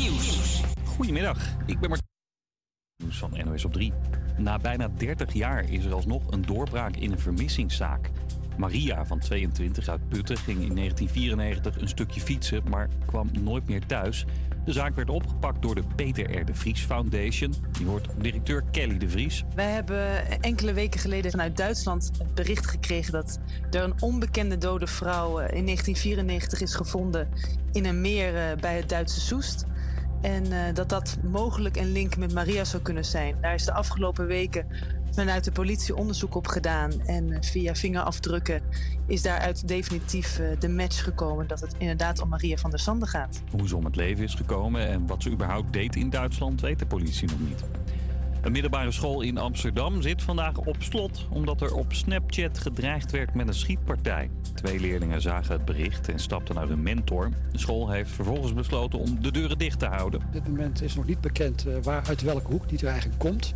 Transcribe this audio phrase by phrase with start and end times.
[0.00, 0.62] Nieuws.
[0.84, 2.08] Goedemiddag, ik ben Martijn.
[3.02, 3.92] Nieuws van NOS op 3.
[4.36, 8.10] Na bijna 30 jaar is er alsnog een doorbraak in een vermissingszaak.
[8.56, 13.86] Maria van 22 uit Putten ging in 1994 een stukje fietsen, maar kwam nooit meer
[13.86, 14.24] thuis.
[14.64, 16.44] De zaak werd opgepakt door de Peter R.
[16.44, 17.54] de Vries Foundation.
[17.72, 19.44] Die hoort directeur Kelly de Vries.
[19.54, 23.38] Wij hebben enkele weken geleden vanuit Duitsland het bericht gekregen dat
[23.70, 27.28] er een onbekende dode vrouw eh, in 1994 is gevonden
[27.72, 29.68] in een meer eh, bij het Duitse Soest.
[30.20, 33.36] En uh, dat dat mogelijk een link met Maria zou kunnen zijn.
[33.40, 34.66] Daar is de afgelopen weken
[35.10, 36.92] vanuit de politie onderzoek op gedaan.
[37.06, 38.62] En uh, via vingerafdrukken
[39.06, 43.06] is daaruit definitief uh, de match gekomen dat het inderdaad om Maria van der Sande
[43.06, 43.42] gaat.
[43.50, 46.78] Hoe ze om het leven is gekomen en wat ze überhaupt deed in Duitsland weet
[46.78, 47.64] de politie nog niet.
[48.42, 53.34] Een middelbare school in Amsterdam zit vandaag op slot omdat er op Snapchat gedreigd werd
[53.34, 54.30] met een schietpartij.
[54.54, 57.30] Twee leerlingen zagen het bericht en stapten naar hun mentor.
[57.52, 60.20] De school heeft vervolgens besloten om de deuren dicht te houden.
[60.20, 63.52] Op dit moment is nog niet bekend uh, waar, uit welke hoek die dreiging komt.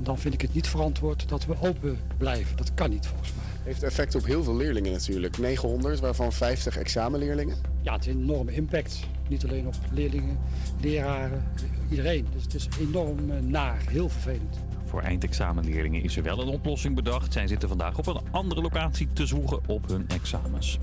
[0.00, 2.56] Dan vind ik het niet verantwoord dat we open blijven.
[2.56, 3.44] Dat kan niet volgens mij.
[3.62, 5.38] Heeft effect op heel veel leerlingen natuurlijk.
[5.38, 7.56] 900, waarvan 50 examenleerlingen.
[7.82, 9.00] Ja, het heeft een enorme impact.
[9.28, 10.38] Niet alleen op leerlingen,
[10.80, 11.44] leraren,
[11.90, 12.26] iedereen.
[12.32, 14.58] Dus het is enorm uh, naar, heel vervelend.
[14.90, 17.32] Voor eindexamenleerlingen is er wel een oplossing bedacht.
[17.32, 20.78] Zij zitten vandaag op een andere locatie te zwoegen op hun examens.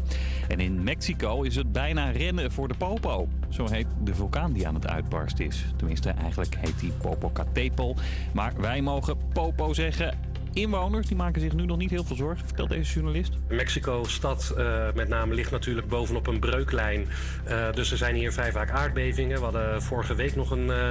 [0.47, 3.27] En in Mexico is het bijna rennen voor de Popo.
[3.49, 5.65] Zo heet de vulkaan die aan het uitbarsten is.
[5.75, 7.95] Tenminste, eigenlijk heet die Popocatépetl.
[8.33, 10.17] Maar wij mogen Popo zeggen
[10.57, 13.33] Inwoners die maken zich nu nog niet heel veel zorgen, vertelt deze journalist.
[13.49, 17.07] Mexico-stad uh, met name ligt natuurlijk bovenop een breuklijn.
[17.47, 19.37] Uh, dus er zijn hier vrij vaak aardbevingen.
[19.37, 20.87] We hadden vorige week nog een uh,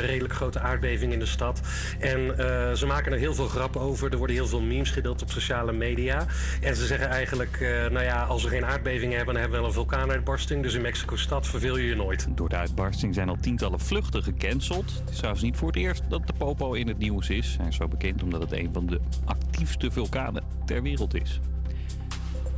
[0.00, 1.60] redelijk grote aardbeving in de stad.
[1.98, 2.34] En
[2.76, 4.10] ze maken er heel veel grap over.
[4.10, 6.26] Er worden heel veel memes gedeeld op sociale media.
[6.60, 7.58] En ze zeggen eigenlijk,
[7.90, 10.62] nou ja, als we geen aardbevingen hebben, dan hebben we wel een vulkaanuitbarsting.
[10.62, 12.26] Dus in Mexico-stad verveel je je nooit.
[12.34, 14.92] Door de uitbarsting zijn al tientallen vluchten gecanceld.
[15.00, 17.54] Het is trouwens niet voor het eerst dat de Popo in het nieuws is.
[17.58, 21.40] Hij is zo bekend omdat het een van de actiefste vulkanen ter wereld is.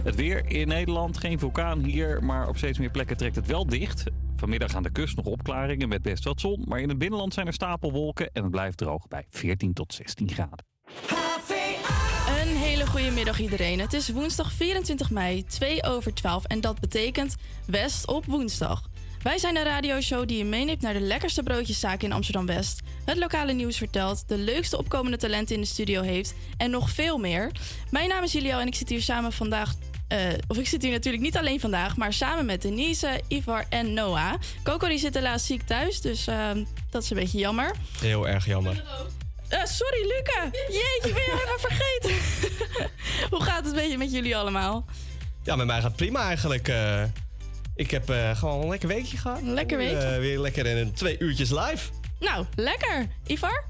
[0.03, 3.67] Het weer in Nederland, geen vulkaan hier, maar op steeds meer plekken trekt het wel
[3.67, 4.05] dicht.
[4.37, 7.47] Vanmiddag aan de kust nog opklaringen met best wat zon, maar in het binnenland zijn
[7.47, 10.65] er stapelwolken en het blijft droog bij 14 tot 16 graden.
[12.43, 13.81] Een hele goede middag iedereen.
[13.81, 17.37] Het is woensdag 24 mei, 2 over 12 en dat betekent
[17.67, 18.89] West op woensdag.
[19.23, 22.81] Wij zijn een radioshow die je meeneemt naar de lekkerste broodjeszaak in Amsterdam-West.
[23.05, 27.19] Het lokale nieuws vertelt, de leukste opkomende talenten in de studio heeft en nog veel
[27.19, 27.51] meer.
[27.91, 29.75] Mijn naam is Julio en ik zit hier samen vandaag
[30.09, 30.19] uh,
[30.49, 34.35] of ik zit hier natuurlijk niet alleen vandaag, maar samen met Denise, Ivar en Noah.
[34.63, 36.51] Coco die zit helaas ziek thuis, dus uh,
[36.91, 37.75] dat is een beetje jammer.
[38.01, 38.85] Heel erg jammer.
[39.51, 40.51] Uh, sorry, Luca.
[40.69, 42.11] Jeetje, ben je helemaal vergeten.
[43.31, 44.85] Hoe gaat het beetje met jullie allemaal?
[45.43, 46.73] Ja, met mij gaat het prima eigenlijk.
[47.75, 49.41] Ik heb uh, gewoon een lekker weekje gehad.
[49.41, 50.13] Een lekker weekje.
[50.13, 51.91] Uh, weer lekker in twee uurtjes live.
[52.21, 53.09] Nou, lekker.
[53.27, 53.65] Ivar?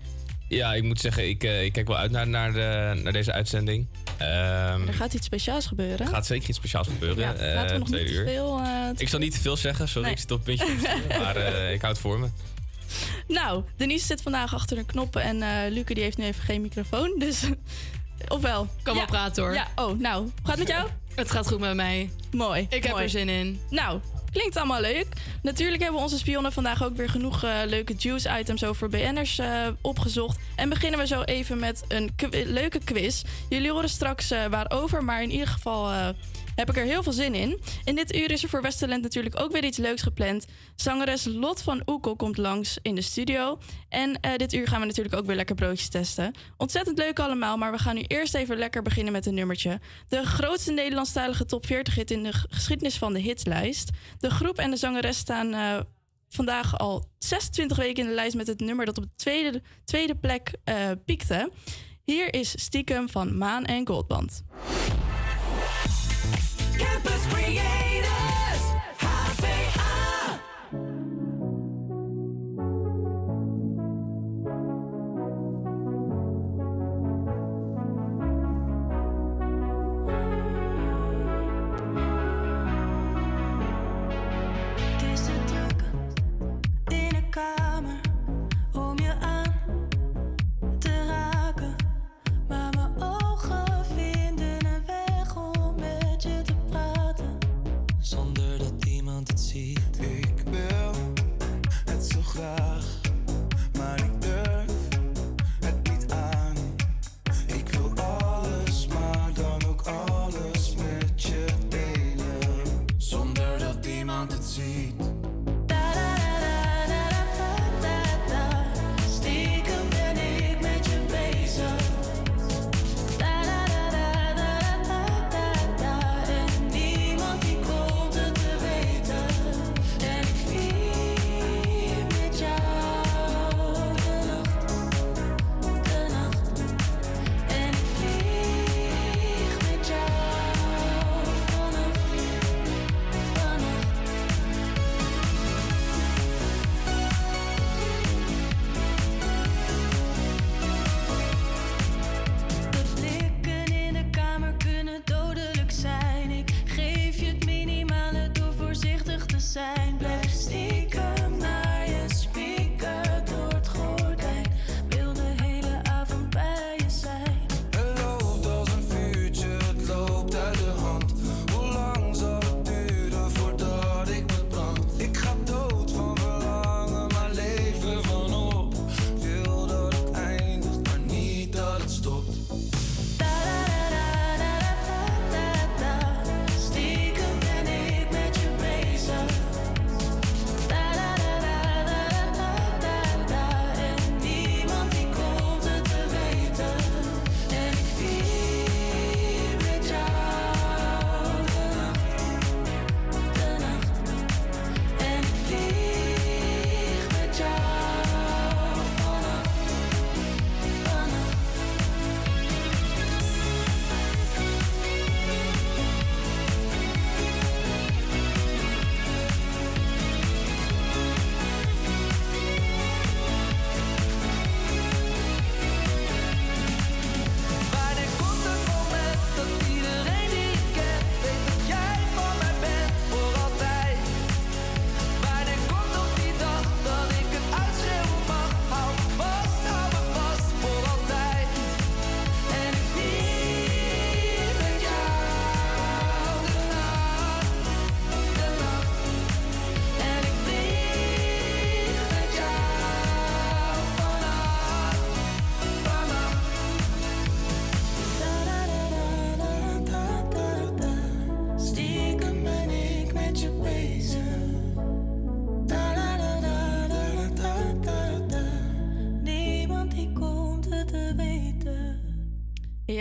[0.49, 3.33] Ja, ik moet zeggen, ik, uh, ik kijk wel uit naar, naar, de, naar deze
[3.33, 3.87] uitzending.
[4.21, 6.07] Um, er gaat iets speciaals gebeuren.
[6.07, 7.19] Er gaat zeker iets speciaals gebeuren.
[7.19, 8.61] Ja, laten we nog niet te veel...
[8.97, 10.13] ik zal niet te veel zeggen, sorry, nee.
[10.13, 10.99] ik zit op een puntje.
[11.23, 11.37] maar
[11.73, 12.29] ik hou het voor me.
[13.29, 17.19] Nou, Denise zit vandaag achter de knoppen en Luca die heeft nu even geen microfoon,
[17.19, 17.43] dus...
[18.29, 18.69] Ofwel?
[18.83, 19.55] Kan wel praten hoor.
[19.55, 20.23] Ja, oh, nou.
[20.23, 20.89] Hoe gaat het met jou?
[21.15, 22.11] Het gaat goed met mij.
[22.31, 22.67] Mooi.
[22.69, 23.61] Ik heb er zin in.
[23.71, 24.01] Nou,
[24.33, 25.07] klinkt allemaal leuk.
[25.43, 30.39] Natuurlijk hebben onze spionnen vandaag ook weer genoeg uh, leuke juice-items over BN'ers uh, opgezocht.
[30.57, 33.23] En beginnen we zo even met een leuke quiz.
[33.49, 36.15] Jullie horen straks uh, waarover, maar in ieder geval
[36.55, 37.61] heb ik er heel veel zin in.
[37.85, 40.47] In dit uur is er voor Westerland natuurlijk ook weer iets leuks gepland.
[40.77, 43.59] Zangeres Lot van Oekel komt langs in de studio.
[43.89, 46.35] En uh, dit uur gaan we natuurlijk ook weer lekker broodjes testen.
[46.57, 49.81] Ontzettend leuk allemaal, maar we gaan nu eerst even lekker beginnen met een nummertje.
[50.09, 53.91] De grootste Nederlandstalige top 40 hit in de geschiedenis van de hitslijst.
[54.19, 55.81] De groep en de zangeres staan uh,
[56.29, 60.15] vandaag al 26 weken in de lijst met het nummer dat op de tweede, tweede
[60.15, 60.75] plek uh,
[61.05, 61.51] piekte.
[62.05, 64.43] Hier is Stiekem van Maan en Goldband.
[66.83, 67.92] Campus Creators,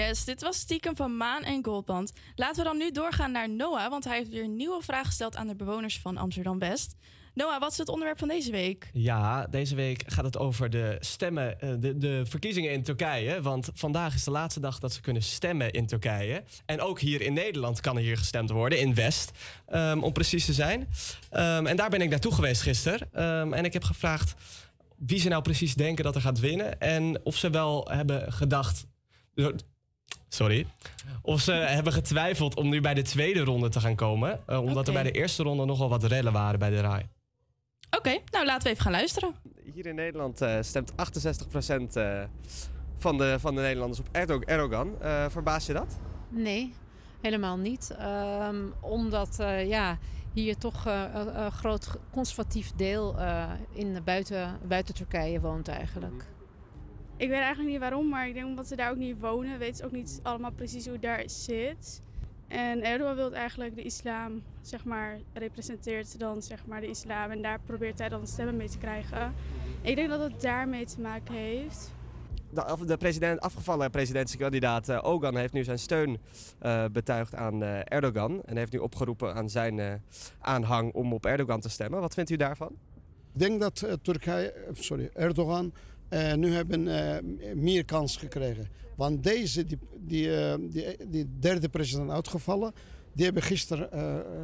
[0.08, 2.14] Yes, dit was stiekem van Maan en Goldband.
[2.36, 5.36] Laten we dan nu doorgaan naar Noah, want hij heeft weer een nieuwe vraag gesteld
[5.36, 6.96] aan de bewoners van Amsterdam-West.
[7.34, 8.90] Noah, wat is het onderwerp van deze week?
[8.94, 13.42] Ja, deze week gaat het over de stemmen, eh, de, de verkiezingen in Turkije.
[13.42, 16.44] Want vandaag is de laatste dag dat ze kunnen stemmen in Turkije.
[16.66, 19.32] En ook hier in Nederland kan er hier gestemd worden, in West,
[19.66, 20.90] ehm, om precies te zijn.
[21.30, 23.10] Ehm, en daar ben ik naartoe geweest gisteren.
[23.14, 24.34] Ehm, en ik heb gevraagd
[24.98, 26.80] wie ze nou precies denken dat er gaat winnen.
[26.80, 28.86] En of ze wel hebben gedacht.
[30.30, 30.68] Sorry.
[31.22, 34.40] Of ze hebben getwijfeld om nu bij de tweede ronde te gaan komen.
[34.48, 37.10] eh, omdat er bij de eerste ronde nogal wat rellen waren bij de RAI.
[37.98, 39.36] Oké, nou laten we even gaan luisteren.
[39.74, 40.96] Hier in Nederland eh, stemt 68%
[41.94, 42.24] eh,
[42.98, 45.02] van, de, van de Nederlanders op Erdo- Erdogan.
[45.02, 45.98] Eh verbaas je dat?
[46.30, 46.74] Nee,
[47.22, 47.96] helemaal niet.
[48.00, 49.98] Ehm, omdat eh, ja,
[50.34, 51.04] hier toch eh,
[51.34, 56.26] een groot conservatief deel eh, in de buiten, buiten Turkije woont eigenlijk.
[57.22, 59.76] Ik weet eigenlijk niet waarom, maar ik denk omdat ze daar ook niet wonen, weten
[59.76, 62.02] ze ook niet allemaal precies hoe het daar zit.
[62.48, 67.32] En Erdogan wil eigenlijk de islam, zeg maar, representeert dan zeg maar de islam.
[67.32, 69.34] En daar probeert hij dan stemmen mee te krijgen.
[69.82, 71.92] Ik denk dat het daarmee te maken heeft.
[72.50, 76.20] De, af- de president, afgevallen presidentskandidaat eh, Ogan heeft nu zijn steun
[76.60, 78.42] eh, betuigd aan eh, Erdogan.
[78.46, 79.94] En heeft nu opgeroepen aan zijn eh,
[80.40, 82.00] aanhang om op Erdogan te stemmen.
[82.00, 82.72] Wat vindt u daarvan?
[83.34, 85.74] Ik denk dat Turkije, sorry, Erdogan
[86.12, 88.68] eh, nu hebben eh, meer kans gekregen.
[88.96, 92.74] Want deze, die, die, eh, die, die derde president uitgevallen,
[93.14, 93.90] die hebben gisteren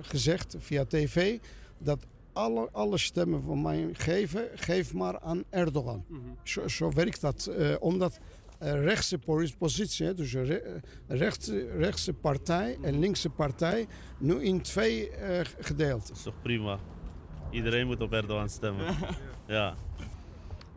[0.02, 1.40] gezegd via tv
[1.78, 6.06] dat alle, alle stemmen van mij geven, geef maar aan Erdogan.
[6.44, 7.52] zo, zo werkt dat.
[7.80, 8.20] omdat
[8.60, 9.20] rechtse
[9.58, 10.82] positie, dus re-
[11.78, 13.88] rechtse, partij en linkse partij,
[14.20, 15.12] nu in twee
[15.60, 16.12] gedeeld.
[16.12, 16.80] is toch prima?
[17.52, 18.96] Iedereen moet op Erdogan stemmen.
[19.48, 19.76] ja.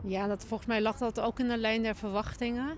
[0.03, 2.77] Ja, dat, volgens mij lag dat ook in de lijn der verwachtingen.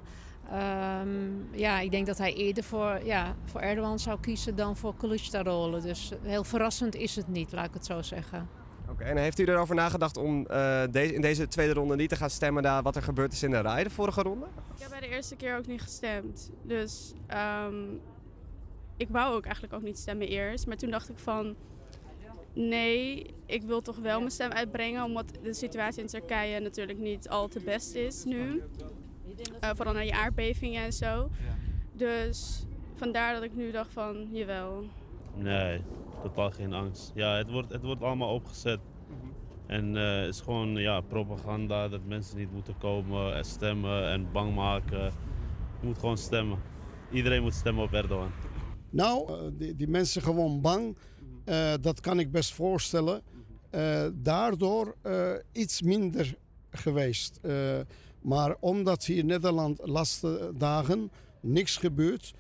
[0.50, 1.10] Ehm,
[1.52, 5.82] ja, ik denk dat hij eerder voor, ja, voor Erdogan zou kiezen dan voor Kılıçdaroğlu.
[5.82, 8.50] Dus heel verrassend is het niet, laat ik het zo zeggen.
[8.90, 12.16] Oké, en heeft u erover nagedacht om eh, deze, in deze tweede ronde niet te
[12.16, 14.46] gaan stemmen naar wat er gebeurd is in de RAI de vorige ronde?
[14.76, 16.52] Ik heb bij de eerste keer ook niet gestemd.
[16.64, 17.76] Dus ehm,
[18.98, 20.68] ik wou ook eigenlijk ook niet stemmen eerst.
[20.68, 21.56] Maar toen dacht ik van...
[22.54, 25.04] Nee, ik wil toch wel mijn stem uitbrengen.
[25.04, 28.64] Omdat de situatie in Turkije natuurlijk niet al te best is nu.
[29.60, 31.30] Eh, vooral naar je aardbevingen en zo.
[31.94, 34.84] Dus vandaar dat ik nu dacht van, jawel.
[35.36, 35.82] Nee,
[36.22, 37.12] totaal geen angst.
[37.16, 38.80] Ja, het wordt, het wordt allemaal opgezet.
[39.68, 44.32] En eh, het is gewoon ja, propaganda dat mensen niet moeten komen en stemmen en
[44.32, 45.04] bang maken.
[45.80, 46.60] Je moet gewoon stemmen.
[47.12, 48.32] Iedereen moet stemmen op Erdogan.
[48.90, 50.98] Nou, eh, die, die mensen gewoon bang.
[51.44, 53.22] Eh, dat kan ik best voorstellen.
[53.70, 56.36] Eh, daardoor eh, iets minder
[56.72, 57.40] geweest.
[58.22, 62.34] Maar omdat hier in Nederland de laatste dagen niks gebeurt.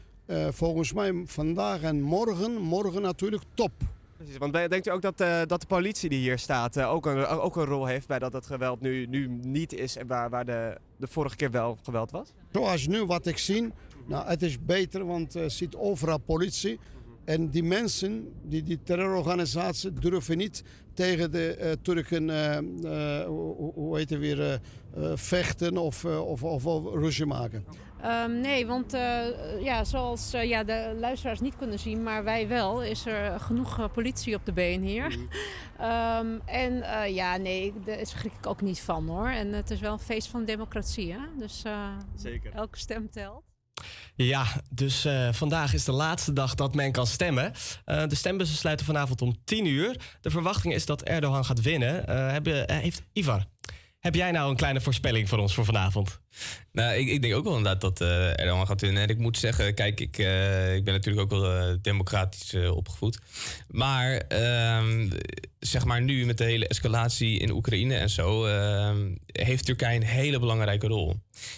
[0.49, 3.71] volgens mij vandaag en morgen, morgen natuurlijk top.
[4.17, 5.17] Precies, want denkt u ook dat,
[5.47, 8.45] dat de politie die hier staat ook, een, ook een rol heeft bij dat het
[8.45, 12.33] geweld nu, nu niet is en waar, waar de, de vorige keer wel geweld was?
[12.51, 13.71] Zoals nu wat ik zie,
[14.05, 16.79] nou, het is beter, want er zit overal politie.
[17.25, 20.63] En die mensen, die, die terrororganisatie, durven niet
[20.93, 24.59] tegen de eh, Turken, eh, eh, hoe, hoe heet het weer,
[25.15, 27.65] vechten of, eh, of, of, of ruzie maken.
[28.01, 32.83] Ehm, nee, want eh, ja, zoals ja, de luisteraars niet kunnen zien, maar wij wel,
[32.83, 35.17] is er genoeg politie op de been hier.
[35.77, 39.27] Ehm, en eh, ja, nee, daar schrik ik ook niet van hoor.
[39.27, 41.19] En het is wel een feest van democratie, hè?
[41.37, 42.53] Dus eh, Zeker.
[42.53, 43.52] elke stem telt.
[44.15, 47.53] Ja, dus eh, vandaag is de laatste dag dat men kan stemmen.
[47.85, 49.95] Eh, de stembussen sluiten vanavond om 10 uur.
[50.21, 52.07] De verwachting is dat Erdogan gaat winnen.
[52.07, 53.45] Eh, heb, heeft, Ivar,
[53.99, 56.19] heb jij nou een kleine voorspelling voor ons voor vanavond?
[56.71, 59.03] Nou, ik, ik denk ook wel inderdaad dat eh Erdogan gaat winnen.
[59.03, 60.17] En ik moet zeggen, kijk, ik,
[60.75, 63.19] ik ben natuurlijk ook wel democratisch opgevoed.
[63.67, 65.09] Maar ehm,
[65.59, 68.45] zeg maar nu met de hele escalatie in Oekraïne en zo...
[68.45, 71.15] ehm, heeft Turkije een hele belangrijke rol.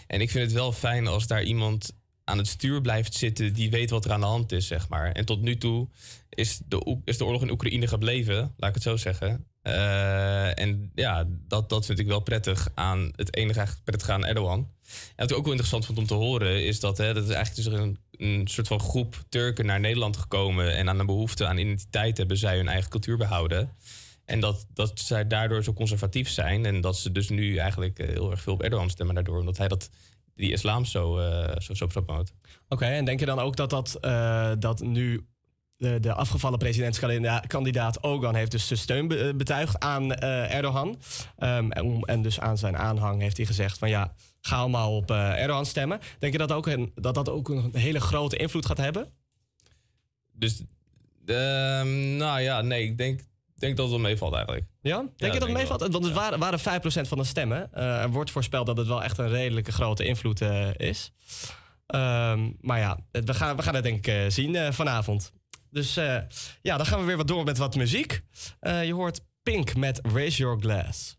[0.07, 1.93] En ik vind het wel fijn als daar iemand
[2.25, 3.53] aan het stuur blijft zitten...
[3.53, 5.11] die weet wat er aan de hand is, zeg maar.
[5.11, 5.87] En tot nu toe
[6.29, 9.45] is de, is de oorlog in Oekraïne gebleven, laat ik het zo zeggen.
[9.61, 14.25] Eh, en ja, dat, dat vind ik wel prettig aan het enige eigenlijk prettig aan
[14.25, 14.59] Erdogan.
[14.59, 14.69] En
[15.15, 17.69] wat ik ook wel interessant vond om te horen, is dat, hè, dat is eigenlijk
[17.69, 20.75] dus een, een soort van groep Turken naar Nederland gekomen.
[20.75, 23.69] En aan de behoefte aan identiteit hebben zij hun eigen cultuur behouden.
[24.25, 26.65] En dat, dat zij daardoor zo conservatief zijn.
[26.65, 29.39] En dat ze dus nu eigenlijk eh, heel erg veel op Erdogan stemmen daardoor.
[29.39, 29.89] Omdat hij dat,
[30.35, 32.33] die islam zo, eh zo, zo promoot.
[32.67, 35.27] Oké, en denk je dan ook dat, dat, eh, dat nu
[35.77, 40.99] de, de afgevallen presidentskandidaat Ogan heeft dus zijn steun be- betuigd aan eh, Erdogan.
[41.37, 45.41] Ehm, en, dus aan zijn aanhang heeft hij gezegd van ja, ga allemaal op eh,
[45.41, 45.99] Erdogan stemmen.
[46.19, 49.07] Denk je dat, ook een, dat dat ook een hele grote invloed gaat hebben?
[50.33, 50.61] Dus,
[51.25, 53.21] ehm, nou ja, nee, ik denk,
[53.61, 54.65] denk dat het wel meevalt eigenlijk.
[54.81, 54.97] Ja?
[54.97, 55.79] Denk je dat het ik meevalt?
[55.91, 57.73] Want het waren, waren 5% van de stemmen.
[57.73, 61.11] Eh, er wordt voorspeld dat het wel echt een redelijke grote invloed eh, is.
[61.87, 65.33] Ehm, maar ja, we gaan, we gaan het denk ik eh, zien eh, vanavond.
[65.69, 66.17] Dus eh,
[66.61, 68.21] ja, dan gaan we weer wat door met wat muziek.
[68.59, 71.17] Eh, je hoort Pink met Raise Your Glass.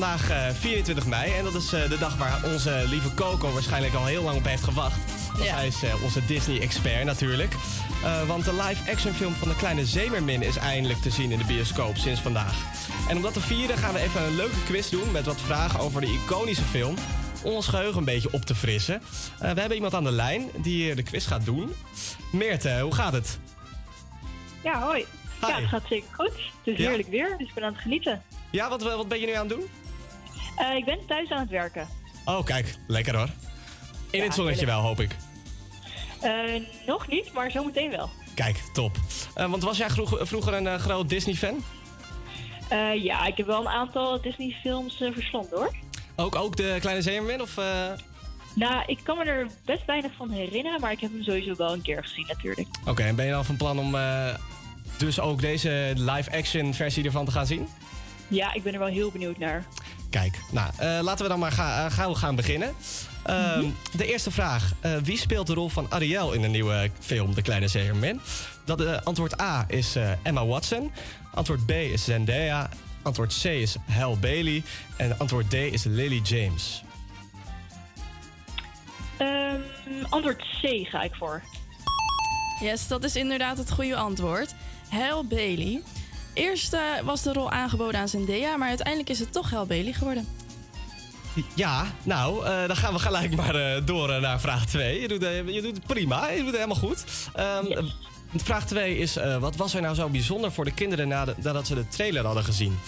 [0.00, 3.94] Vandaag eh, 24 mei en dat is eh, de dag waar onze lieve Coco waarschijnlijk
[3.94, 4.96] al heel lang op heeft gewacht.
[5.32, 5.54] Want Ja.
[5.54, 7.54] Hij is eh, onze Disney-expert natuurlijk.
[8.04, 11.44] Eh, want de live-action film van de kleine Zeemermin is eindelijk te zien in de
[11.44, 12.54] bioscoop sinds vandaag.
[13.08, 15.80] En om dat te vieren gaan we even een leuke quiz doen met wat vragen
[15.80, 16.94] over de iconische film.
[17.42, 18.94] Om ons geheugen een beetje op te frissen.
[19.38, 21.74] Eh, we hebben iemand aan de lijn die eh, de quiz gaat doen.
[22.32, 23.38] Meerte, hoe gaat het?
[24.64, 25.04] Ja, hoi.
[25.40, 26.30] Ja, het gaat zeker goed.
[26.30, 26.86] Het is Ja?
[26.88, 28.22] heerlijk weer, dus ik ben aan het genieten.
[28.50, 29.68] Ja, wat, wat ben je nu aan het doen?
[30.56, 31.88] Eh, ik ben thuis aan het werken.
[32.24, 33.28] Oh, kijk, lekker hoor.
[34.10, 35.16] In het zonnetje wel, hoop ik.
[36.20, 36.30] Eh,
[36.86, 38.10] nog niet, maar zometeen wel.
[38.34, 38.96] Kijk, top.
[39.34, 41.64] Eh, want was jij vroeg- vroeger een groot Disney-fan?
[43.02, 45.74] Ja, ik heb wel een aantal Disney-films verslonden hoor.
[46.16, 47.40] Ook, ook de Kleine Zeemermin?
[47.42, 47.54] Of,
[48.54, 51.72] Nou, ik kan me er best weinig van herinneren, maar ik heb hem sowieso wel
[51.72, 52.68] een keer gezien natuurlijk.
[52.86, 53.96] Oké, en ben je dan van plan om
[54.98, 57.68] dus ook deze live-action versie ervan te gaan zien?
[58.28, 59.64] Ja, ik ben er wel heel benieuwd naar.
[60.10, 62.74] Kijk, nou, eh, laten we dan maar ga, eh, gauw gaan beginnen.
[63.22, 63.64] Ehm,
[63.96, 64.72] De eerste vraag.
[64.80, 68.20] Eh, wie speelt de rol van Ariel in de nieuwe film De Kleine Zeemermin?
[68.64, 70.92] Dat, antwoord A is eh, Emma Watson.
[71.34, 72.68] Antwoord B is Zendaya.
[73.02, 74.62] Antwoord C is Halle Bailey.
[74.96, 76.82] En antwoord D is Lily James.
[79.16, 79.60] Ehm,
[80.08, 81.42] antwoord C ga ik voor.
[82.60, 84.54] Yes, dat is inderdaad het goede antwoord.
[84.88, 85.82] Halle Bailey.
[86.34, 89.92] Eerst eh, was de rol aangeboden aan Zendaya, maar uiteindelijk is het toch Halle Bailey
[89.92, 90.26] geworden.
[91.54, 95.00] Ja, nou, eh, dan gaan we gelijk maar eh, door eh, naar vraag 2.
[95.00, 95.22] Je doet,
[95.54, 97.04] je doet het prima, je doet het helemaal goed.
[97.34, 97.84] Ehm, eh,
[98.36, 101.74] Vraag 2 is, eh, wat was er nou zo bijzonder voor de kinderen nadat ze
[101.74, 102.78] de trailer hadden gezien?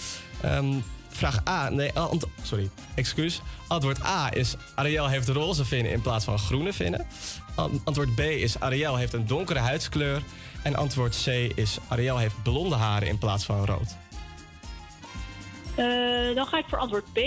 [0.41, 0.73] Ehm,
[1.09, 3.41] vraag A, nee, ant- sorry, excuus.
[3.67, 7.07] Antwoord A is, Ariel heeft roze vinnen in plaats van groene vinnen.
[7.55, 10.21] An- antwoord B is, Ariel heeft een donkere huidskleur.
[10.63, 13.95] En antwoord C is, Ariel heeft blonde haren in plaats van rood.
[15.75, 17.19] Eh, dan ga ik voor antwoord B.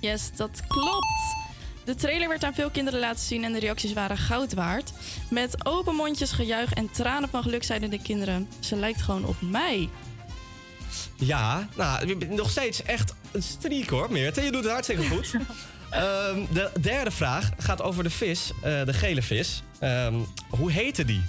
[0.00, 1.34] Yes, dat klopt.
[1.84, 4.92] De trailer werd aan veel kinderen laten zien en de reacties waren goud waard.
[5.30, 8.48] Met open mondjes, gejuich en tranen van geluk zeiden de kinderen...
[8.58, 9.88] ze lijkt gewoon op mij.
[11.16, 14.42] Ja, nou, nog steeds echt een streak hoor, Meerte.
[14.42, 15.34] Je doet het hartstikke goed.
[15.90, 19.62] Ehm, de derde vraag gaat over de vis, eh, de gele vis.
[19.78, 20.14] Ehm,
[20.48, 21.22] hoe heette die?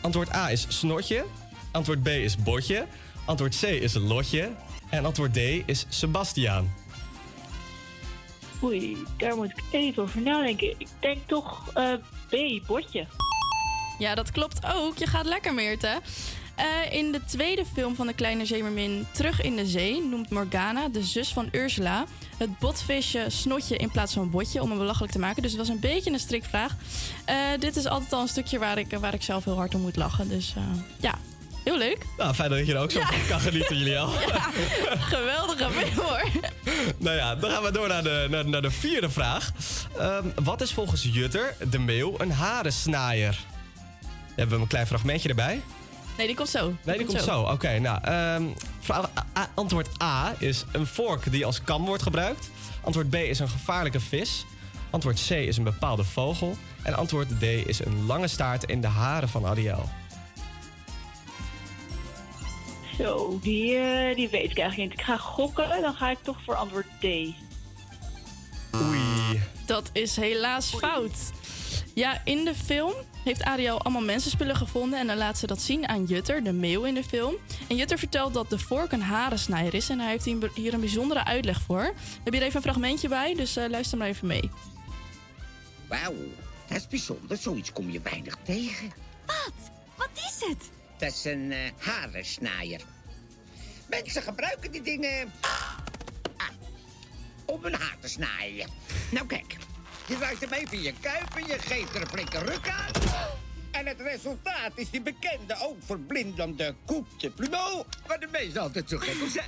[0.00, 1.24] Antwoord A is snotje.
[1.70, 2.86] Antwoord B is botje.
[3.24, 4.50] Antwoord C is lotje.
[4.88, 6.74] En antwoord D is Sebastiaan.
[8.62, 10.74] Oei, daar moet ik even over nadenken.
[10.78, 11.92] Ik denk toch eh,
[12.28, 13.06] B, botje.
[13.98, 14.98] Ja, dat klopt ook.
[14.98, 16.00] Je gaat lekker, Meerte.
[16.60, 20.88] Eh, in de tweede film van de kleine zeemermin Terug in de Zee noemt Morgana,
[20.88, 22.04] de zus van Ursula,
[22.36, 25.42] het botvisje snotje in plaats van botje om hem belachelijk te maken.
[25.42, 26.74] Dus het was een beetje een strikvraag.
[27.24, 29.80] Eh, dit is altijd al een stukje waar ik, waar ik zelf heel hard om
[29.80, 30.28] moet lachen.
[30.28, 30.62] Dus eh,
[31.00, 31.14] ja,
[31.64, 32.06] heel leuk.
[32.16, 34.10] Nou, fijn dat je er ook zo van kan genieten, Julian.
[35.14, 36.30] Geweldige film hoor.
[36.98, 39.52] Nou ja, dan gaan we door naar de, naar, naar de vierde vraag.
[39.98, 43.38] Ehm, wat is volgens Jutter, de meeuw, een harensnaaier?
[44.34, 45.62] Hebben we een klein fragmentje erbij.
[46.20, 46.74] Nee, die komt zo.
[46.84, 47.40] Nee, die komt zo.
[47.42, 47.98] Oké, nou.
[48.02, 48.42] ehm,
[48.80, 52.50] vraag- A- A- antwoord A is een vork die als kam wordt gebruikt.
[52.82, 54.44] Antwoord B is een gevaarlijke vis.
[54.90, 56.56] Antwoord C is een bepaalde vogel.
[56.82, 59.88] En antwoord D is een lange staart in de haren van Ariel.
[62.98, 64.98] Zo, die, eh, die weet ik eigenlijk niet.
[65.00, 67.04] Ik ga gokken, dan ga ik toch voor antwoord D.
[68.74, 69.40] Oei.
[69.66, 71.16] Dat is helaas fout.
[71.94, 72.92] Ja, in de film
[73.24, 76.84] heeft Ariel allemaal mensenspullen gevonden en dan laat ze dat zien aan Jutter, de meeuw
[76.84, 77.34] in de film.
[77.68, 81.24] En Jutter vertelt dat de vork een harensnijer is en hij heeft hier een bijzondere
[81.24, 81.82] uitleg voor.
[81.82, 84.50] We hebben hier even een fragmentje bij, dus eh, luister maar even mee.
[85.88, 86.14] Wauw,
[86.66, 87.36] dat is bijzonder.
[87.36, 88.92] Zoiets kom je weinig tegen.
[89.26, 89.52] Wat?
[89.96, 90.70] Wat is het?
[90.98, 92.80] Dat is een eh harensnaaier.
[93.86, 95.78] Mensen gebruiken die dingen ah,
[97.44, 98.66] om een haar te snijden.
[99.10, 99.56] Nou kijk,
[100.10, 102.90] je draait hem even in je kuip en je geeft er een flinke ruk aan.
[103.70, 106.74] En het resultaat is die bekende, ook verblindende
[107.18, 107.84] de plumeau...
[108.06, 109.46] waar de meesten altijd zo gek op zijn.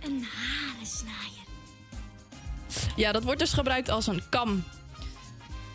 [0.00, 1.40] Een harensnaaier.
[2.96, 4.48] Ja, dat wordt dus gebruikt als een kam.
[4.48, 4.64] Nou,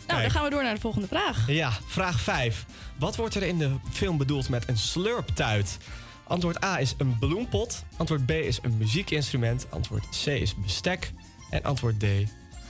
[0.06, 0.22] Kijk.
[0.22, 1.46] dan gaan we door naar de volgende vraag.
[1.46, 2.64] Ja, vraag 5.
[2.98, 5.78] Wat wordt er in de film bedoeld met een slurptuit?
[6.24, 7.84] Antwoord A is een bloempot.
[7.96, 9.66] Antwoord B is een muziekinstrument.
[9.70, 11.12] Antwoord C is bestek.
[11.50, 12.04] En antwoord D,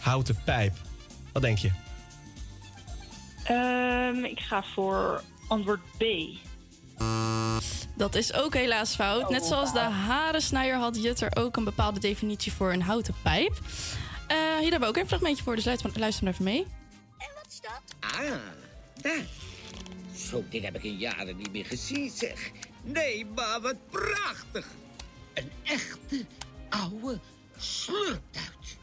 [0.01, 0.88] houten pijp.
[1.33, 1.71] Wat denk je?
[3.45, 6.05] Ehm, ik ga voor antwoord B.
[7.95, 9.31] Dat is ook helaas fout.
[9.31, 13.59] Net zoals de harensnijer had Jutter ook een bepaalde definitie voor een houten pijp.
[14.27, 16.67] Eh, hier hebben we ook een fragmentje voor, dus luister, luister maar even mee.
[18.01, 18.37] Ah,
[19.01, 19.25] daar.
[20.15, 22.51] Zo'n ding heb ik in jaren niet meer gezien, zeg.
[22.83, 24.67] Nee, maar wat prachtig.
[25.35, 26.27] Een echte,
[26.69, 27.21] oude
[27.57, 28.78] slurptuit.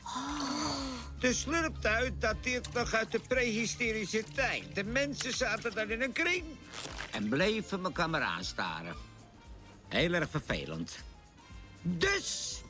[1.19, 4.75] De slurptuit dateert nog uit de prehistorische tijd.
[4.75, 6.43] De mensen zaten dan in een kring
[7.11, 8.95] en bleven elkaar aanstaren.
[9.87, 10.97] Heel erg vervelend.
[11.81, 12.61] Dus,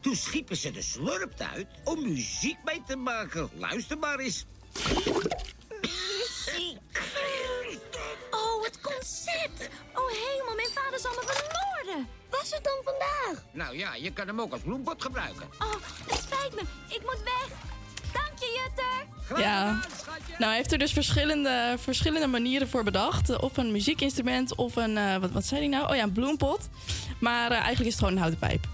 [0.00, 3.50] toen schiepen ze de slurptuit om muziek mee te maken.
[3.54, 4.46] Luister maar eens.
[8.30, 9.68] Oh, het concept!
[9.94, 12.08] Oh hemel, mijn vader zal me vermoorden!
[12.30, 13.44] Was het dan vandaag?
[13.52, 15.46] Nou ja, je kan hem ook als bloempot gebruiken.
[15.58, 15.74] Oh,
[16.06, 16.60] het spijt me.
[16.94, 17.48] Ik moet weg.
[18.12, 19.40] Dank je, Jutter.
[19.42, 19.80] Ja.
[20.38, 23.40] Nou, hij heeft er dus verschillende, verschillende manieren voor bedacht.
[23.40, 25.90] Of een muziekinstrument of een, eh, wat, wat zei hij nou?
[25.90, 26.68] Oh ja, een bloempot.
[27.20, 28.66] Maar eh, eigenlijk is het gewoon een houten pijp.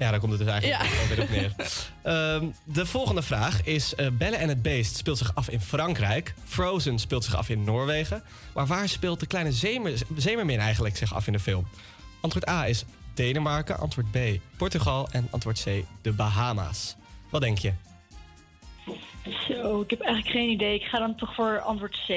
[0.00, 0.98] Ja, daar komt het dus eigenlijk Ja.
[0.98, 1.52] wel weer op neer.
[2.02, 3.94] Ehm, de volgende vraag is...
[3.94, 6.34] eh, Belle en het Beest speelt zich af in Frankrijk.
[6.44, 8.22] Frozen speelt zich af in Noorwegen.
[8.54, 11.66] Maar waar speelt de kleine zeemer, zeemermin eigenlijk zich af in de film?
[12.20, 12.84] Antwoord A is
[13.14, 13.78] Denemarken.
[13.78, 14.16] Antwoord B
[14.56, 15.08] Portugal.
[15.10, 16.96] En antwoord C de Bahama's.
[17.30, 17.72] Wat denk je?
[19.48, 20.74] Zo, ik heb eigenlijk geen idee.
[20.74, 22.08] Ik ga dan toch voor antwoord C.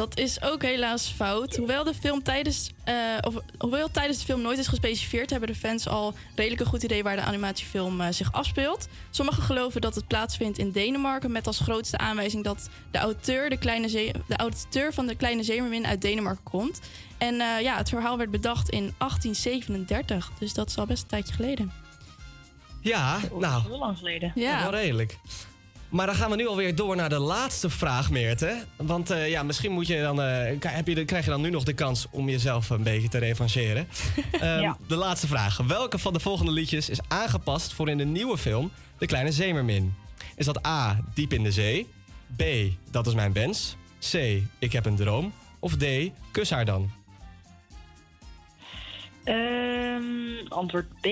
[0.00, 1.56] Dat is ook helaas fout.
[1.56, 5.54] Hoewel, de film tijdens, eh, of, hoewel tijdens de film nooit is gespecificeerd, hebben de
[5.54, 8.88] fans al redelijk een goed idee waar de animatiefilm eh, zich afspeelt.
[9.10, 13.58] Sommigen geloven dat het plaatsvindt in Denemarken, met als grootste aanwijzing dat de auteur, de
[13.58, 16.80] kleine zee, de auteur van de Kleine Zeemermin uit Denemarken komt.
[17.18, 21.08] En eh, ja, het verhaal werd bedacht in 1837, dus dat is al best een
[21.08, 21.72] tijdje geleden.
[22.80, 23.62] Ja, nou.
[23.62, 24.32] Heel lang geleden.
[24.34, 24.62] Ja.
[24.62, 25.18] Wel redelijk.
[25.90, 28.64] Maar dan gaan we nu alweer door naar de laatste vraag, Meerte.
[28.76, 31.64] Want eh, ja, misschien moet je dan, eh, heb je krijg je dan nu nog
[31.64, 33.88] de kans om jezelf een beetje te revancheren.
[34.32, 34.76] Ehm, Ja.
[34.86, 35.56] De laatste vraag.
[35.56, 39.94] Welke van de volgende liedjes is aangepast voor in de nieuwe film De Kleine Zeemermin?
[40.36, 41.86] Is dat A, Diep in de Zee?
[42.36, 42.42] B,
[42.90, 43.76] Dat is mijn wens?
[44.10, 44.14] C,
[44.58, 45.32] Ik heb een droom?
[45.58, 45.84] Of D,
[46.30, 46.90] Kus haar dan?
[49.24, 51.06] Ehm, antwoord B.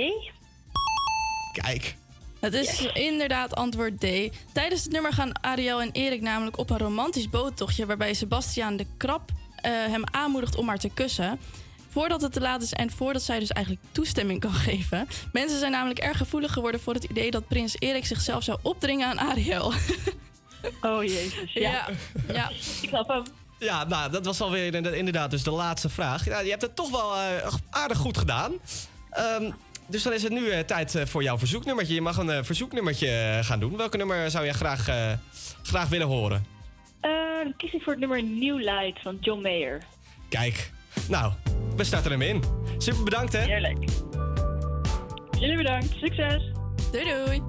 [1.53, 1.97] Kijk.
[2.41, 4.07] Het is inderdaad antwoord D.
[4.53, 7.87] Tijdens het nummer gaan Ariel en Erik namelijk op een romantisch boottochtje...
[7.87, 11.39] waarbij Sebastiaan de Krab eh, hem aanmoedigt om haar te kussen.
[11.89, 15.09] Voordat het te laat is en voordat zij dus eigenlijk toestemming kan geven.
[15.33, 17.31] Mensen zijn namelijk erg gevoelig geworden voor het idee...
[17.31, 19.73] dat prins Erik zichzelf zou opdringen aan Ariel.
[20.81, 21.71] Oh jezus, ja.
[21.71, 21.87] Ja,
[22.33, 22.49] ja.
[22.51, 23.23] Ik snap hem.
[23.59, 26.25] Ja, nou, dat was alweer inderdaad- inderdaad dus de laatste vraag.
[26.25, 28.53] Ja, je hebt het toch wel eh, aardig goed gedaan.
[29.11, 29.51] Ehm,
[29.89, 31.95] dus dan is het nu eh, tijd eh, voor jouw verzoeknummertje.
[31.95, 33.77] Je mag een eh, verzoeknummertje gaan doen.
[33.77, 34.89] Welke nummer zou jij graag,
[35.63, 36.45] graag willen horen?
[37.01, 37.11] Eh,
[37.43, 39.83] dan kies ik voor het nummer New Light van John Mayer.
[40.29, 40.71] Kijk,
[41.09, 41.33] nou,
[41.77, 42.43] we starten hem in.
[42.79, 43.39] Super bedankt, hè?
[43.41, 43.79] Heerlijk.
[45.39, 45.95] Jullie bedankt.
[46.01, 46.53] Succes.
[46.93, 47.43] Doei doei.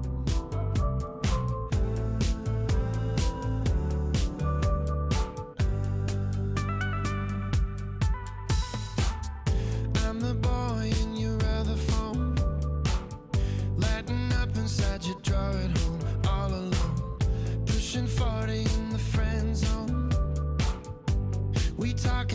[10.06, 10.92] I'm the boy
[14.60, 17.18] inside your drawer at home, all alone.
[17.64, 20.10] Pushing 40 in the friend zone.
[21.78, 22.32] We talk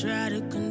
[0.00, 0.69] try to control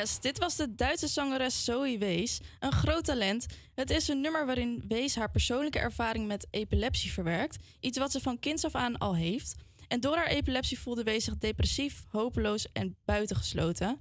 [0.00, 2.40] Dit was de Duitse zangeres Zoe Wees.
[2.58, 3.46] Een groot talent.
[3.74, 7.56] Het is een nummer waarin Wees haar persoonlijke ervaring met epilepsie verwerkt.
[7.80, 9.54] Iets wat ze van kinds af aan al heeft.
[9.88, 13.98] En door haar epilepsie voelde Wees zich depressief, hopeloos en buitengesloten.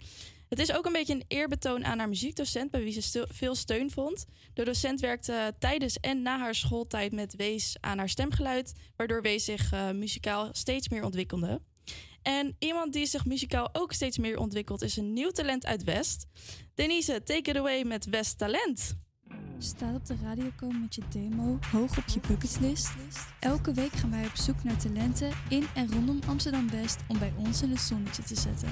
[0.49, 3.91] Het is ook een beetje een eerbetoon aan haar muziekdocent, bij wie ze veel steun
[3.91, 4.25] vond.
[4.53, 9.45] De docent werkte tijdens en na haar schooltijd met Wees aan haar stemgeluid, waardoor Wees
[9.45, 11.61] zich eh, muzikaal steeds meer ontwikkelde.
[12.21, 16.25] En iemand die zich muzikaal ook steeds meer ontwikkelt is een nieuw talent uit West.
[16.75, 18.97] Denise, take it away met West Talent.
[19.57, 22.91] Staat op de radio komen met je demo hoog op je bucketlist.
[23.39, 27.33] Elke week gaan wij op zoek naar talenten in en rondom Amsterdam West om bij
[27.37, 28.69] ons in het zonnetje te zetten.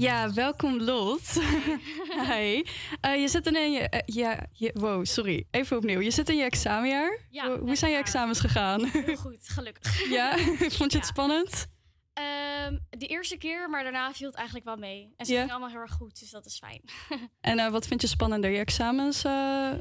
[0.00, 1.40] Ja, welkom Lot.
[2.30, 2.62] Hi.
[3.00, 4.70] Eh, je zit in je, eh, ja, je...
[4.74, 5.46] Wow, sorry.
[5.50, 6.00] Even opnieuw.
[6.00, 7.18] Je zit in je examenjaar.
[7.30, 8.84] Ja, Hoe- zijn je examens gegaan?
[8.84, 10.08] Heel goed, gelukkig.
[10.18, 10.36] ja?
[10.58, 11.12] Vond je het Ja.
[11.12, 11.66] spannend?
[12.12, 15.14] Ehm, de eerste keer, maar daarna viel het eigenlijk wel mee.
[15.16, 15.38] En ze Ja.
[15.38, 16.82] gingen allemaal heel erg goed, dus dat is fijn.
[17.40, 18.50] En eh, wat vind je spannender?
[18.50, 19.22] Je examens,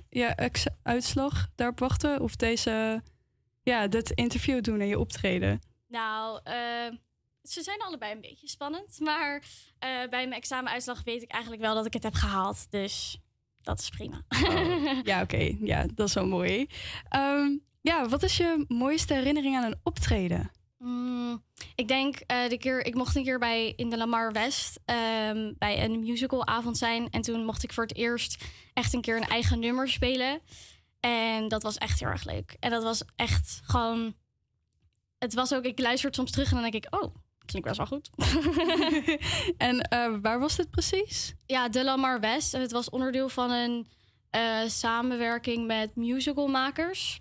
[0.10, 2.22] je ex- uitslag daarop wachten?
[2.22, 3.04] Of deze,
[3.64, 5.62] ja, dit interview doen en je optreden?
[5.88, 6.96] nou, ehm,
[7.50, 9.00] ze zijn allebei een beetje spannend.
[9.00, 9.44] Maar
[9.80, 12.72] eh, bij mijn examenuitslag weet ik eigenlijk wel dat ik het heb gehaald.
[12.72, 13.20] Dus
[13.62, 14.22] dat is prima.
[15.04, 15.56] Ja, oké.
[15.60, 16.68] Ja, dat is wel mooi.
[17.10, 20.52] Ehm, ja, wat is je mooiste herinnering aan een optreden?
[20.78, 21.44] Mm,
[21.76, 25.54] ik denk eh, de keer, ik mocht een keer bij in de Lamar West ehm,
[25.58, 27.10] bij een musicalavond zijn.
[27.10, 30.42] En toen mocht ik voor het eerst echt een keer een eigen nummer spelen.
[31.00, 32.58] En dat was echt heel erg leuk.
[32.60, 34.16] En dat was echt gewoon.
[35.18, 37.16] Het was ook, ik luister het soms terug en dan denk ik, oh,
[37.50, 38.10] klinkt best wel goed.
[39.58, 41.34] en eh, waar was dit precies?
[41.46, 42.54] Ja, de Lamar West.
[42.54, 43.88] En het was onderdeel van een
[44.30, 47.20] eh, samenwerking met musicalmakers.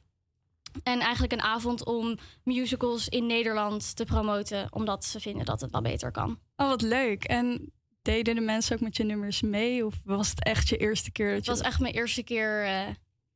[0.83, 5.71] En eigenlijk een avond om musicals in Nederland te promoten, omdat ze vinden dat het
[5.71, 6.38] wel beter kan.
[6.57, 7.25] Oh, wat leuk.
[7.25, 9.87] En deden de mensen ook met je nummers mee?
[9.87, 12.87] Of was het echt je eerste keer dat Het was echt mijn eerste keer eh,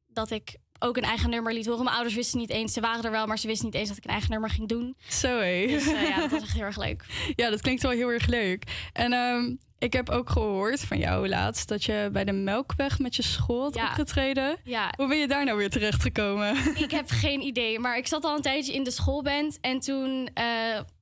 [0.06, 1.82] dat ik ook een eigen nummer liet horen.
[1.84, 3.96] Mijn ouders wisten niet eens, ze waren er wel, maar ze wisten niet eens dat
[3.96, 4.96] ik een eigen nummer ging doen.
[5.08, 5.66] Zo hé.
[5.66, 7.04] Dus eh, ja, dat was echt heel erg leuk.
[7.36, 8.64] Ja, dat klinkt wel heel erg leuk.
[8.92, 13.16] En ehm, ik heb ook gehoord van jou laatst dat je bij de Melkweg met
[13.16, 13.84] je school had Ja.
[13.88, 14.56] opgetreden.
[14.64, 14.92] Ja.
[14.96, 16.56] Hoe ben je daar nou weer terechtgekomen?
[16.76, 19.58] Ik heb geen idee, maar ik zat al een tijdje in de schoolband.
[19.60, 20.44] En toen eh,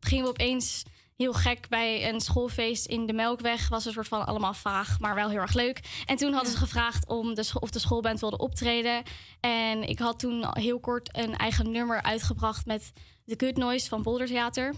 [0.01, 0.83] gingen we opeens
[1.21, 3.69] heel gek bij een schoolfeest in de Melkweg.
[3.69, 5.81] Was een soort van allemaal vaag, maar wel heel erg leuk.
[6.07, 9.03] En toen hadden ze gevraagd om de, of de schoolband wilde optreden.
[9.41, 12.93] En ik had toen heel kort een eigen nummer uitgebracht met
[13.27, 14.75] The Good Noise van Boulder Theater.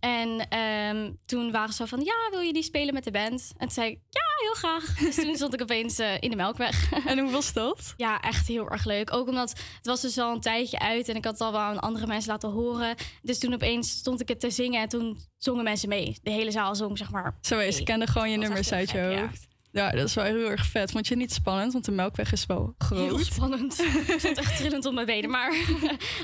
[0.00, 3.52] En ehm, toen waren ze van, ja, wil je die spelen met de band?
[3.52, 4.94] En toen zei ik, ja, heel graag.
[5.04, 6.90] Dus toen stond ik opeens eh, in de Melkweg.
[7.06, 7.94] En hoe was dat?
[7.96, 9.14] Ja, echt heel erg leuk.
[9.14, 11.60] Ook omdat het was dus al een tijdje uit en ik had het al wel
[11.60, 12.94] aan andere mensen laten horen.
[13.22, 16.18] Dus toen opeens stond ik het te zingen en toen zongen mensen mee.
[16.22, 17.38] De hele zaal zong, zeg maar.
[17.40, 19.20] Zo is, ze kenden gewoon je nummers uit je ja.
[19.20, 19.50] hoofd.
[19.72, 20.90] Ja, dat is wel heel erg vet.
[20.90, 21.72] Vond je het niet spannend?
[21.72, 22.98] Want de Melkweg is wel groot.
[22.98, 23.80] Heel spannend.
[24.08, 25.52] ik stond echt trillend op mijn benen, maar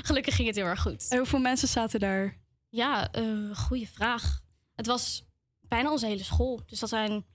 [0.01, 1.05] gelukkig ging het heel erg goed.
[1.09, 2.37] En hoeveel mensen zaten daar?
[2.69, 4.39] Ja, eh goede vraag.
[4.75, 5.23] Het was
[5.61, 6.61] bijna onze hele school.
[6.65, 7.25] Dus dat zijn,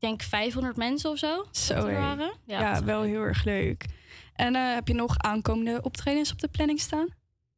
[0.00, 1.46] denk 500 mensen of zo.
[1.50, 2.32] Zo er waren.
[2.46, 3.84] Ja, wel heel erg leuk.
[4.34, 7.08] En eh, heb je nog aankomende optredens op de planning staan?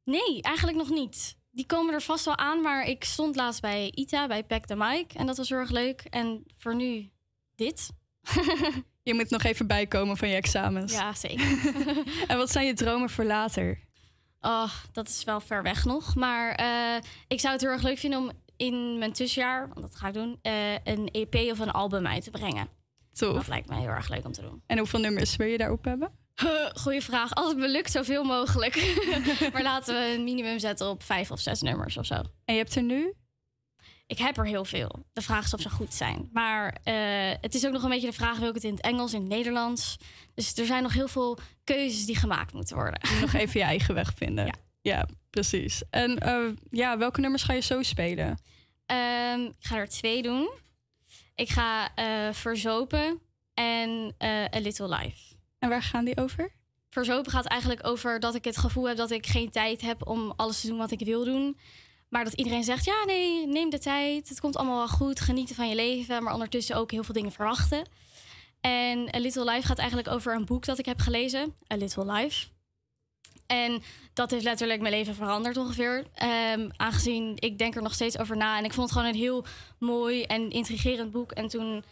[0.05, 1.37] Nee, eigenlijk nog niet.
[1.51, 4.77] Die komen er vast wel aan, maar ik stond laatst bij Ita, bij Pack the
[4.77, 5.13] Mic.
[5.13, 6.01] En dat was heel erg leuk.
[6.01, 7.11] En voor nu
[7.55, 7.91] dit.
[9.03, 10.93] Je moet nog even bijkomen van je examens.
[10.93, 11.59] Ja, zeker.
[12.29, 13.81] en wat zijn je dromen voor later?
[14.41, 16.15] Oh, dat is wel ver weg nog.
[16.15, 18.31] Maar eh, ik zou het heel erg leuk vinden om
[18.63, 22.25] in mijn tussenjaar, want dat ga ik doen, eh, een EP of een album uit
[22.25, 22.69] te brengen.
[23.13, 23.35] Tof.
[23.35, 24.63] Dat lijkt mij heel erg leuk om te doen.
[24.67, 26.11] En hoeveel nummers wil je daarop hebben?
[26.75, 27.35] Goeie vraag.
[27.35, 28.75] Als het me lukt, zoveel mogelijk.
[29.53, 32.15] maar laten we een minimum zetten op vijf of zes nummers of zo.
[32.15, 33.13] En je hebt er nu?
[34.07, 35.07] Ik heb er heel veel.
[35.13, 36.29] De vraag is of ze goed zijn.
[36.33, 36.95] Maar eh,
[37.41, 39.21] het is ook nog een beetje de vraag: wil ik het in het Engels, in
[39.21, 39.99] het Nederlands?
[40.35, 43.01] Dus er zijn nog heel veel keuzes die gemaakt moeten worden.
[43.21, 44.57] Nog even je eigen weg vinden.
[44.85, 45.83] Ja, precies.
[45.91, 46.39] En eh,
[46.71, 48.39] ja, welke nummers ga je zo spelen?
[48.93, 50.51] Ehm, ik ga er twee doen.
[51.35, 53.21] Ik ga eh, Verzopen
[53.55, 55.35] en eh, A Little Life.
[55.59, 56.53] En waar gaan die over?
[56.89, 60.33] Verzopen gaat eigenlijk over dat ik het gevoel heb dat ik geen tijd heb om
[60.37, 61.59] alles te doen wat ik wil doen.
[62.09, 64.29] Maar dat iedereen zegt, ja nee, neem de tijd.
[64.29, 65.21] Het komt allemaal wel goed.
[65.21, 66.23] Genieten van je leven.
[66.23, 67.89] Maar ondertussen ook heel veel dingen verwachten.
[68.61, 71.55] En A Little Life gaat eigenlijk over een boek dat ik heb gelezen.
[71.73, 72.47] A Little Life.
[73.53, 73.83] En
[74.13, 76.05] dat heeft letterlijk mijn leven veranderd ongeveer.
[76.15, 78.59] Ehm, aangezien ik denk er nog steeds over na.
[78.59, 79.45] En ik vond het gewoon een heel
[79.79, 81.33] mooi en intrigerend boek.
[81.33, 81.85] En toen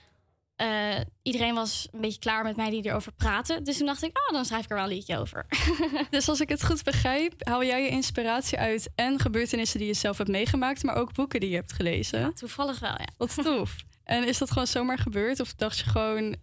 [0.56, 3.64] eh, iedereen was een beetje klaar met mij die erover praten.
[3.64, 5.46] Dus toen dacht ik, ah, dan schrijf ik er wel een liedje over.
[6.10, 9.94] Dus als ik het goed begrijp, haal jij je inspiratie uit en gebeurtenissen die je
[9.94, 12.34] zelf hebt meegemaakt, maar ook boeken die je hebt gelezen.
[12.34, 13.08] toevallig wel, ja.
[13.16, 13.76] Wat tof.
[14.04, 15.40] en is dat gewoon zomaar gebeurd?
[15.40, 16.36] Of dacht je gewoon,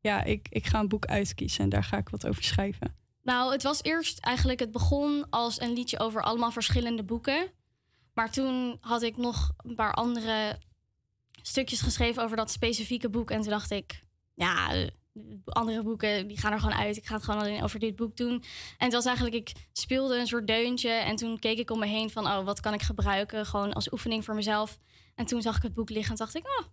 [0.00, 2.96] ja, ik, ik ga een boek uitkiezen en daar ga ik wat over schrijven?
[3.28, 7.50] Nou, het was eerst eigenlijk, het begon als een liedje over allemaal verschillende boeken.
[8.14, 10.58] Maar toen had ik nog een paar andere
[11.42, 13.30] stukjes geschreven over dat specifieke boek.
[13.30, 14.04] En toen dacht ik,
[14.34, 14.86] ja,
[15.44, 16.96] andere boeken die gaan er gewoon uit.
[16.96, 18.44] Ik ga het gewoon alleen over dit boek doen.
[18.78, 20.90] En het was eigenlijk, ik speelde een soort deuntje.
[20.90, 23.46] En toen keek ik om me heen van, oh, wat kan ik gebruiken?
[23.46, 24.78] Gewoon als oefening voor mezelf.
[25.14, 26.66] En toen zag ik het boek liggen en dacht ik, oh.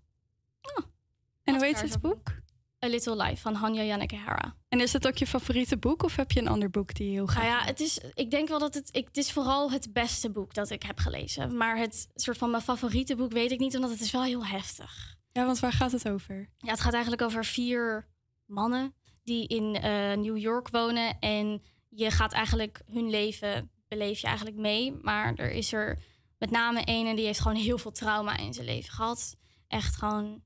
[1.43, 2.43] En hoe heet het boek?
[2.85, 4.55] A Little Life van Hanya Janneke Hara.
[4.67, 7.11] En is dat ook je favoriete boek of heb je een ander boek die je
[7.11, 9.71] heel graag Nou ja, het is, ik denk wel dat het, ik, het is vooral
[9.71, 11.57] het beste boek dat ik heb gelezen.
[11.57, 14.45] Maar het soort van mijn favoriete boek weet ik niet, omdat het is wel heel
[14.45, 15.17] heftig.
[15.31, 16.49] Ja, want waar gaat het over?
[16.57, 18.07] Ja, het gaat eigenlijk over vier
[18.45, 21.19] mannen die in eh, New York wonen.
[21.19, 24.93] En je gaat eigenlijk hun leven, beleef je eigenlijk mee.
[25.01, 25.99] Maar er is er
[26.37, 29.35] met name een en die heeft gewoon heel veel trauma in zijn leven gehad.
[29.67, 30.43] Echt gewoon,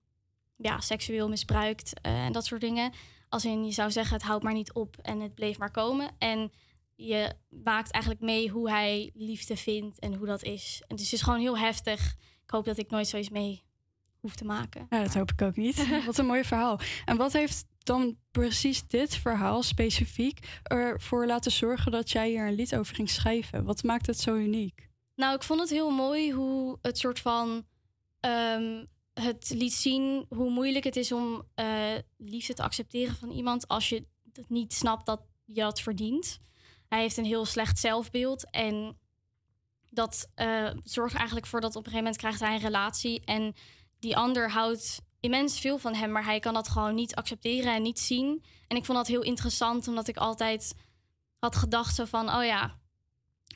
[0.61, 2.91] ja, seksueel misbruikt eh, en dat soort dingen.
[3.29, 6.09] Als in, je zou zeggen, het houdt maar niet op en het bleef maar komen.
[6.17, 6.51] En
[6.95, 10.83] je maakt eigenlijk mee hoe hij liefde vindt en hoe dat is.
[10.87, 12.15] En dus het is gewoon heel heftig.
[12.43, 13.63] Ik hoop dat ik nooit zoiets mee
[14.19, 14.87] hoef te maken.
[14.89, 15.87] Ja, dat hoop ik ook niet.
[16.05, 16.79] wat een mooi verhaal.
[17.05, 22.55] En wat heeft dan precies dit verhaal specifiek ervoor laten zorgen dat jij hier een
[22.55, 23.63] lied over ging schrijven?
[23.63, 24.89] Wat maakt het zo uniek?
[25.15, 27.65] Nou, ik vond het heel mooi hoe het soort van
[28.19, 28.83] ehm,
[29.21, 33.89] het liet zien hoe moeilijk het is om eh, liefde te accepteren van iemand als
[33.89, 36.39] je het niet snapt dat je dat verdient.
[36.87, 38.97] Hij heeft een heel slecht zelfbeeld en
[39.89, 43.53] dat eh, zorgt eigenlijk voor dat op een gegeven moment krijgt hij een relatie en
[43.99, 47.81] die ander houdt immens veel van hem, maar hij kan dat gewoon niet accepteren en
[47.81, 48.43] niet zien.
[48.67, 50.73] En ik vond dat heel interessant, omdat ik altijd
[51.39, 52.79] had gedacht zo van, oh ja,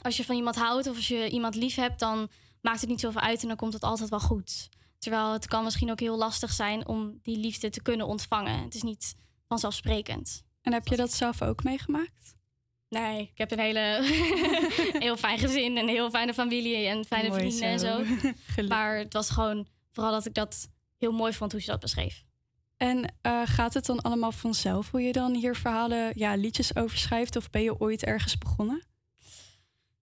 [0.01, 2.29] als je van iemand houdt of als je iemand lief hebt, dan
[2.61, 4.69] maakt het niet zoveel uit en dan komt het altijd wel goed.
[5.03, 8.63] Terwijl het kan misschien ook heel lastig zijn om die liefde te kunnen ontvangen.
[8.63, 9.15] Het is niet
[9.47, 10.43] vanzelfsprekend.
[10.61, 12.35] En heb je dat zelf ook meegemaakt?
[12.89, 13.99] Nee, ik heb een hele
[15.05, 18.03] heel fijn gezin en een heel fijne familie en fijne Mooi vrienden en zo.
[18.55, 18.67] zo.
[18.67, 22.23] maar het was gewoon vooral dat ik dat heel mooi vond hoe ze dat beschreef.
[22.77, 26.97] En eh, gaat het dan allemaal vanzelf hoe je dan hier verhalen, ja, liedjes over
[26.97, 27.35] schrijft?
[27.35, 28.83] Of ben je ooit ergens begonnen?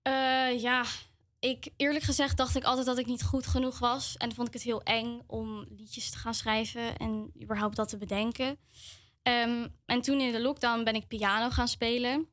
[0.01, 0.85] Eh, ja,
[1.41, 4.17] ik eerlijk gezegd dacht ik altijd dat ik niet goed genoeg was.
[4.17, 7.97] En vond ik het heel eng om liedjes te gaan schrijven en überhaupt dat te
[7.97, 8.57] bedenken.
[9.23, 12.27] Ehm, en toen in de lockdown ben ik piano gaan spelen.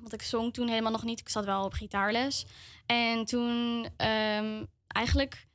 [0.00, 1.20] Want ik zong toen helemaal nog niet.
[1.20, 2.46] Ik zat wel op gitaarles.
[2.86, 5.48] En toen ehm, eigenlijk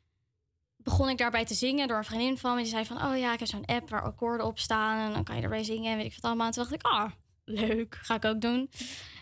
[0.77, 2.61] begon ik daarbij te zingen door een vriendin van me.
[2.61, 5.07] Die zei van, oh ja, ik heb zo'n app waar akkoorden op staan.
[5.07, 6.47] En dan kan je erbij zingen en weet ik wat allemaal.
[6.47, 7.11] En toen dacht ik, ah,
[7.47, 8.69] leuk, ga ik ook doen.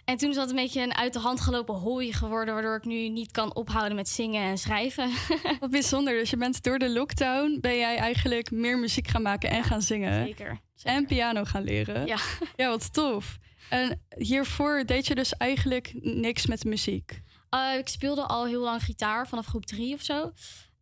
[0.06, 2.54] En toen is dat een beetje een uit de hand gelopen hooi geworden...
[2.54, 5.10] waardoor ik nu niet kan ophouden met zingen en schrijven.
[5.60, 6.14] Wat bijzonder.
[6.14, 9.82] Dus je bent door de lockdown ben jij eigenlijk meer muziek gaan maken en gaan
[9.82, 10.26] zingen.
[10.26, 10.60] Zeker.
[10.84, 12.06] En piano gaan leren.
[12.06, 12.18] Ja.
[12.56, 13.38] Ja, wat tof.
[13.70, 17.22] En hiervoor deed je dus eigenlijk niks met muziek.
[17.50, 20.32] Eh, ik speelde al heel lang gitaar, vanaf groep drie of zo.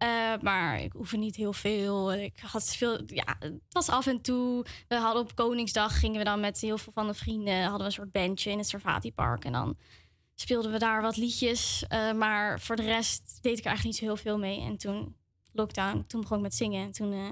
[0.04, 2.14] Eh, maar ik oefen niet heel veel.
[2.14, 4.66] Ik had veel, ja, het was af en toe.
[4.88, 7.86] We hadden op Koningsdag gingen we dan met heel veel van de vrienden hadden we
[7.86, 9.78] een soort bandje in het Servati Park en dan
[10.36, 11.86] speelden we daar wat liedjes.
[11.88, 14.62] Eh, maar voor de rest deed ik er eigenlijk niet zo heel veel mee.
[14.62, 15.16] En toen
[15.52, 17.32] lockdown, toen begon ik met zingen en toen eh,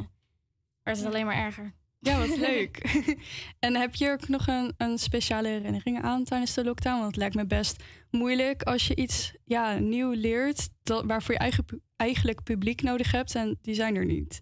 [0.83, 1.73] werd het alleen maar erger.
[2.03, 2.77] Ja, wat leuk.
[3.59, 6.95] en heb je ook nog een, een speciale herinnering aan tijdens de lockdown?
[6.95, 10.69] Want het lijkt me best moeilijk als je iets ja, nieuw leert...
[10.83, 14.41] Dat, waarvoor je eigen, eigenlijk publiek nodig hebt en die zijn er niet.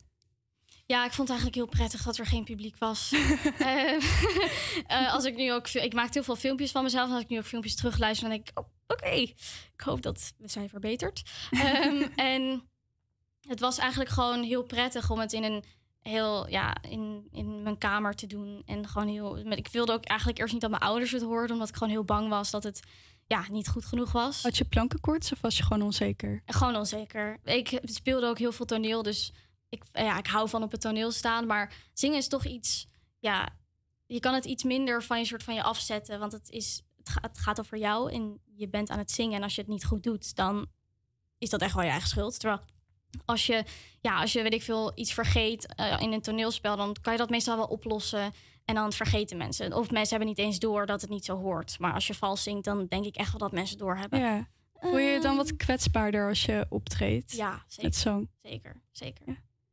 [0.86, 3.12] Ja, ik vond het eigenlijk heel prettig dat er geen publiek was.
[3.60, 3.96] Eh,
[4.88, 7.08] eh, als ik nu ook, ik maak heel veel filmpjes van mezelf.
[7.08, 10.34] En als ik nu ook filmpjes terugluister, dan denk ik, oh, oké, ik hoop dat
[10.38, 11.22] we zijn verbeterd.
[11.52, 12.70] Ehm, en
[13.48, 15.64] het was eigenlijk gewoon heel prettig om het in een
[16.02, 18.64] heel, ja, in, in mijn kamer te doen.
[18.66, 21.70] En gewoon heel, ik wilde ook eigenlijk eerst niet dat mijn ouders het hoorden, omdat
[21.70, 22.82] ik gewoon heel bang was dat het
[23.28, 24.44] ja, niet goed genoeg was.
[24.44, 26.42] Had je plankenkoorts of was je gewoon onzeker?
[26.46, 27.40] Gewoon onzeker.
[27.44, 29.34] Ik speelde ook heel veel toneel, dus
[29.70, 31.46] ik, ja, ik hou van op het toneel staan.
[31.46, 32.88] Maar zingen is toch iets,
[33.20, 33.50] ja,
[34.06, 36.20] je kan het iets minder van je soort van je afzetten.
[36.20, 39.38] Want het, is, het, gaat, het gaat over jou en je bent aan het zingen.
[39.38, 40.68] En als je het niet goed doet, dan
[41.38, 42.40] is dat echt wel je eigen schuld.
[42.40, 42.62] Terwijl
[43.26, 43.64] als je,
[44.02, 47.20] ja, als je weet ik veel, iets vergeet eh, in een toneelspel, dan kan je
[47.20, 48.34] dat meestal wel oplossen.
[48.66, 49.74] En dan vergeten mensen.
[49.74, 51.80] Of mensen hebben niet eens door dat het niet zo hoort.
[51.80, 54.20] Maar als je vals zingt, dan denk ik echt wel dat mensen doorhebben.
[54.20, 54.48] Ja.
[54.80, 57.32] Voel je je dan wat kwetsbaarder als je optreedt?
[57.32, 57.84] Ja, zeker.
[57.84, 58.30] Met zang.
[58.42, 59.26] Zeker, zeker.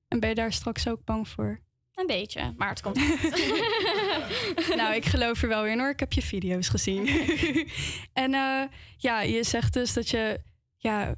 [0.09, 1.61] En ben je daar straks ook bang voor?
[1.95, 2.97] Een beetje, maar het komt
[4.77, 5.89] nou, ik geloof er wel in hoor.
[5.89, 7.07] Ik heb je video's gezien.
[8.13, 8.63] en eh,
[8.97, 10.41] ja, je zegt dus dat je
[10.77, 11.15] ja,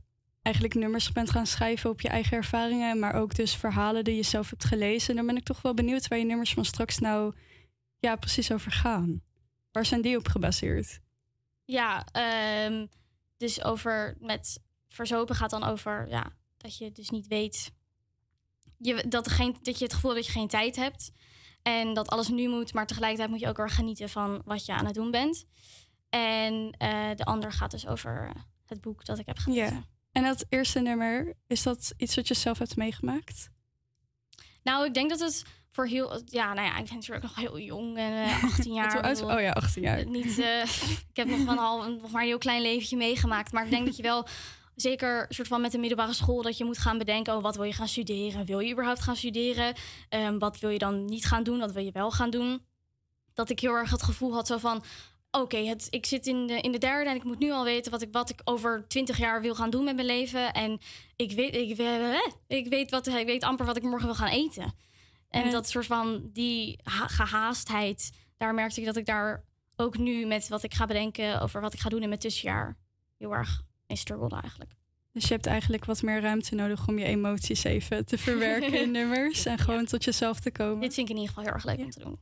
[0.48, 4.22] eigenlijk nummers bent gaan schrijven op je eigen ervaringen, maar ook dus verhalen die je
[4.22, 5.16] zelf hebt gelezen.
[5.16, 7.34] Dan ben ik toch wel benieuwd waar je nummers van straks nou
[7.98, 9.22] ja, precies over gaan.
[9.72, 11.00] Waar zijn die op gebaseerd?
[11.64, 12.86] Ja, ehm,
[13.36, 17.72] dus over met verzopen gaat dan over ja, dat je dus niet weet.
[18.78, 21.10] Je, dat, er geen, dat je het gevoel hebt dat je geen tijd hebt.
[21.62, 24.72] En dat alles nu moet, maar tegelijkertijd moet je ook weer genieten van wat je
[24.72, 25.44] aan het doen bent.
[26.08, 28.32] En eh, de ander gaat dus over
[28.66, 29.96] het boek dat ik heb gelezen.
[30.18, 33.50] En dat eerste nummer, is dat iets wat je zelf hebt meegemaakt?
[34.62, 36.22] Nou, ik denk dat het voor heel...
[36.24, 38.92] Ja, nou ja, ik ben natuurlijk nog heel jong en eh, 18 jaar.
[38.92, 39.98] Hoe oud- Ik bedoel, oh ja, 18 jaar.
[39.98, 40.62] eh, Niet, eh,
[41.10, 43.52] ik heb nog, een half, nog maar een heel klein leventje meegemaakt.
[43.52, 44.26] Maar ik denk dat je wel,
[44.74, 46.42] zeker soort van met de middelbare school...
[46.42, 48.44] dat je moet gaan bedenken, oh, wat wil je gaan studeren?
[48.46, 49.74] Wil je überhaupt gaan studeren?
[50.08, 51.58] Ehm, wat wil je dan niet gaan doen?
[51.58, 52.66] Wat wil je wel gaan doen?
[53.34, 54.82] Dat ik heel erg het gevoel had zo van...
[55.30, 57.90] Oké, het ik zit in de, in de derde en ik moet nu al weten
[57.90, 60.52] wat ik, wat ik over twintig jaar wil gaan doen met mijn leven.
[60.52, 60.78] En
[61.16, 61.78] ik weet, ik,
[62.46, 64.74] ik, weet wat, ik weet amper wat ik morgen wil gaan eten.
[65.30, 69.44] En dat soort van die ha- gehaastheid, daar merkte ik dat ik daar
[69.76, 72.76] ook nu met wat ik ga bedenken over wat ik ga doen in mijn tussenjaar
[73.18, 74.70] heel erg mee struggelde eigenlijk.
[75.12, 78.90] Dus je hebt eigenlijk wat meer ruimte nodig om je emoties even te verwerken in
[78.98, 80.80] nummers en gewoon tot jezelf te komen.
[80.80, 82.18] Dit vind ik in ieder geval heel erg leuk om te doen.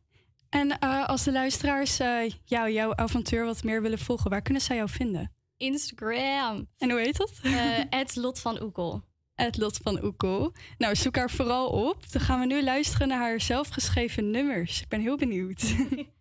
[0.49, 4.63] En eh, als de luisteraars eh, jou, jouw avontuur wat meer willen volgen, waar kunnen
[4.63, 5.33] zij jou vinden?
[5.57, 6.69] Instagram.
[6.79, 7.41] En hoe heet dat?
[7.91, 9.03] Het Lot van Oekel.
[9.35, 10.53] Het Lot van Oekel.
[10.79, 12.13] Nou, zoek haar vooral op.
[12.13, 14.81] Dan gaan we nu luisteren naar haar zelfgeschreven nummers.
[14.81, 15.63] Ik ben heel benieuwd.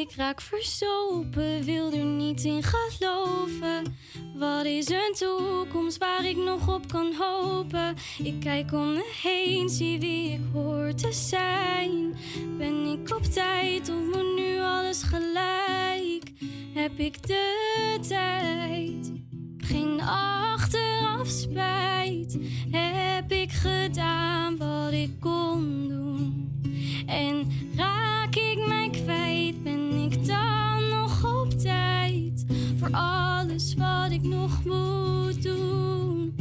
[0.00, 3.96] Ik raak verzopen, wil er niet in geloven.
[4.34, 7.94] Wat is een toekomst waar ik nog op kan hopen?
[8.22, 12.16] Ik kijk om me heen, zie wie ik hoor te zijn.
[12.58, 16.32] Ben ik op tijd of moet nu alles gelijk?
[16.72, 19.12] Heb ik de tijd?
[19.58, 22.38] Geen achteraf spijt.
[22.70, 26.62] Heb ik gedaan wat ik kon doen?
[27.06, 32.44] En raak ik mij kwijt, ben ik dan nog op tijd
[32.78, 36.34] voor alles wat ik nog moet doen?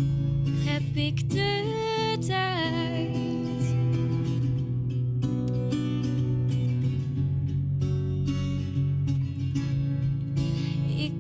[0.66, 3.63] Heb ik de tijd?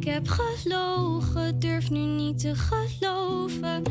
[0.04, 3.84] Ik heb gelogen, durf nu niet te geloven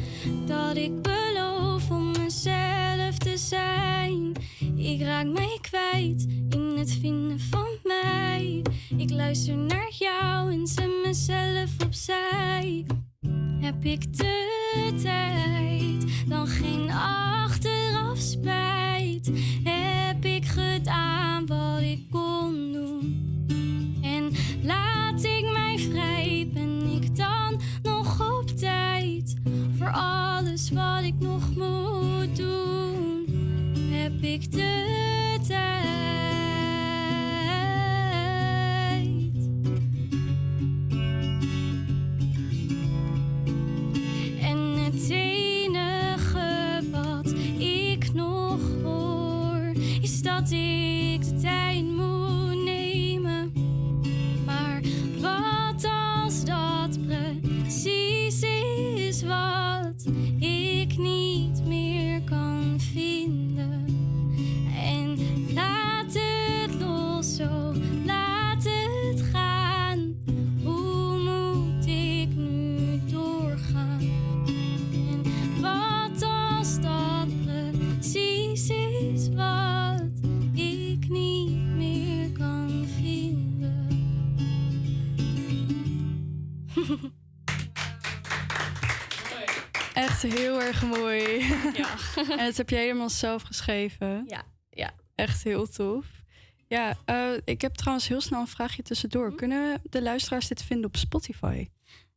[0.47, 4.33] dat ik beloof om mezelf te zijn.
[4.77, 8.63] Ik raak mij kwijt in het vinden van mij.
[8.97, 12.87] Ik luister naar jou en zet mezelf opzij.
[13.61, 19.31] Heb ik de tijd, dan geen achteraf spijt.
[19.65, 23.02] Heb ik gedaan wat ik kon doen?
[29.83, 33.27] Voor alles wat ik nog moet doen?
[33.91, 36.22] Heb ik de tijd?
[90.83, 91.39] Erg mooi.
[91.77, 91.97] Ja.
[92.39, 94.25] en dat heb je helemaal zelf geschreven.
[94.27, 94.95] Ja, ja.
[95.15, 96.07] Echt heel tof.
[96.69, 99.27] Ja, eh, ik heb trouwens heel snel een vraagje tussendoor.
[99.27, 99.37] Mhm.
[99.37, 101.69] Kunnen de luisteraars dit vinden op Spotify?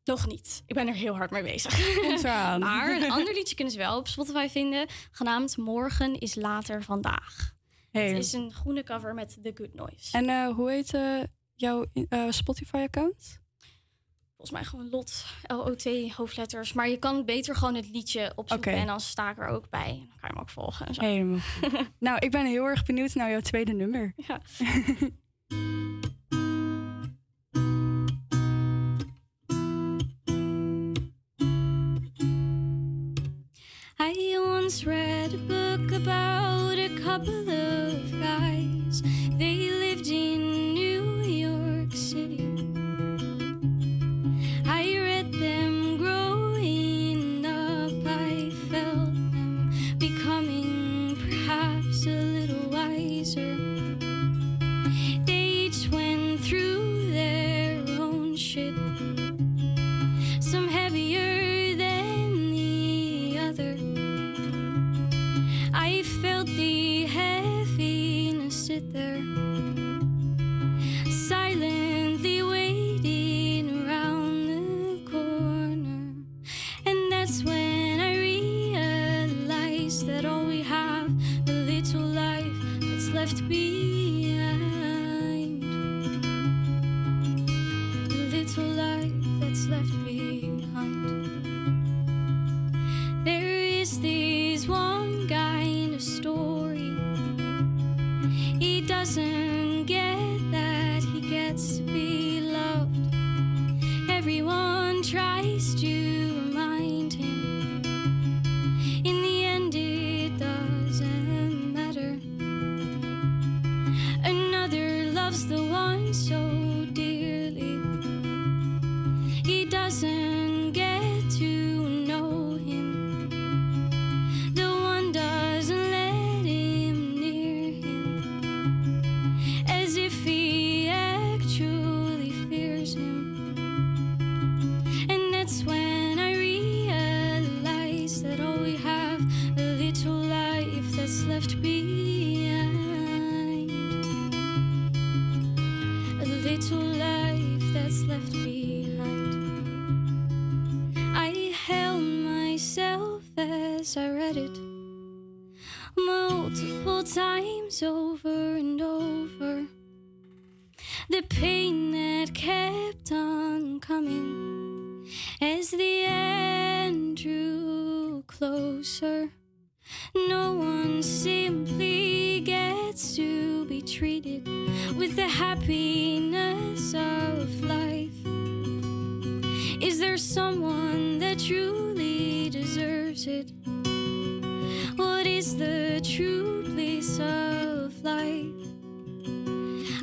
[0.03, 0.63] Nog niet.
[0.66, 1.95] Ik ben er heel hard mee bezig.
[2.01, 2.59] Komt eraan.
[2.59, 4.88] maar een ander liedje kunnen ze wel op Spotify vinden.
[5.11, 7.53] Genaamd Morgen is later vandaag.
[7.91, 8.07] Hey.
[8.07, 10.18] Het is een groene cover met The Good Noise.
[10.18, 11.24] En eh, hoe heet eh,
[11.55, 11.86] jouw
[12.30, 13.43] Spotify-account?
[14.46, 16.74] Volgens mij gewoon Lot, L-O-T, hoofdletters.
[16.74, 19.89] Maar je kan beter gewoon het liedje opzoeken en dan sta ik er ook bij.
[19.89, 21.02] En dan kan je hem ook volgen en zo.
[21.02, 21.39] Helemaal.
[22.00, 24.14] nou, ik ben heel erg benieuwd naar jouw tweede nummer.
[24.16, 24.41] Ja.
[34.00, 39.02] I once read a book about a couple of guys.
[39.38, 39.75] They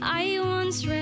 [0.05, 1.02] I once read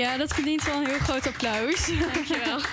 [0.00, 1.86] Ja, dat verdient wel een heel groot applaus.
[2.14, 2.60] Dankjewel.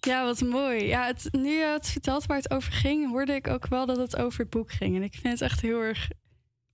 [0.00, 0.84] Ja, wat mooi.
[0.84, 3.96] Ja, het, nu je het vertelt waar het over ging, hoorde ik ook wel dat
[3.96, 4.96] het over het boek ging.
[4.96, 6.08] En ik vind het echt heel erg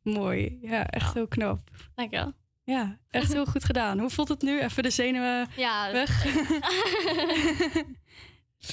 [0.03, 0.59] mooi.
[0.61, 1.59] Ja, echt heel knap.
[1.95, 2.33] Dankjewel.
[2.65, 3.99] Ja, echt heel goed gedaan.
[3.99, 4.61] Hoe voelt het nu?
[4.61, 6.23] Even de zenuwen Ja, weg.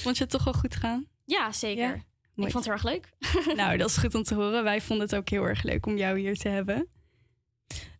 [0.02, 1.06] Vond je het toch wel goed gaan?
[1.24, 1.94] Ja, zeker.
[2.36, 3.08] Ik vond het heel erg leuk.
[3.56, 4.64] nou, dat is goed om te horen.
[4.64, 6.88] Wij vonden het ook heel erg leuk om jou hier te hebben.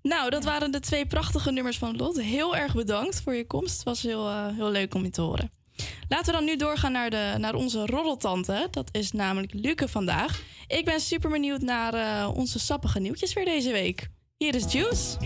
[0.02, 2.20] Nou, dat waren de twee prachtige nummers van Lot.
[2.20, 3.74] Heel erg bedankt voor je komst.
[3.74, 5.50] Het was heel, eh, heel leuk om je te horen.
[6.08, 8.68] Laten we dan nu doorgaan naar, de, naar onze roddeltante.
[8.70, 10.42] Dat is namelijk Luke vandaag.
[10.66, 14.08] Ik ben super benieuwd naar eh, onze sappige nieuwtjes weer deze week.
[14.36, 15.16] Hier is Juice.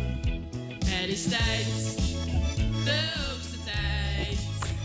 [0.84, 1.66] Het is tijd.
[2.84, 4.38] De hoogste tijd.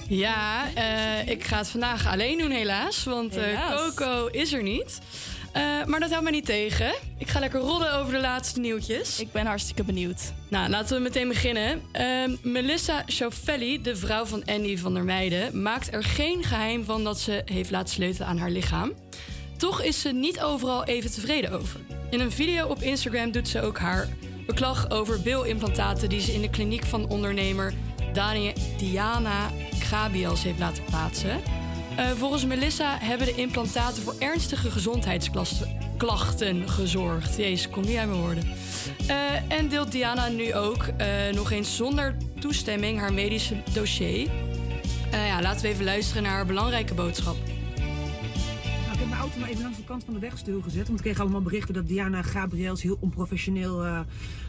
[0.08, 3.04] Ja, eh, ik ga het vandaag alleen doen helaas.
[3.04, 3.94] Want eh, Helaas.
[3.94, 5.00] Coco is er niet.
[5.52, 6.94] Eh, maar dat houdt me niet tegen.
[7.18, 9.20] Ik ga lekker rollen over de laatste nieuwtjes.
[9.20, 10.34] Ik ben hartstikke benieuwd.
[10.48, 11.82] Nou, laten we meteen beginnen.
[11.92, 15.62] Ehm, Melissa Chauvelli, de vrouw van Andy van der Meijden...
[15.62, 18.94] maakt er geen geheim van dat ze heeft laten sleutelen aan haar lichaam.
[19.58, 21.80] Toch is ze niet overal even tevreden over.
[22.10, 24.08] In een video op Instagram doet ze ook haar
[24.46, 26.10] beklag over bilimplantaten...
[26.10, 27.74] die ze in de kliniek van ondernemer
[28.78, 29.50] Diana
[29.80, 31.42] Grabiels heeft laten plaatsen...
[31.96, 37.38] Eh, volgens Melissa hebben de implantaten voor ernstige gezondheidsklachten gezorgd.
[37.38, 38.44] Jezus, kom niet uit mijn woorden.
[39.08, 39.18] Eh,
[39.48, 44.30] en deelt Diana nu ook eh, nog eens zonder toestemming haar medische dossier.
[45.12, 47.36] Ja, laten we even luisteren naar haar belangrijke boodschap.
[49.22, 50.88] Auto maar even langs de kant van de weg stilgezet.
[50.88, 54.00] Want ik kreeg allemaal berichten dat Diana Gabriels heel onprofessioneel eh,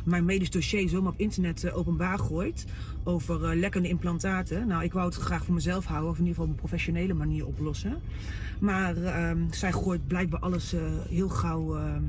[0.04, 2.66] mijn medisch dossier zomaar op internet eh, openbaar gooit.
[3.04, 4.66] Over eh, lekkende implantaten.
[4.66, 6.10] Nou, ik wou het graag voor mezelf houden.
[6.10, 8.00] Of in ieder geval op een professionele manier oplossen.
[8.60, 10.74] Maar ehm, zij gooit blijkbaar alles
[11.08, 12.02] heel gauw ehm,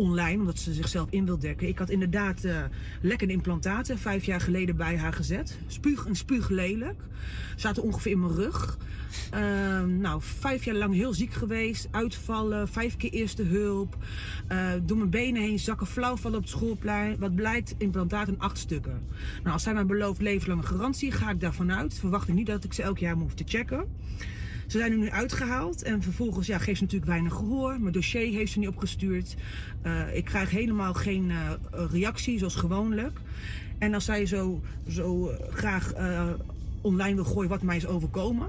[0.00, 1.68] online, omdat ze zichzelf in wil dekken.
[1.68, 2.62] Ik had inderdaad eh,
[3.00, 5.58] lekkende implantaten vijf jaar geleden bij haar gezet.
[5.66, 7.02] Spuug en spuug lelijk.
[7.56, 8.78] Zaten ongeveer in mijn rug.
[9.30, 11.88] Ehm, nou, vijf jaar lang heel ziek geweest.
[11.90, 13.96] Uitvallen, vijf keer eerste hulp.
[14.46, 17.18] eh, door mijn benen heen zakken, flauw vallen op het schoolplein.
[17.18, 19.02] Wat blijkt, implantaten in acht stukken.
[19.42, 21.94] Nou, als zij mij belooft levenslange garantie, ga ik daarvan uit.
[21.94, 23.84] Verwacht ik niet dat ik ze elk jaar hoef te checken.
[24.66, 27.80] Ze zijn er nu uitgehaald en vervolgens ja, geeft ze natuurlijk weinig gehoor.
[27.80, 29.36] Mijn dossier heeft ze niet opgestuurd.
[29.82, 31.50] Eh, ik krijg helemaal geen eh,
[31.90, 33.18] reactie zoals gewoonlijk.
[33.78, 35.92] En als zij zo, zo graag
[36.80, 38.48] online wil gooien wat mij is overkomen,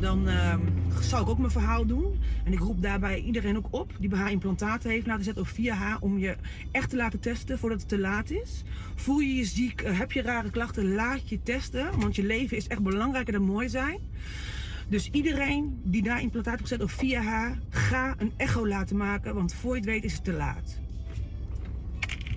[0.00, 0.54] dan eh,
[1.00, 2.20] zal ik ook mijn verhaal doen.
[2.44, 5.48] En ik roep daarbij iedereen ook op die bij haar implantaten heeft laten zetten of
[5.48, 6.36] via haar om je
[6.70, 8.62] echt te laten testen voordat het te laat is.
[8.94, 12.00] Voel je je ziek, eh, heb je rare klachten, laat je testen.
[12.00, 13.98] Want je leven is echt belangrijker dan mooi zijn.
[14.88, 19.34] Dus iedereen die daar implantaat heeft gezet of via haar, ga een echo laten maken.
[19.34, 20.78] Want voor je het weet is het te laat.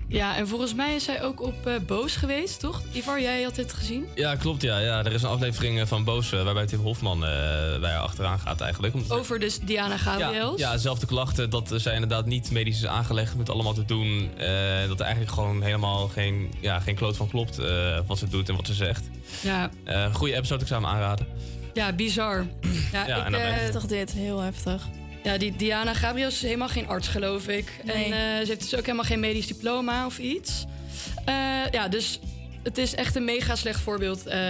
[0.08, 2.82] Ja, en volgens mij is zij ook op eh, Boos geweest, toch?
[2.92, 4.06] Ivar, jij had dit gezien?
[4.14, 4.62] Ja, klopt.
[4.62, 4.78] Ja.
[4.78, 7.30] Ja, er is een aflevering eh, van Boos eh, waarbij Tim Hofman eh,
[7.80, 8.94] bij haar achteraan gaat eigenlijk.
[8.94, 10.60] Omdat- Over dus Diana ja, Gabriels.
[10.60, 11.50] ja, zelfde klachten.
[11.50, 14.30] Dat zij inderdaad niet medisch is aangelegd met allemaal te doen.
[14.36, 14.46] eh,
[14.88, 18.48] dat er eigenlijk gewoon helemaal geen, ja, geen kloot van klopt eh, wat ze doet
[18.48, 19.04] en wat ze zegt.
[19.42, 19.70] Ja.
[19.84, 21.26] Eh goede episode, ik zou hem aanraden.
[21.74, 22.46] Ja, bizar.
[22.92, 24.86] Ja, Ja, ik, en dan eh, ben je- Heftig dit, heel heftig.
[25.24, 27.72] Ja, die Diana Gabriels is helemaal geen arts, geloof ik.
[27.84, 28.04] Nee.
[28.04, 30.64] En eh, ze heeft dus ook helemaal geen medisch diploma of iets.
[31.24, 31.34] Eh,
[31.70, 32.18] ja, dus
[32.62, 34.40] het is echt een mega slecht voorbeeld eh,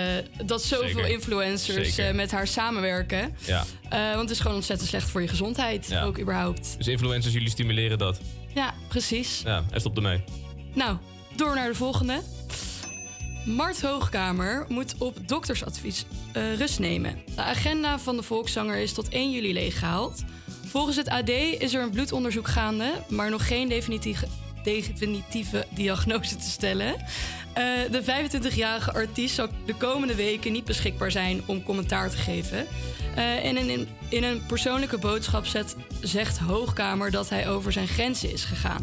[0.44, 1.08] dat zoveel Zeker.
[1.08, 3.36] influencers eh, met haar samenwerken.
[3.46, 3.64] Ja.
[3.88, 6.02] Eh, want het is gewoon ontzettend slecht voor je gezondheid, Ja.
[6.02, 6.74] ook überhaupt.
[6.78, 8.20] Dus influencers, jullie stimuleren dat.
[8.54, 9.40] Ja, precies.
[9.44, 10.24] Ja, en stop ermee.
[10.72, 10.96] Nou,
[11.36, 12.20] door naar de volgende.
[13.46, 17.18] Mart Hoogkamer moet op doktersadvies eh, rust nemen.
[17.34, 20.22] De agenda van de volkszanger is tot 1 juli leeggehaald.
[20.74, 24.26] Volgens het AD is er een bloedonderzoek gaande, maar nog geen definitieve,
[24.62, 26.94] definitieve diagnose te stellen.
[27.52, 32.66] Eh, de 25-jarige artiest zal de komende weken niet beschikbaar zijn om commentaar te geven.
[33.14, 38.32] Eh, en in, in, een persoonlijke boodschap zet, zegt Hoogkamer dat hij over zijn grenzen
[38.32, 38.82] is gegaan.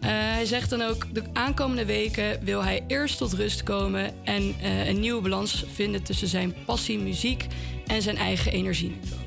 [0.00, 4.54] Eh, hij zegt dan ook, de aankomende weken wil hij eerst tot rust komen en
[4.86, 7.46] een nieuwe balans vinden tussen zijn passie muziek
[7.86, 9.21] en zijn eigen energieniveau.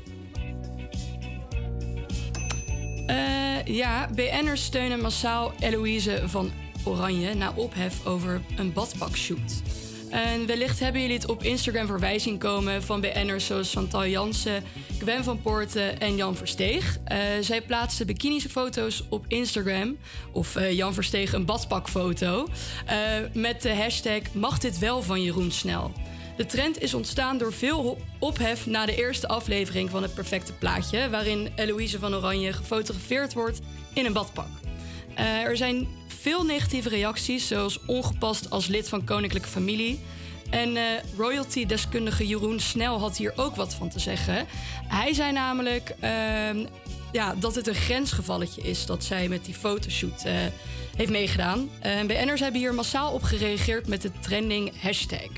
[3.06, 6.50] Eh, ja, BN'ers steunen massaal Eloïse van
[6.84, 9.62] Oranje na ophef over een badpakshoot.
[10.10, 14.62] En wellicht hebben jullie het op Instagram voorbij zien komen van BN'ers zoals Chantal Jansen,
[14.98, 16.98] Gwen van Poorten en Jan Versteeg.
[17.04, 19.96] Eh, zij plaatsten bikinifoto's op Instagram,
[20.32, 22.48] of eh, Jan Versteeg een badpakfoto,
[22.86, 22.96] eh,
[23.32, 25.92] met de hashtag Mag dit wel van Jeroen Snel.
[26.36, 31.10] De trend is ontstaan door veel ophef na de eerste aflevering van het perfecte plaatje,
[31.10, 33.60] waarin Eloïse van Oranje gefotografeerd wordt
[33.92, 34.48] in een badpak.
[35.14, 40.00] Eh, er zijn veel negatieve reacties, zoals ongepast als lid van koninklijke familie.
[40.50, 40.82] En eh,
[41.16, 44.46] royalty-deskundige Jeroen Snel had hier ook wat van te zeggen.
[44.88, 46.66] Hij zei namelijk ehm,
[47.12, 50.34] ja, dat het een grensgevalletje is dat zij met die fotoshoot eh,
[50.96, 51.70] heeft meegedaan.
[52.06, 55.28] BN'ers hebben hier massaal op gereageerd met de trending hashtag.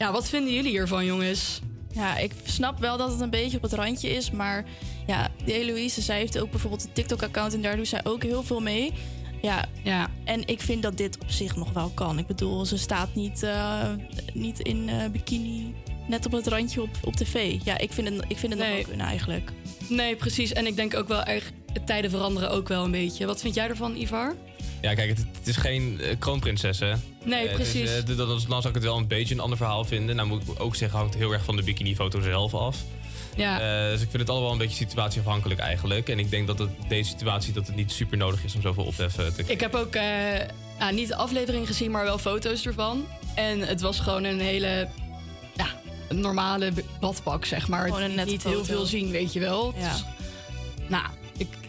[0.00, 1.60] Ja, wat vinden jullie hiervan, jongens?
[1.92, 4.30] Ja, ik snap wel dat het een beetje op het randje is.
[4.30, 4.64] Maar
[5.06, 8.42] ja, die Eloïse, zij heeft ook bijvoorbeeld een TikTok-account en daar doet zij ook heel
[8.42, 8.92] veel mee.
[9.42, 10.10] Ja, ja.
[10.24, 12.18] en ik vind dat dit op zich nog wel kan.
[12.18, 13.88] Ik bedoel, ze staat niet, eh,
[14.34, 15.74] niet in eh, bikini
[16.08, 17.56] net op het randje op, op tv.
[17.64, 19.52] Ja, ik vind het, ik vind het nog wel kunnen eigenlijk.
[19.88, 20.52] Nee, precies.
[20.52, 21.52] En ik denk ook wel erg,
[21.84, 23.26] tijden veranderen ook wel een beetje.
[23.26, 24.34] Wat vind jij ervan, Ivar?
[24.80, 26.92] Ja, kijk, het, het is geen eh, kroonprinses, hè?
[27.24, 27.80] Nee, Eh, precies.
[27.90, 30.16] Dus, eh, d- dan, dan zou ik het wel een beetje een ander verhaal vinden.
[30.16, 32.76] Nou moet ik ook zeggen, hangt heel erg van de bikinifoto zelf af.
[33.36, 33.60] Ja.
[33.84, 36.08] Eh, dus ik vind het allemaal een beetje situatieafhankelijk eigenlijk.
[36.08, 38.84] En ik denk dat het, deze situatie dat het niet super nodig is om zoveel
[38.84, 39.94] ophef eh, te Ik heb ook
[40.78, 43.06] nou, niet de aflevering gezien, maar wel foto's ervan.
[43.34, 44.88] En het was gewoon een hele
[45.56, 45.66] ja,
[46.08, 47.86] een normale badpak, zeg maar.
[47.86, 49.74] Gewoon een nette niet heel veel zien, weet je wel.
[49.78, 49.92] Ja.
[49.92, 50.04] Dus,
[50.88, 51.04] nou,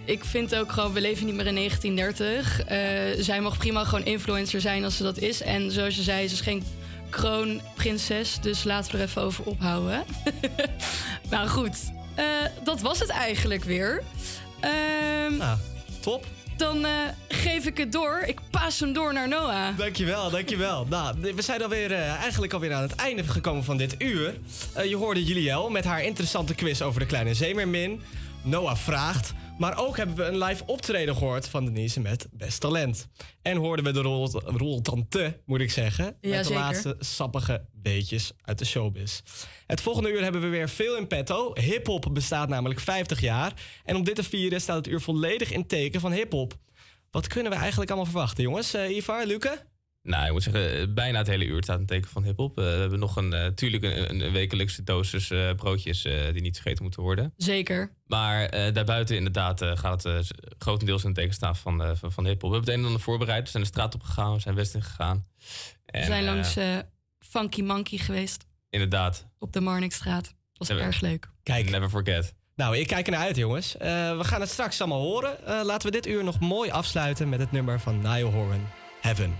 [0.05, 2.63] ik, vind ook gewoon, we leven niet meer in 1930.
[2.63, 5.41] Eh, zij mag prima gewoon influencer zijn als ze dat is.
[5.41, 6.63] En zoals je zei, ze is geen
[7.09, 8.39] kroonprinses.
[8.41, 10.03] Dus laten we er even over ophouden.
[11.29, 12.25] nou goed, eh,
[12.63, 14.03] dat was het eigenlijk weer.
[15.37, 15.57] Nou,
[15.99, 16.25] top.
[16.61, 16.91] Dan eh,
[17.27, 18.23] geef ik het door.
[18.25, 19.77] Ik paas hem door naar Noah.
[19.77, 20.85] Dankjewel, dankjewel.
[20.89, 24.33] Nou, we zijn alweer, eh, eigenlijk alweer aan het einde gekomen van dit uur.
[24.83, 28.01] Je hoorde Juliel met haar interessante quiz over de kleine zeemermin.
[28.41, 29.33] Noah vraagt.
[29.61, 33.07] Maar ook hebben we een live optreden gehoord van Denise met Best Talent.
[33.41, 36.17] En hoorden we de rol, rol tante, moet ik zeggen.
[36.21, 39.21] met de laatste sappige weetjes uit de showbiz.
[39.67, 41.53] Het volgende uur hebben we weer veel in petto.
[41.53, 43.53] Hip-hop bestaat namelijk 50 jaar.
[43.83, 46.53] En om dit te vieren staat het uur volledig in teken van hip-hop.
[47.11, 48.73] Wat kunnen we eigenlijk allemaal verwachten, jongens?
[48.73, 49.70] Eh Ivar, Luke?
[50.03, 52.57] Nou, ik moet zeggen, eh, bijna het hele uur staat een teken van hip-hop.
[52.57, 56.41] Eh, we hebben nog een, eh, tuurlijk een, een- wekelijkse dosis eh, broodjes eh, die
[56.41, 57.33] niet vergeten moeten worden.
[57.37, 57.91] Zeker.
[58.05, 61.91] Maar eh, daarbuiten inderdaad eh, gaat het eh, grotendeels in het teken staan van, eh,
[61.93, 62.49] van, van hip-hop.
[62.49, 63.43] We hebben het een en ander voorbereid.
[63.43, 65.25] We zijn de straat op gegaan, we zijn West in gegaan.
[65.85, 66.77] We En, zijn eh, langs eh,
[67.19, 69.27] Funky Monkey geweest Inderdaad.
[69.39, 70.33] op de Marnixstraat.
[70.53, 71.29] Was Never- erg leuk.
[71.43, 71.69] Kijk.
[71.69, 72.33] Never forget.
[72.55, 73.77] Nou, ik kijk er naar uit, jongens.
[73.77, 75.45] Eh, we gaan het straks allemaal horen.
[75.45, 78.67] Eh, laten we dit uur nog mooi afsluiten met het nummer van Niall Horan,
[79.01, 79.35] Heaven.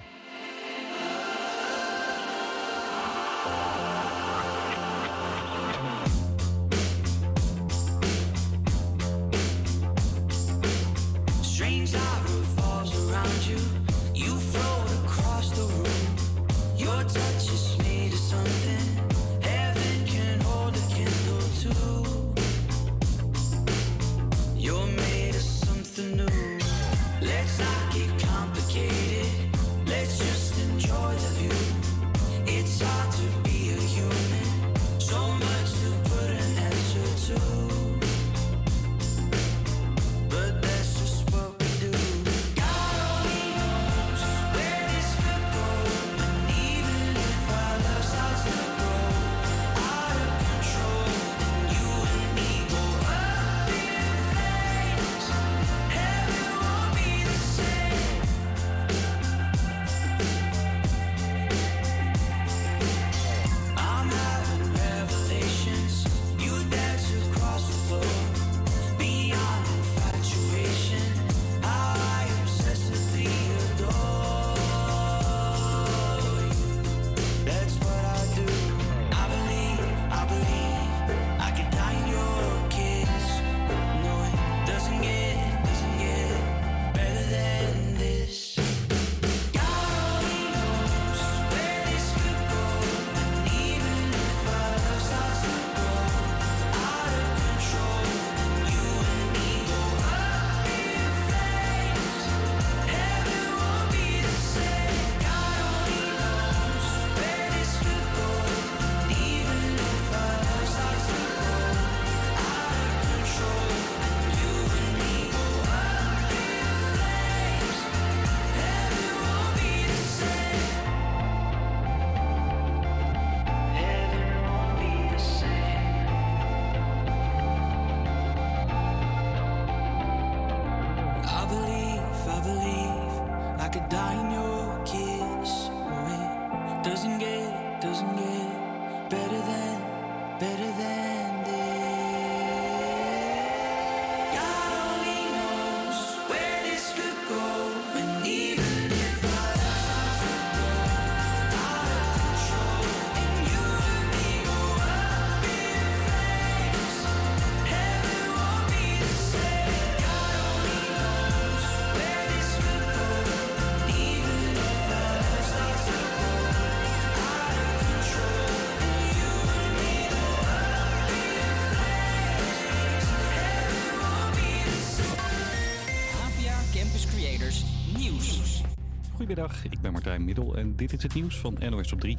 [180.82, 182.18] Dit is het nieuws van NOS op 3.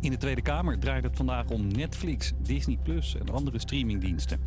[0.00, 4.40] In de Tweede Kamer draait het vandaag om Netflix, Disney Plus en andere streamingdiensten.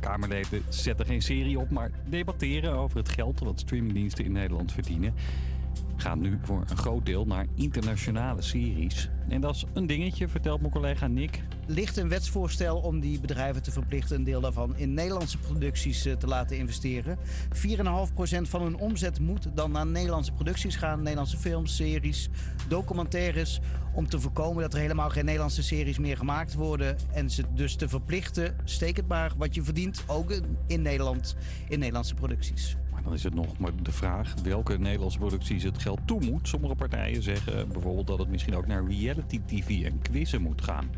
[0.00, 5.14] Kamerleden zetten geen serie op, maar debatteren over het geld dat streamingdiensten in Nederland verdienen.
[5.96, 9.10] Gaan nu voor een groot deel naar internationale series.
[9.28, 11.40] En dat is een dingetje, vertelt mijn collega Nick.
[11.66, 16.12] ligt een wetsvoorstel om die bedrijven te verplichten een deel daarvan in Nederlandse producties eh,
[16.16, 17.18] te laten investeren.
[17.18, 22.28] 4,5% van hun omzet moet dan naar Nederlandse producties gaan, Nederlandse films, series,
[22.68, 23.60] documentaires,
[23.94, 27.76] om te voorkomen dat er helemaal geen Nederlandse series meer gemaakt worden en ze dus
[27.76, 31.36] te verplichten, steek het maar, wat je verdient, ook in- in Nederland,
[31.68, 32.76] in Nederlandse producties.
[33.06, 36.48] Dan is het nog maar de vraag welke Nederlandse producties het geld toe moet.
[36.48, 40.90] Sommige partijen zeggen bijvoorbeeld dat het misschien ook naar reality tv en quizzen moet gaan.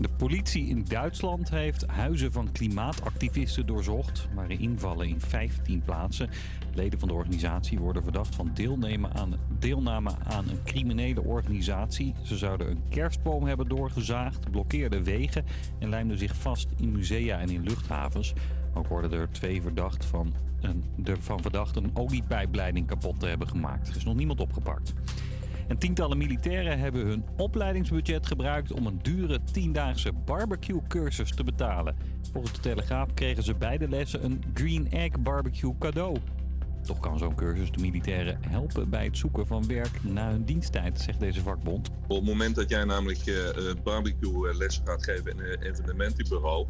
[0.00, 4.28] De politie in Duitsland heeft huizen van klimaatactivisten doorzocht.
[4.34, 6.30] Waren invallen in 15 plaatsen.
[6.74, 12.14] Leden van de organisatie worden verdacht van deelnemen aan, deelname aan een criminele organisatie.
[12.22, 15.44] Ze zouden een kerstboom hebben doorgezaagd, blokkeerden wegen
[15.78, 18.34] en lijmden zich vast in musea en in luchthavens.
[18.74, 23.88] Ook worden er twee verdacht van, een, ervan verdacht een oliepijpleiding kapot te hebben gemaakt.
[23.88, 24.92] Er is nog niemand opgepakt.
[25.68, 31.96] En tientallen militairen hebben hun opleidingsbudget gebruikt om een dure tiendaagse barbecue-cursus te betalen.
[32.32, 36.16] Volgens de Telegraaf kregen ze beide lessen een Green Egg barbecue cadeau.
[36.84, 41.00] Toch kan zo'n cursus de militairen helpen bij het zoeken van werk na hun diensttijd,
[41.00, 41.90] zegt deze vakbond.
[42.06, 45.62] Op het moment dat jij namelijk eh, eh, barbecue eh, lessen gaat geven in een
[45.62, 46.66] evenementenbureau,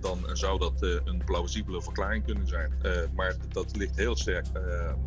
[0.00, 2.70] dan zou dat een plausibele verklaring kunnen zijn.
[3.14, 4.46] Maar dat ligt heel sterk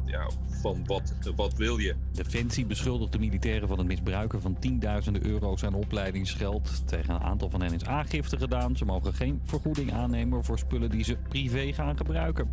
[0.06, 0.30] ja,
[0.62, 1.96] van wat, wat wil je.
[2.12, 6.88] Defensie beschuldigt de militairen van het misbruiken van tienduizenden euro's aan opleidingsgeld.
[6.88, 8.78] Tegen een aantal van hen is aangifte gedaan.
[8.78, 12.50] Ze mogen geen vergoeding aannemen voor spullen die ze privé gaan gebruiken.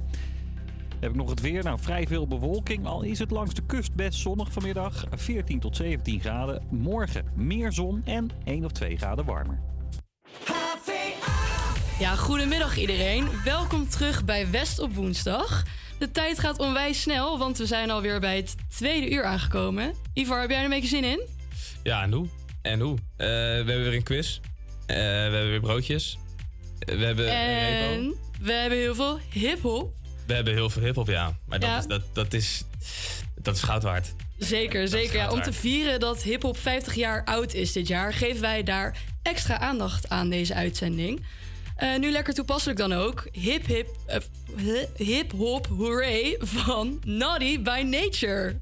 [1.00, 1.64] Heb ik nog het weer?
[1.64, 2.86] Nou, vrij veel bewolking.
[2.86, 5.04] Al is het langs de kust best zonnig vanmiddag.
[5.10, 6.62] 14 tot 17 graden.
[6.70, 9.58] Morgen meer zon en 1 of 2 graden warmer.
[11.98, 13.28] Ja, goedemiddag iedereen.
[13.44, 15.64] Welkom terug bij West op woensdag.
[15.98, 19.94] De tijd gaat onwijs snel, want we zijn alweer bij het tweede uur aangekomen.
[20.14, 21.20] Ivar, heb jij er een beetje zin in?
[21.82, 22.26] Ja, en hoe?
[22.62, 22.98] En hoe?
[23.16, 24.40] Eh, we hebben weer een quiz.
[24.86, 26.18] Eh, we hebben weer broodjes.
[26.78, 27.30] Eh, we hebben.
[27.30, 29.94] En we hebben heel veel hip-hop.
[30.26, 31.36] We hebben heel veel hip-hop, ja.
[31.46, 31.78] Maar dat, Ja.
[31.78, 32.62] Is, dat, dat, is,
[33.34, 34.14] dat is goud waard.
[34.38, 35.16] Zeker, zeker.
[35.16, 38.96] Ja, om te vieren dat hip-hop 50 jaar oud is dit jaar, geven wij daar
[39.22, 41.24] extra aandacht aan deze uitzending.
[41.76, 43.28] Eh, nu lekker toepasselijk dan ook.
[43.32, 44.18] Hip hip eh,
[44.56, 48.56] hi- hip hop hooray van Naughty by Nature.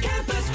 [0.00, 0.50] Campus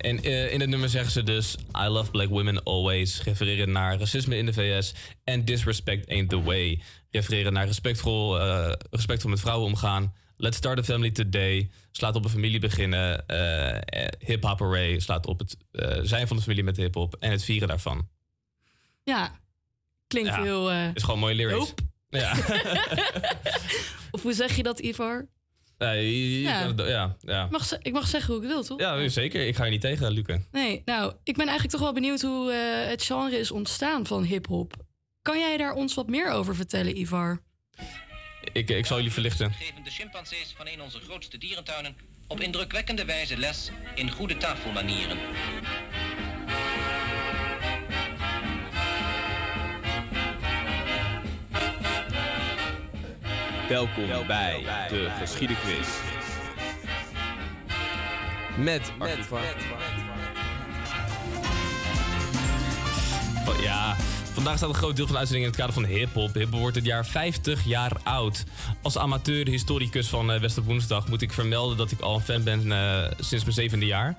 [0.00, 1.56] en eh, in het nummer zeggen ze dus...
[1.84, 3.22] I love black women always.
[3.22, 4.94] Refereren naar racisme in de VS.
[5.24, 6.80] En disrespect ain't the way.
[7.10, 10.14] Refereren naar respectvol, eh, respectvol met vrouwen omgaan.
[10.36, 11.70] Let's start a family today.
[11.90, 13.26] Slaat op een familie beginnen.
[13.26, 15.56] eh, Hip-hop array slaat op het
[16.02, 17.16] zijn van de familie met hip-hop.
[17.18, 18.08] En het vieren daarvan.
[19.02, 19.38] Ja,
[20.06, 20.70] klinkt Ja, heel...
[20.70, 21.74] Is gewoon mooie lyrics.
[22.08, 22.36] Ja.
[24.10, 25.28] Of hoe zeg je dat, Ivar?
[25.86, 27.16] Ja, Ja.
[27.20, 28.80] ja, mag, ze- ik mag zeggen hoe ik wil, toch?
[28.80, 29.46] Ja, zeker.
[29.46, 30.38] Ik ga je niet tegen, Luca.
[30.52, 34.22] Nee, nou, ik ben eigenlijk toch wel benieuwd hoe eh, het genre is ontstaan van
[34.22, 34.72] hip-hop.
[35.22, 37.42] Kan jij daar ons wat meer over vertellen, Ivar?
[38.52, 39.52] Ik, ik zal jullie verlichten.
[39.52, 41.96] geven de chimpansees van een onze grootste dierentuinen
[42.28, 45.18] op indrukwekkende wijze les in goede tafelmanieren.
[53.70, 55.88] Welkom bij de Geschiedenquiz.
[58.56, 59.40] Met Archivar.
[63.44, 63.96] Van- Ja,
[64.32, 66.34] vandaag staat een groot deel van de uitzending in het kader van hip-hop.
[66.34, 68.44] Hip-hop wordt dit jaar 50 jaar oud.
[68.82, 72.42] Als amateur historicus van eh Wester Woensdag moet ik vermelden dat ik al een fan
[72.42, 74.16] ben eh, sinds mijn zevende jaar.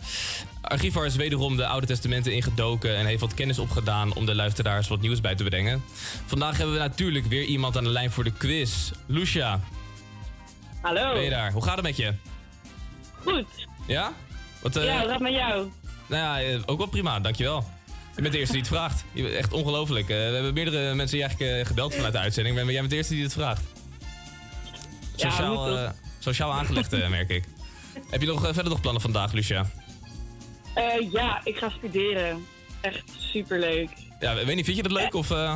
[0.61, 4.87] Archivar is wederom de Oude Testamenten ingedoken en heeft wat kennis opgedaan om de luisteraars
[4.87, 5.83] wat nieuws bij te brengen.
[6.25, 8.91] Vandaag hebben we natuurlijk weer iemand aan de lijn voor de quiz.
[9.05, 9.59] Lucia.
[10.81, 11.13] Hallo.
[11.13, 11.51] Ben je daar?
[11.51, 12.13] Hoe gaat het met je?
[13.23, 13.45] Goed.
[13.87, 14.11] Ja?
[14.61, 15.71] Wat, eh, Ja, wat gaat met jou?
[16.07, 17.65] Nou ja, eh, ook wel prima, dankjewel.
[18.15, 19.03] Je bent de eerste die het vraagt.
[19.11, 20.09] Je bent echt ongelooflijk.
[20.09, 22.89] Eh, we hebben meerdere mensen die eigenlijk eh, gebeld vanuit de uitzending, maar jij bent
[22.89, 23.61] de eerste die het vraagt.
[25.15, 25.89] Sociaal, eh,
[26.19, 27.43] sociaal aangelegd, eh, merk ik.
[28.09, 29.69] Heb je nog, verder nog plannen vandaag, Lucia?
[30.75, 32.45] Eh, ja, ik ga studeren.
[32.81, 33.89] Echt superleuk.
[34.19, 35.31] Ja, weet niet, vind je dat leuk of...
[35.31, 35.55] eh,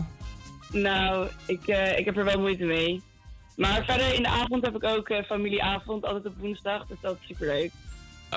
[0.72, 3.02] Nou, ik, eh, ik heb er wel moeite mee.
[3.56, 6.86] Maar verder in de avond heb ik ook eh, familieavond, altijd op woensdag.
[6.88, 7.72] Dus dat is superleuk.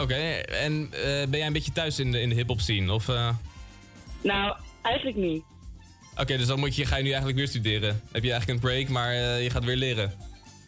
[0.01, 2.93] Oké, en eh, ben jij een beetje thuis in de, in de hip-hop scene?
[2.93, 3.29] Of, eh,
[4.23, 5.43] Nou, eigenlijk niet.
[6.17, 8.03] Oké, dus dan moet je, ga je nu eigenlijk weer studeren.
[8.13, 10.13] Heb je eigenlijk een break, maar eh, je gaat weer leren.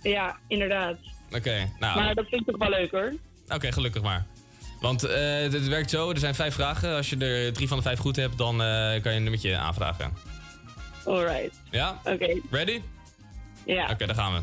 [0.02, 0.96] Ja, inderdaad.
[1.32, 2.00] Oké, nou...
[2.00, 3.14] Maar dat vind ik toch wel leuk hoor.
[3.48, 4.26] Oké, gelukkig maar.
[4.80, 6.96] Want eh, het, werkt zo, er zijn vijf vragen.
[6.96, 9.56] Als je er drie van de vijf goed hebt, dan eh, kan je een nummertje
[9.56, 10.12] aanvragen.
[11.04, 11.60] Alright.
[11.70, 12.00] Ja?
[12.04, 12.40] Oké.
[12.50, 12.80] Ready?
[13.66, 13.90] Ja.
[13.90, 14.40] Oké, daar gaan we.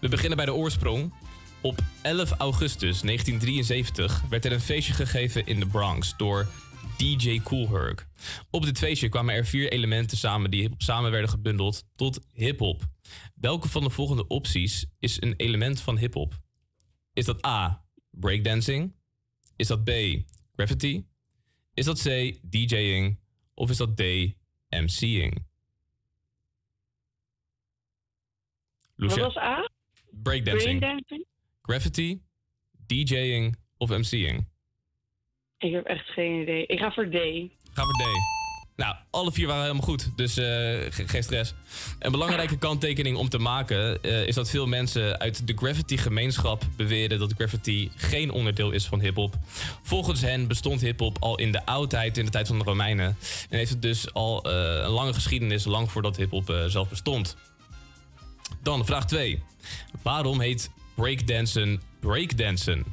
[0.00, 1.12] We beginnen bij de oorsprong.
[1.60, 6.46] Op 11 augustus 1973 werd er een feestje gegeven in de Bronx door
[6.96, 8.06] DJ Kool Herc.
[8.50, 12.82] Op dit feestje kwamen er vier elementen samen die samen werden gebundeld tot hip-hop.
[13.34, 16.40] Welke van de volgende opties is een element van hip-hop?
[17.12, 17.84] Is dat A.
[18.10, 18.94] Breakdancing?
[19.56, 19.90] Is dat B.
[20.52, 21.06] Graffiti?
[21.74, 22.38] Is dat C.
[22.42, 23.20] DJing?
[23.54, 24.02] Of is dat D.
[24.68, 25.46] MCing?
[28.96, 29.70] Wat was A?
[30.10, 30.78] Breakdancing.
[30.78, 31.26] Breakdancing?
[31.62, 32.22] Graffiti,
[32.86, 34.46] DJing of MCing?
[35.64, 36.66] Ik heb echt geen idee.
[36.66, 37.12] Ik ga voor D.
[37.72, 38.04] Ga voor D.
[38.76, 41.54] Nou, alle vier waren helemaal goed, dus eh, ge- geen stress.
[41.98, 47.18] Een belangrijke kanttekening om te maken eh, is dat veel mensen uit de graffiti-gemeenschap beweren
[47.18, 49.34] dat graffiti geen onderdeel is van hip-hop.
[49.82, 53.16] Volgens hen bestond hip-hop al in de oudheid, in de tijd van de Romeinen.
[53.50, 54.52] En heeft het dus al eh,
[54.84, 57.36] een lange geschiedenis, lang voordat hip-hop zelf bestond.
[58.62, 59.42] Dan vraag 2.
[60.02, 62.84] Waarom heet breakdansen breakdansen?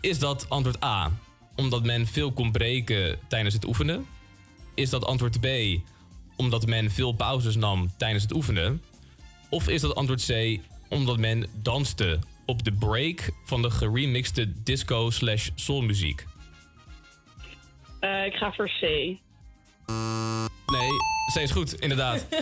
[0.00, 1.12] Is dat antwoord A,
[1.60, 4.06] omdat men veel kon breken tijdens het oefenen?
[4.74, 5.46] Is dat antwoord B,
[6.36, 8.82] omdat men veel pauzes nam tijdens het oefenen?
[9.48, 15.10] Of is dat antwoord C, omdat men danste op de break van de geremixte disco
[15.10, 16.26] slash soulmuziek?
[18.00, 18.80] Eh, ik ga voor C.
[20.66, 20.90] Nee,
[21.34, 22.26] C is goed, inderdaad.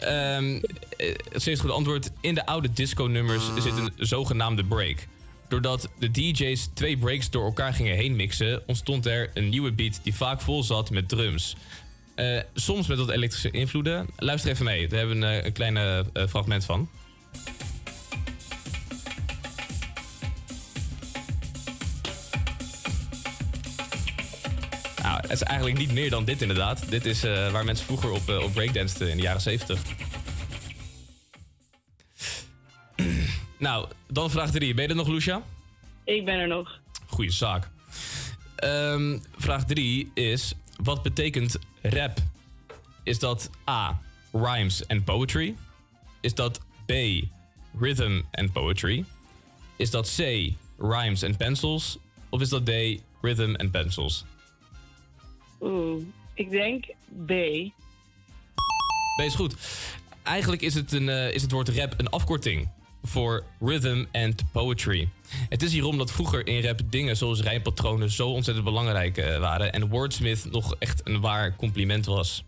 [0.00, 0.38] Eh,
[1.32, 2.10] C is goed antwoord.
[2.20, 5.06] In de oude disco-nummers zit een zogenaamde break.
[5.50, 10.00] Doordat de DJ's twee breaks door elkaar gingen heen mixen, ontstond er een nieuwe beat
[10.02, 11.56] die vaak vol zat met drums.
[12.14, 14.06] Eh, soms met wat elektrische invloeden.
[14.16, 16.88] Luister even mee, daar hebben we een, eh, een kleine eh, fragment van.
[25.02, 26.90] Nou, het is eigenlijk niet meer dan dit inderdaad.
[26.90, 29.82] Dit is waar mensen vroeger op, op breakdansten in de jaren 70.
[33.60, 34.74] Nou, dan vraag 3.
[34.74, 35.42] Ben je er nog, Lucia?
[36.04, 36.80] Ik ben er nog.
[37.06, 37.68] Goeie zaak.
[38.56, 42.18] Ehm, vraag 3 is: wat betekent rap?
[43.02, 44.00] Is dat A.
[44.32, 45.56] Rhymes and poetry?
[46.20, 46.92] Is dat B.
[47.78, 49.04] Rhythm and poetry?
[49.76, 50.20] Is dat C.
[50.78, 51.98] Rhymes and pencils?
[52.28, 52.70] Of is dat D.
[53.20, 54.24] Rhythm and pencils?
[55.60, 56.02] Oeh,
[56.34, 56.84] ik denk
[57.26, 57.32] B.
[59.16, 59.54] B is goed.
[60.22, 62.68] Eigenlijk is het, een, eh, is het woord rap een afkorting
[63.02, 65.08] voor rhythm and poetry.
[65.48, 69.72] Het is hierom dat vroeger in rap dingen zoals rijmpatronen zo ontzettend belangrijk eh, waren
[69.72, 72.44] en wordsmith nog echt een waar compliment was.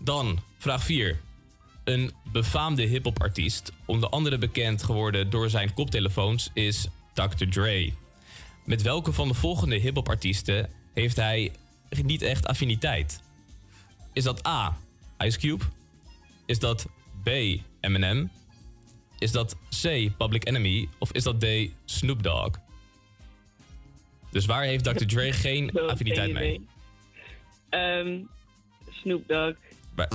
[0.00, 1.20] Dan, vraag 4.
[1.84, 7.48] Een befaamde hip-hop artiest, onder andere bekend geworden door zijn koptelefoons, is Dr.
[7.50, 7.92] Dre.
[8.64, 11.52] Met welke van de volgende hip-hop artiesten heeft hij
[12.02, 13.20] niet echt affiniteit?
[14.12, 14.76] Is dat A.
[15.18, 15.64] Ice Cube?
[16.46, 16.86] Is dat
[17.22, 17.28] B.
[17.80, 18.30] Eminem?
[19.18, 20.10] Is dat C.
[20.18, 20.88] Public Enemy?
[20.98, 21.46] Of is dat D.
[21.84, 22.50] Snoop Dogg?
[24.30, 25.04] Dus waar heeft Dr.
[25.06, 26.66] Dre geen affiniteit mee?
[27.68, 28.18] Ehm,
[28.90, 29.54] Snoop Dogg.
[29.94, 30.08] Bij-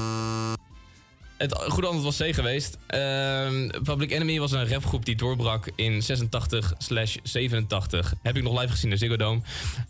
[1.38, 2.78] Het goede antwoord was C geweest.
[2.88, 8.14] Ehm, Public Enemy was een rapgroep die doorbrak in 86/87.
[8.22, 9.42] Heb ik nog live gezien in Ziggo Dome.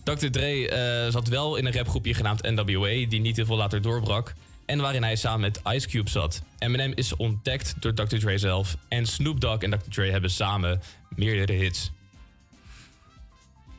[0.03, 0.27] Dr.
[0.29, 4.33] Dre eh, zat wel in een rapgroepje genaamd NWA, die niet heel veel later doorbrak.
[4.65, 6.41] En waarin hij samen met Ice Cube zat.
[6.59, 8.17] Eminem is ontdekt door Dr.
[8.17, 8.77] Dre zelf.
[8.87, 9.89] En Snoop Dogg en Dr.
[9.89, 10.81] Dre hebben samen
[11.15, 11.91] meerdere hits.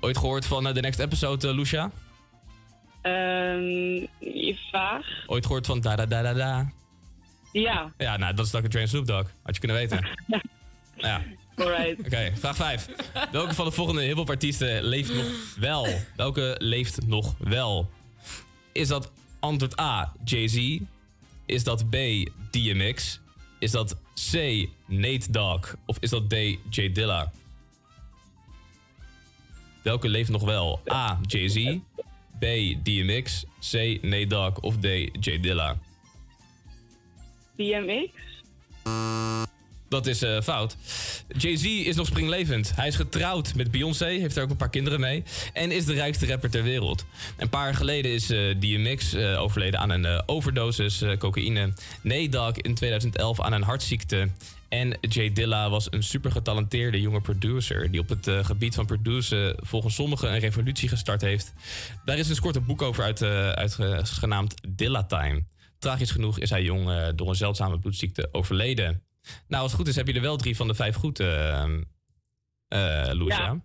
[0.00, 1.90] Ooit gehoord van eh, The Next Episode, uh, Lucia?
[3.00, 4.06] Ehm,
[4.70, 5.06] vaag.
[5.26, 6.72] Ooit gehoord van Da Da Da Da Da?
[7.52, 8.68] Ja, Ja, nou, dat is Dr.
[8.68, 9.30] Dre en Snoop Dogg.
[9.42, 10.08] Had je kunnen weten.
[10.96, 11.22] ja.
[11.56, 12.06] alright.
[12.06, 12.86] Oké, vraag 5.
[13.32, 15.86] Welke van de volgende hip-hop artiesten leeft nog wel?
[16.16, 17.90] Welke leeft nog wel?
[18.72, 19.10] Is dat
[19.44, 20.78] antwoord A, Jay-Z?
[21.46, 21.96] Is dat B,
[22.50, 23.20] DMX?
[23.58, 23.96] Is dat
[24.30, 25.74] C, Nate Dogg?
[25.86, 26.34] Of is dat D,
[26.70, 27.32] J Dilla?
[29.82, 30.80] Welke leeft nog wel?
[30.92, 31.78] A, Jay-Z?
[32.38, 32.44] B,
[32.82, 33.44] DMX?
[33.60, 34.58] C, Nate Dogg?
[34.60, 34.86] Of D,
[35.20, 35.78] J Dilla?
[37.56, 38.10] DMX?
[39.94, 40.76] Dat is eh, fout.
[41.36, 42.72] Jay-Z is nog springlevend.
[42.74, 45.22] Hij is getrouwd met Beyoncé, heeft er ook een paar kinderen mee.
[45.52, 47.04] En is de rijkste rapper ter wereld.
[47.36, 51.72] Een paar jaar geleden is eh, DMX eh, overleden aan een overdosis cocaïne.
[52.02, 54.28] Nate Dogg in 2011 aan een hartziekte.
[54.68, 57.90] En Jay Dilla was een super getalenteerde jonge producer...
[57.90, 61.52] die op het gebied van produceren volgens sommigen een revolutie gestart heeft.
[62.04, 63.78] Daar is een kort boek over uit,
[64.68, 65.44] Dilla Time.
[65.78, 69.03] Tragisch genoeg is hij jong door een zeldzame bloedziekte overleden.
[69.48, 71.62] Nou, als het goed is, heb je er wel drie van de vijf goed, eh
[72.68, 73.44] eh Louisa.
[73.44, 73.60] Ja.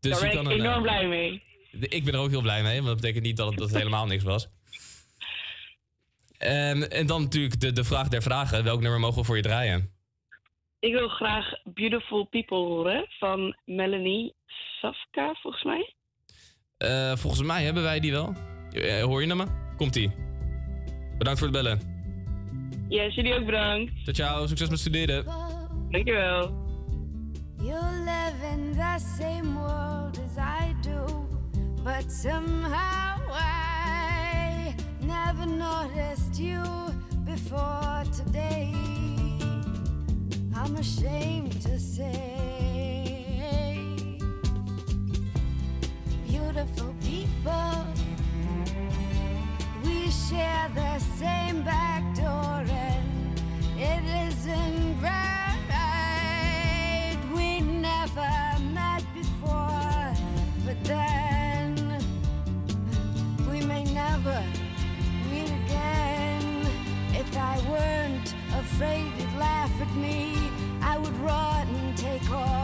[0.00, 1.42] Dus Daar ben ik een, enorm eh, blij mee.
[1.70, 3.78] Ik ben er ook heel blij mee, want dat betekent niet dat het, dat het
[3.78, 4.48] helemaal niks was.
[6.38, 8.64] En, en dan natuurlijk de, de vraag der vragen.
[8.64, 9.92] Welk nummer mogen we voor je draaien?
[10.78, 14.34] Ik wil graag Beautiful People horen van Melanie
[14.80, 15.94] Safka, volgens mij.
[16.76, 18.34] Eh, volgens mij hebben wij die wel.
[18.70, 19.76] Eh, hoor je hem?
[19.76, 20.12] Komt-ie.
[21.18, 21.97] Bedankt voor het bellen.
[22.88, 23.92] Yes, jullie ook bedankt.
[24.04, 24.46] Ciao, ciao.
[24.46, 25.24] Succes met studeren.
[25.90, 26.66] Dankjewel.
[27.60, 31.28] You live in the same world as I do,
[31.84, 36.62] but somehow I never noticed you
[37.24, 38.72] before today.
[40.54, 43.16] I'm ashamed to say,
[46.26, 47.84] beautiful people,
[49.84, 52.14] we share the same back
[68.78, 70.36] afraid you'd laugh at me,
[70.80, 72.57] I would run and take all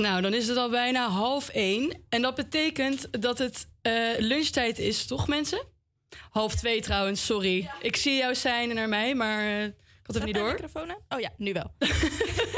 [0.00, 2.02] Nou, dan is het al bijna half één.
[2.08, 5.62] En dat betekent dat het eh, lunchtijd is, toch mensen?
[6.30, 7.70] Half twee trouwens, sorry.
[7.80, 9.72] Ik zie jou zijn naar mij, maar eh, ik
[10.02, 10.52] had het niet door.
[10.52, 10.98] microfoon aan?
[11.08, 11.72] Oh ja, nu wel.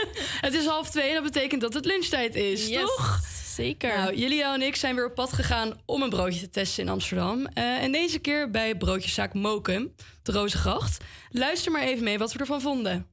[0.46, 3.20] Het is half twee en dat betekent dat het lunchtijd is, Yes, toch?
[3.56, 3.96] zeker.
[3.98, 6.88] Nou, Julia en ik zijn weer op pad gegaan om een broodje te testen in
[6.88, 7.46] Amsterdam.
[7.46, 11.04] Eh, en deze keer bij broodjeszaak Mokum, de Rozengracht.
[11.30, 13.06] Luister maar even mee wat we ervan vonden.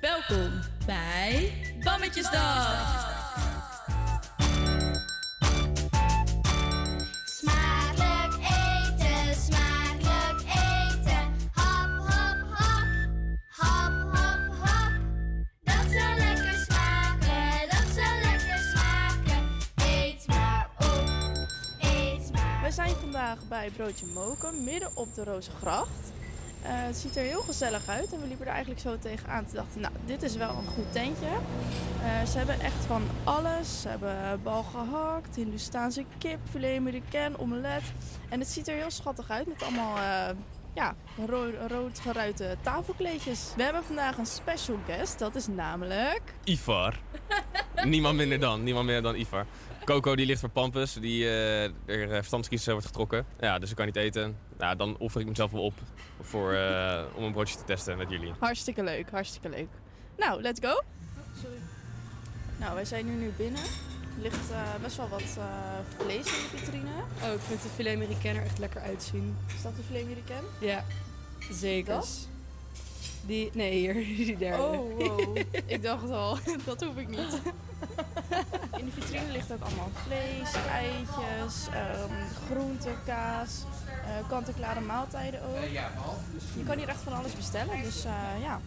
[0.00, 1.52] Welkom bij
[1.84, 3.14] Bammetjesdag.
[7.24, 11.32] Smakelijk eten, smakelijk eten.
[11.54, 12.86] Hop, hop, hop.
[13.56, 14.92] Hop, hop, hop.
[15.62, 19.48] Dat zal lekker smaken, dat zal lekker smaken.
[19.76, 21.48] Eet maar op,
[21.80, 26.14] eet maar We zijn vandaag bij Broodje Moken, midden op de Rozengracht.
[26.66, 29.44] Eh, het ziet er heel gezellig uit en we liepen er eigenlijk zo tegenaan.
[29.44, 31.26] Toen dachten, nou, dit is wel een goed tentje.
[32.02, 33.80] Eh, ze hebben echt van alles.
[33.80, 37.82] Ze hebben bal gehakt, Hindoestaanse kip, filet americain, omelet.
[38.28, 40.36] En het ziet er heel schattig uit met allemaal eh,
[40.74, 40.94] ja,
[41.26, 43.52] ro rood geruite tafelkleedjes.
[43.56, 46.22] We hebben vandaag een special guest, dat is namelijk...
[46.44, 46.98] Ivar.
[47.84, 49.46] niemand minder dan, niemand minder dan Ivar.
[49.84, 51.72] Coco die ligt voor Pampus, die er
[52.08, 53.26] verstandskies wordt getrokken.
[53.40, 54.45] Ja, dus ik kan niet eten.
[54.58, 55.74] Nou, dan offer ik mezelf wel op
[56.20, 58.32] voor, eh, om een broodje te testen met jullie.
[58.38, 59.68] Hartstikke leuk, hartstikke leuk.
[60.16, 60.82] Nou, let's go.
[62.56, 63.62] Nou, wij zijn nu nu binnen.
[63.62, 65.44] Er ligt eh, best wel wat eh,
[65.96, 66.90] vlees in de vitrine.
[67.22, 69.36] Oh, ik vind de filet americain er echt lekker uitzien.
[69.54, 70.44] Is dat de filet americain?
[70.60, 70.84] Ja,
[71.50, 71.94] zeker.
[71.94, 72.28] Dat?
[73.26, 73.94] Die, nee, hier,
[74.26, 74.62] die derde.
[74.62, 75.36] Oh, wow.
[75.66, 77.40] ik dacht al, dat hoef ik niet.
[78.78, 82.12] In de vitrine ligt ook allemaal vlees, eitjes, ehm
[82.50, 85.64] groente, kaas, eh kant-en-klare maaltijden ook.
[86.56, 88.60] Je kan hier echt van alles bestellen, dus eh, ja,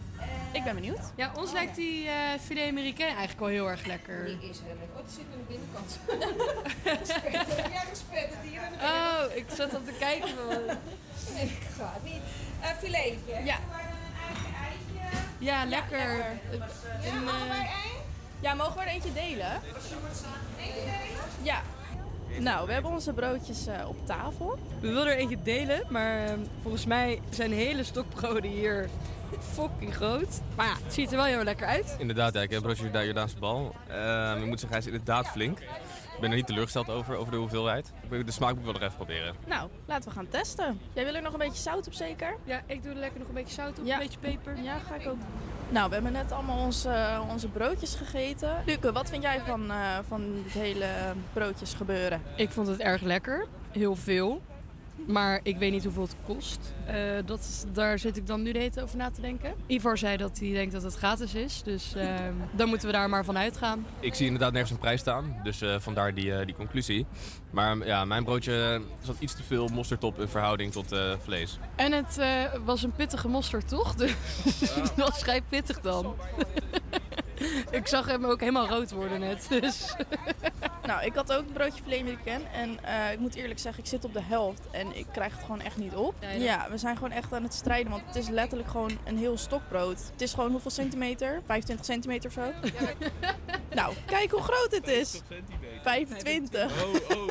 [0.51, 0.99] ik ben benieuwd.
[1.15, 4.25] Ja, ons lijkt die eh filet americain eigenlijk wel heel erg lekker.
[4.25, 4.97] Die is heel lekker.
[4.97, 5.99] Oh, het zit aan de binnenkant.
[7.07, 9.31] Spet, ja, gespet het hier aan de binnenkant.
[9.31, 10.35] Oh, ik zat al te kijken.
[11.33, 12.21] Nee, ik ga niet.
[12.61, 13.43] Een filetje.
[13.43, 13.57] Ja.
[15.37, 16.17] Ja, lekker.
[17.01, 17.69] Ja, mogen eh, wij
[18.39, 19.61] Ja, mogen we er eentje delen?
[21.41, 21.61] Ja.
[22.37, 24.57] Nou, we hebben onze broodjes eh, op tafel.
[24.79, 26.31] We wilden er eentje delen, maar eh,
[26.61, 28.89] volgens mij zijn hele stokbroden hier
[29.39, 30.41] fucking groot.
[30.55, 31.95] Maar ja, het ziet er wel heel lekker uit.
[31.97, 33.75] Inderdaad, ja, ik heb een broodje Jorda- Jordaanse bal.
[33.87, 35.59] Ehm, ik moet zeggen, hij is inderdaad flink.
[36.19, 37.91] Ik ben er niet teleurgesteld over, over de hoeveelheid.
[38.03, 39.35] Ik wil- De smaak moet ik wel nog even proberen.
[39.47, 40.79] Nou, laten we gaan testen.
[40.93, 42.35] Jij wil er nog een beetje zout op zeker?
[42.43, 43.93] Ja, ik doe er lekker nog een beetje zout op, Ja.
[43.93, 44.57] een beetje peper.
[44.61, 45.17] Ja, ga ik ook.
[45.69, 48.63] Nou, we hebben net allemaal onze, onze broodjes gegeten.
[48.65, 50.85] Luke, wat vind jij van, eh, van het hele
[51.33, 52.21] broodjes gebeuren?
[52.35, 53.45] Ik vond het erg lekker.
[53.71, 54.41] Heel veel.
[55.07, 56.73] Maar ik weet niet hoeveel het kost.
[56.85, 56.95] Eh,
[57.25, 59.53] dat, is- daar zit ik dan nu de hele tijd over na te denken.
[59.67, 61.61] Ivor zei dat hij denkt dat het gratis is.
[61.63, 63.85] Dus ehm, dan moeten we daar maar van uitgaan.
[63.99, 67.05] Ik zie inderdaad nergens een prijs staan, dus eh, vandaar die, eh, die conclusie.
[67.51, 71.59] Maar ja, mijn broodje zat iets te veel mosterd op in verhouding tot eh, vlees.
[71.75, 73.95] En het eh, was een pittige mosterd, toch?
[73.95, 74.11] Dus
[74.75, 76.15] het was vrij pittig dan.
[77.79, 79.47] ik zag hem ook helemaal rood worden net.
[79.49, 79.95] Dus.
[80.89, 82.41] Nou, ik had ook een broodje filet americain.
[82.53, 84.61] En eh, ik moet eerlijk zeggen, ik zit op de helft.
[84.71, 86.15] En ik krijg het gewoon echt niet op.
[86.19, 86.37] Ja, ja.
[86.37, 87.91] Ja, we zijn gewoon echt aan het strijden.
[87.91, 90.09] Want het is letterlijk gewoon een heel stokbrood.
[90.11, 91.41] Het is gewoon hoeveel centimeter?
[91.45, 92.69] 25 centimeter of zo?
[93.79, 95.21] nou, kijk hoe groot het is.
[95.83, 96.83] 25.
[96.83, 97.29] Oh, oh.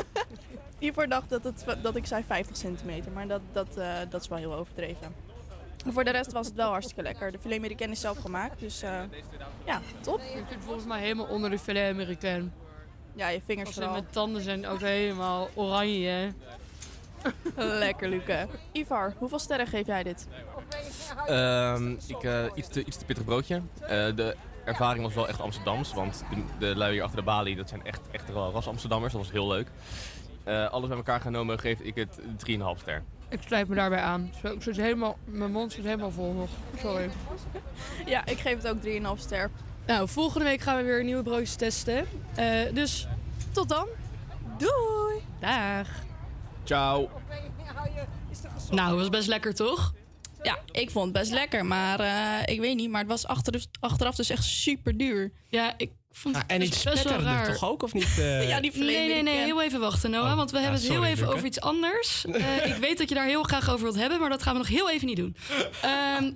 [0.78, 3.12] Hiervoor dacht dat, het, dat ik zei 50 centimeter.
[3.12, 5.14] Maar dat, dat, eh, dat is wel heel overdreven.
[5.84, 7.32] Maar voor de rest was het wel hartstikke lekker.
[7.32, 8.60] De filet americain is zelf gemaakt.
[8.60, 9.00] Dus eh,
[9.64, 10.20] ja, top.
[10.20, 12.52] Ik zit volgens mij helemaal onder de filet americain.
[13.14, 13.92] Ja, je vingers vooral.
[13.92, 16.32] Mijn tanden zijn ook helemaal oranje.
[17.56, 18.46] Lekker, Luca.
[18.72, 20.28] Ivar, hoeveel sterren geef jij dit?
[21.26, 23.62] Ehm, ik, eh, iets, te, iets te pittig broodje.
[23.80, 27.56] Eh, de ervaring was wel echt Amsterdams, want de, de lui hier achter de balie,
[27.56, 29.12] dat zijn echt, echt wel ras Amsterdammers.
[29.12, 29.68] Dat was heel leuk.
[30.44, 33.02] Eh, alles bij elkaar genomen geef ik het 3,5 ster.
[33.28, 34.32] Ik sluit me daarbij aan.
[34.42, 36.50] Zo, ik zit helemaal, mijn mond zit helemaal vol nog.
[36.80, 37.10] Sorry.
[38.06, 39.50] Ja, ik geef het ook 3,5 ster.
[39.86, 42.06] Nou, volgende week gaan we weer nieuwe broodjes testen.
[42.34, 43.06] Eh, dus
[43.52, 43.86] tot dan.
[44.58, 45.22] Doei.
[45.40, 45.88] Dag.
[46.64, 47.10] Ciao.
[48.70, 49.94] Nou, was best lekker toch?
[50.42, 52.90] Ja, ik vond het best lekker, maar eh, ik weet niet.
[52.90, 55.32] Maar het was achter, achteraf dus echt super duur.
[55.48, 57.52] Ja, ik vond en het iets best wel raar.
[57.52, 58.18] toch ook, of niet?
[58.18, 58.48] eh?
[58.48, 60.30] Ja, die Nee, nee, nee, heel even wachten, Noah.
[60.30, 62.24] Oh, Want we ja, hebben het heel sorry, even over iets anders.
[62.38, 64.58] Eh, ik weet dat je daar heel graag over wilt hebben, maar dat gaan we
[64.58, 65.36] nog heel even niet doen.
[65.82, 66.30] Ehm,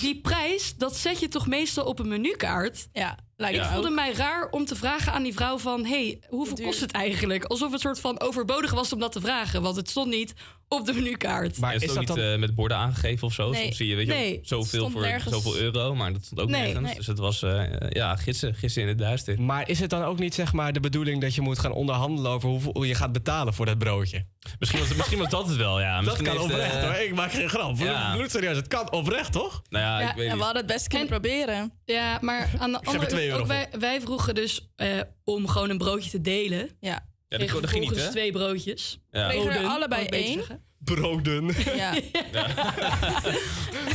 [0.00, 2.88] die prijs, dat zet je toch meestal op een menukaart?
[2.92, 3.94] Ja, lijkt Ik me voelde ook.
[3.94, 5.84] mij raar om te vragen aan die vrouw van...
[5.84, 6.66] hey, hoeveel duur?
[6.66, 7.44] kost het eigenlijk?
[7.44, 9.62] Alsof het soort van overbodig was om dat te vragen.
[9.62, 10.32] Want het stond niet
[10.68, 11.58] op de menukaart.
[11.58, 13.50] Maar is, ook niet eh, met borden aangegeven of zo?
[13.50, 13.62] Nee.
[13.62, 15.34] Soms zie je weet je, Nee, zoveel voor nergens.
[15.34, 16.86] zoveel euro, maar dat stond ook Nee, nergens.
[16.86, 16.94] nee.
[16.94, 19.40] Dus het was eh, ja, gissen, gissen in het duister.
[19.40, 22.30] Maar is het dan ook niet zeg maar de bedoeling dat je moet gaan onderhandelen
[22.30, 24.26] over hoeveel je gaat betalen voor dat broodje?
[24.58, 25.94] Misschien was, misschien was dat het wel, ja.
[25.96, 26.94] Dat Misschien kan heeft, oprecht eh, hoor.
[26.94, 27.76] Ik maak geen grap.
[27.76, 28.14] ja.
[28.14, 29.62] Bloedserieus, het kan oprecht toch?
[29.68, 30.38] Nou ja, Ja, ik weet en niet.
[30.38, 31.72] we hadden het best kunnen proberen.
[31.84, 34.88] Ja, maar aan de er andere ook wij, wij vroegen dus eh,
[35.24, 36.70] om gewoon een broodje te delen.
[36.80, 37.06] Ja.
[37.28, 38.10] Ja, dat, Kregen dat ging niet, hè?
[38.10, 39.00] twee broodjes.
[39.10, 39.28] Ja.
[39.28, 40.42] Kregen er allebei één.
[40.78, 41.50] Broden.
[41.76, 41.94] Ja.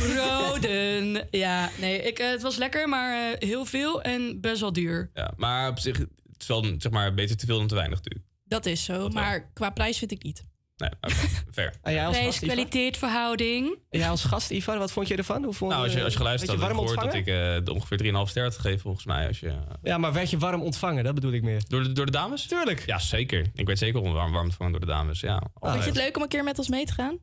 [0.00, 1.28] Broden.
[1.30, 5.10] Ja, nee, ik, eh, het was lekker, maar eh, heel veel en best wel duur.
[5.14, 6.08] Ja, maar op zich, het
[6.38, 8.24] is wel zeg maar, beter te veel dan te weinig natuurlijk.
[8.44, 10.44] Dat is zo, maar qua prijs vind ik niet.
[10.76, 11.14] Nee, oké,
[11.52, 11.72] fair.
[11.82, 12.54] En jij als gast, Ivar?
[12.54, 13.78] Prijs-kwaliteit verhouding.
[13.90, 15.44] En jij als gast, Ivar, wat vond je ervan?
[15.44, 17.26] Hoe vond, Nou, als je, als je geluisterd werd had, je had warm ik gehoord
[17.26, 19.26] dat ik eh, ongeveer 3,5 ster had gegeven, volgens mij.
[19.26, 19.52] Als je,
[19.82, 21.04] Ja, maar werd je warm ontvangen?
[21.04, 21.62] Dat bedoel ik meer.
[21.68, 22.46] door, de, door de dames?
[22.46, 22.82] Tuurlijk.
[22.86, 23.46] Ja, zeker.
[23.54, 25.42] Ik weet zeker om warm, warm ontvangen door de dames, ja.
[25.54, 27.18] Vond je het leuk om een keer met ons mee te gaan?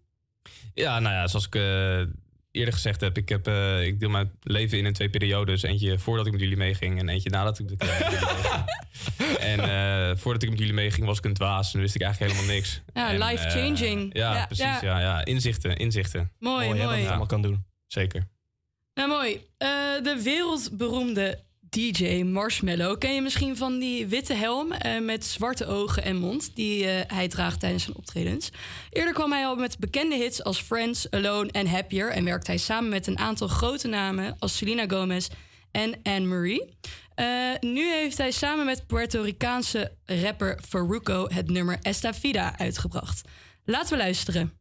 [0.73, 2.01] Ja, nou ja, zoals ik eh,
[2.51, 5.61] eerder gezegd heb, ik, heb eh, ik deel mijn leven in in twee periodes.
[5.63, 8.65] Eentje voordat ik met jullie meeging en eentje nadat ik met jullie meeging.
[9.39, 12.33] En eh, voordat ik met jullie meeging was ik een dwaas en wist ik eigenlijk
[12.33, 12.81] helemaal niks.
[12.93, 14.13] Ja, En, life-changing.
[14.13, 14.65] eh, ja, Ja, precies.
[14.65, 14.79] ja.
[14.81, 14.99] Ja.
[14.99, 16.31] Ja, Inzichten, inzichten.
[16.39, 16.97] Mooi, hè, wat mooi.
[16.99, 17.65] het allemaal kan doen.
[17.87, 18.27] Zeker.
[18.93, 19.33] Nou, mooi.
[19.57, 19.67] Eh,
[20.03, 21.39] de wereldberoemde
[21.77, 26.55] DJ Marshmallow ken je misschien van die witte helm eh, met zwarte ogen en mond
[26.55, 28.49] die eh, hij draagt tijdens zijn optredens.
[28.89, 32.57] Eerder kwam hij al met bekende hits als Friends, Alone en Happier en werkt hij
[32.57, 35.27] samen met een aantal grote namen als Selena Gomez
[35.71, 36.77] en Anne-Marie.
[37.15, 37.25] Eh,
[37.59, 43.21] nu heeft hij samen met Puerto Ricaanse rapper Farruko het nummer Esta Vida uitgebracht.
[43.65, 44.60] Laten we luisteren.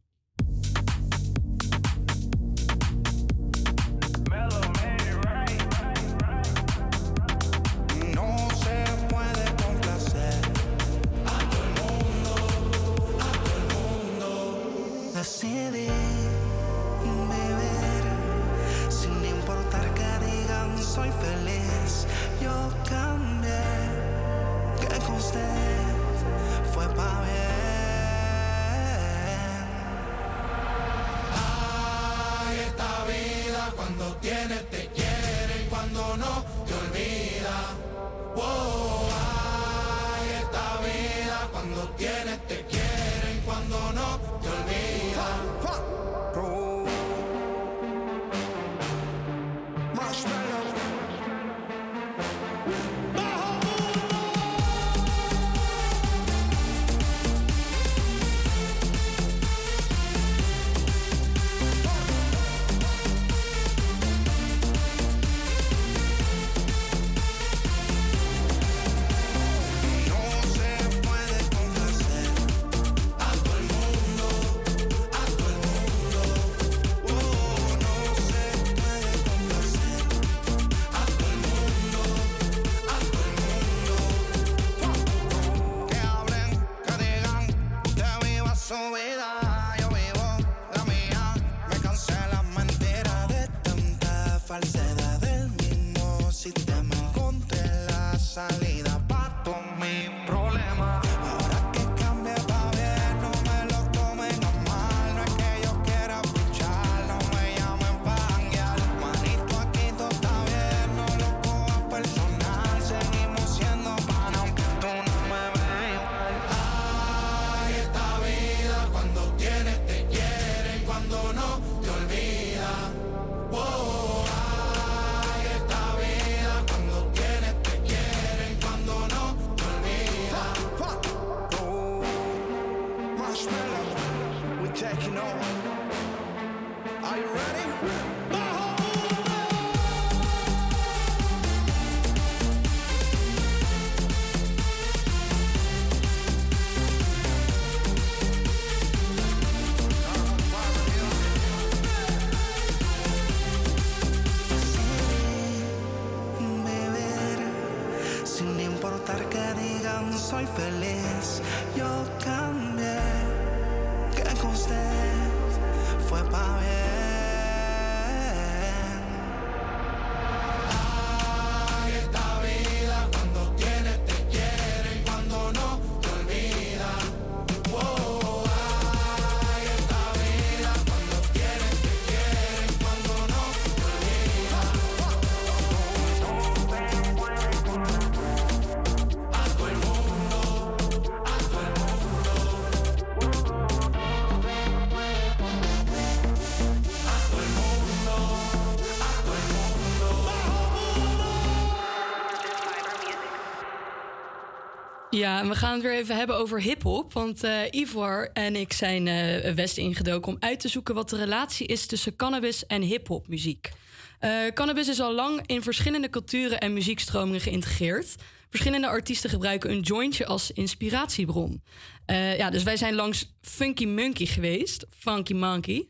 [205.39, 207.13] We gaan het weer even hebben over hip-hop.
[207.13, 211.17] Want eh Ivor en ik zijn eh West ingedoken om uit te zoeken wat de
[211.17, 213.71] relatie is tussen cannabis en hip-hop muziek.
[214.19, 218.15] Eh, cannabis is al lang in verschillende culturen en muziekstromingen geïntegreerd.
[218.49, 221.63] Verschillende artiesten gebruiken een jointje als inspiratiebron.
[222.05, 225.87] Ja, dus wij zijn langs Funky Monkey geweest, Funky Monkey,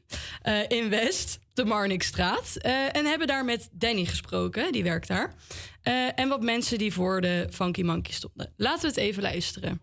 [0.67, 2.55] in West, de Marnixstraat.
[2.91, 5.35] en hebben daar met Danny gesproken, die werkt daar.
[5.81, 8.53] Eh, en wat mensen die voor de Funky Monkey stonden.
[8.57, 9.81] Laten we het even luisteren.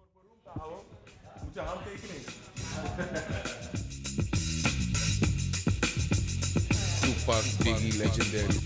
[1.45, 2.25] Moet je handtekening?
[7.01, 8.57] Tupac, Biggie, Legendary.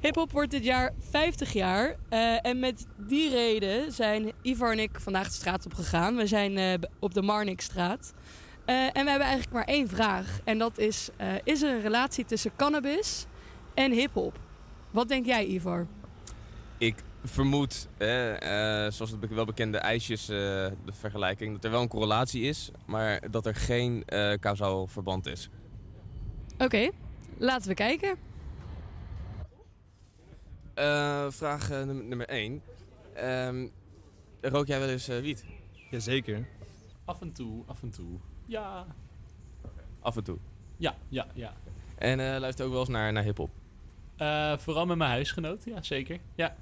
[0.00, 1.96] Hip-hop wordt dit jaar 50 jaar.
[2.08, 6.16] eh, en met die reden zijn Ivar en ik vandaag de straat op gegaan.
[6.16, 8.12] We zijn eh, op de Marnixstraat.
[8.64, 10.40] Eh, en we hebben eigenlijk maar één vraag.
[10.44, 13.26] En dat is: eh, is er een relatie tussen cannabis
[13.74, 14.38] en hip-hop?
[14.90, 15.86] Wat denk jij, Ivar?
[16.78, 16.94] Ik
[17.24, 18.30] vermoed, eh,
[18.86, 22.70] eh, zoals het wel bekende ijsjes, eh, de vergelijking, dat er wel een correlatie is,
[22.86, 25.48] maar dat er geen eh kausaal verband is.
[26.58, 26.90] Oké,
[27.38, 28.16] laten we kijken.
[30.74, 32.62] Eh, vraag num- nummer 1.
[34.40, 35.44] rook jij wel eens eh, wiet?
[35.90, 36.46] Jazeker.
[37.04, 38.18] Af en toe, af en toe.
[38.52, 38.86] Ja.
[40.00, 40.38] Af en toe.
[40.76, 41.52] Ja, ja, ja.
[41.98, 43.50] En eh luister ook wel eens naar, naar hip-hop.
[44.16, 46.18] Eh, vooral met mijn huisgenoot, ja zeker.
[46.34, 46.56] Ja.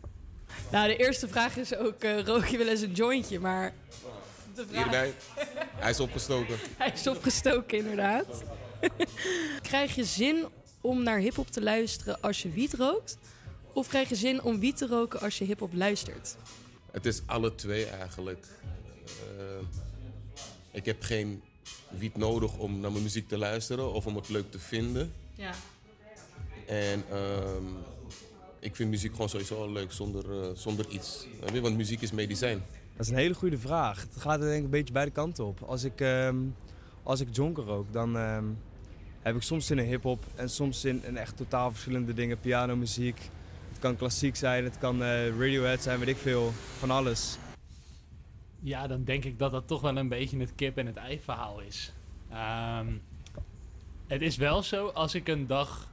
[0.70, 3.40] Nou, de eerste vraag is ook: eh, rook je wel eens een jointje?
[3.40, 3.72] Maar.
[4.54, 4.82] De vraag...
[4.82, 5.14] Hierbij.
[5.76, 6.56] Hij is opgestoken.
[6.78, 8.44] Hij is opgestoken, inderdaad.
[9.70, 10.46] krijg je zin
[10.80, 13.18] om naar hip-hop te luisteren als je wiet rookt?
[13.72, 16.36] Of krijg je zin om wiet te roken als je hip-hop luistert?
[16.90, 18.46] Het is alle twee eigenlijk.
[20.72, 21.42] Ik heb geen
[21.98, 25.12] wiet nodig om naar mijn muziek te luisteren of om het leuk te vinden.
[25.34, 25.52] Ja.
[26.66, 27.64] En ehm,
[28.58, 31.26] ik vind muziek gewoon sowieso al leuk zonder, eh, zonder iets.
[31.40, 32.62] Weet je, Want muziek is medicijn.
[32.96, 34.00] Dat is een hele goede vraag.
[34.00, 35.62] Het gaat er denk ik een beetje beide kanten op.
[35.62, 36.36] Als ik, ehm,
[37.02, 38.44] als ik jonker rook, dan ehm,
[39.22, 42.40] heb ik soms zin in hip-hop en soms zin in echt totaal verschillende dingen.
[42.40, 43.18] Pianomuziek.
[43.68, 46.52] Het kan klassiek zijn, het kan eh, Radiohead zijn, weet ik veel.
[46.78, 47.36] Van alles.
[48.60, 51.20] Ja, dan denk ik dat dat toch wel een beetje het kip en het ei
[51.20, 51.92] verhaal is.
[52.30, 52.86] Ehm,
[54.06, 55.88] het is wel zo, als ik een dag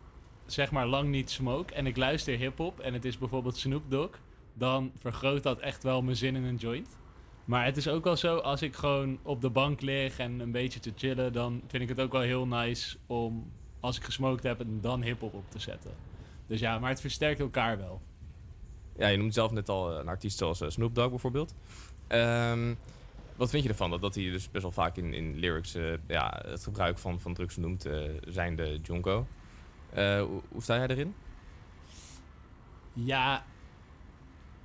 [0.45, 4.19] zeg maar lang niet smoke en ik luister hip-hop en het is bijvoorbeeld Snoop Dogg,
[4.53, 6.98] dan vergroot dat echt wel mijn zin in een joint.
[7.45, 10.52] Maar het is ook wel zo, als ik gewoon op de bank lig en een
[10.52, 14.44] beetje te chillen, dan vind ik het ook wel heel nice om, als ik gesmoked
[14.44, 15.91] heb, dan hip-hop op te zetten.
[16.48, 18.02] Dus ja, maar het versterkt elkaar wel.
[18.98, 21.56] Ja, je noemt zelf net al een artiest zoals eh, Snoop Dogg bijvoorbeeld.
[22.07, 22.73] Ehm,
[23.35, 25.93] wat vind je ervan dat, dat hij dus best wel vaak in, in lyrics eh,
[26.07, 29.27] ja, het gebruik van, van drugs noemt, eh zijn de Jonko?
[29.89, 31.15] Eh, hoe, hoe sta jij erin?
[32.93, 33.45] Ja,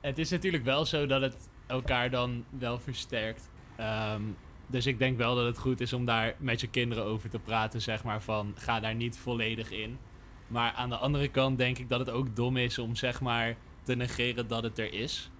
[0.00, 3.50] het is natuurlijk wel zo dat het elkaar dan wel versterkt.
[3.76, 4.22] Ehm,
[4.66, 7.38] dus ik denk wel dat het goed is om daar met je kinderen over te
[7.38, 9.98] praten, zeg maar, van ga daar niet volledig in.
[10.46, 13.56] Maar aan de andere kant denk ik dat het ook dom is om, zeg maar,
[13.82, 15.30] te negeren dat het er is.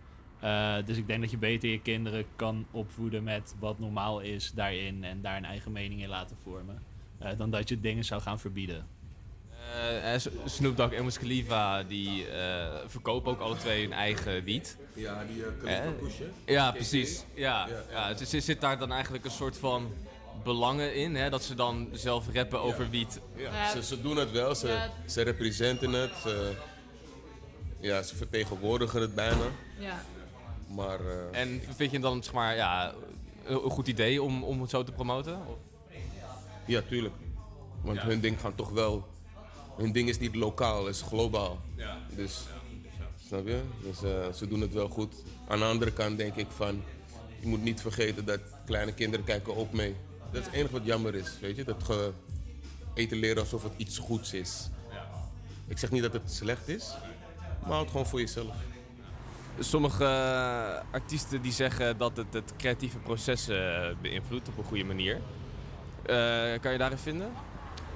[0.43, 4.53] Eh, dus ik denk dat je beter je kinderen kan opvoeden met wat normaal is
[4.55, 6.83] daarin en daar een eigen mening in laten vormen.
[7.19, 8.87] eh, dan dat je dingen zou gaan verbieden.
[10.17, 14.77] S- Snoop Dogg en Wiz Khalifa die eh, verkopen ook alle twee hun eigen wiet.
[14.95, 16.53] Ja, die, Khalifa Kush, hè?
[16.53, 17.25] Ja, precies.
[17.35, 17.83] Ja, Ja.
[17.91, 18.15] ja.
[18.15, 19.91] dus er zit daar dan eigenlijk een soort van
[20.45, 21.31] belangen in, hè?
[21.31, 23.21] dat ze dan zelf rappen over wiet.
[23.37, 24.91] Ja, Ze, ze doen het wel, ze, Ja.
[25.07, 26.11] ze representen het.
[26.23, 26.53] Ze,
[27.81, 29.45] ja, ze vertegenwoordigen het bijna.
[29.79, 30.03] Ja.
[30.75, 32.95] Maar, eh, En vind je dan zeg maar, ja,
[33.45, 35.35] een goed idee om, om het zo te promoten?
[35.47, 35.57] Of-
[36.67, 37.15] Ja, tuurlijk.
[37.83, 39.09] Want hun ding gaan toch wel...
[39.77, 41.59] Hun ding is niet lokaal, is globaal.
[41.77, 41.99] Ja.
[42.17, 42.41] Dus,
[43.27, 43.61] snap je?
[43.83, 45.15] Dus eh, ze doen het wel goed.
[45.49, 46.83] Aan de andere kant denk ik van...
[47.41, 49.95] Je moet niet vergeten dat kleine kinderen kijken ook mee.
[50.31, 51.65] Dat is het enige wat jammer is, weet je?
[51.65, 52.11] Dat ge
[52.95, 54.69] etaleren alsof het iets goeds is.
[55.67, 56.95] Ik zeg niet dat het slecht is,
[57.63, 58.55] maar houd gewoon voor jezelf.
[59.59, 64.85] Sommige eh, artiesten die zeggen dat het het creatieve proces eh, beïnvloedt op een goede
[64.85, 65.21] manier.
[66.03, 67.31] Eh, kan je daarin vinden?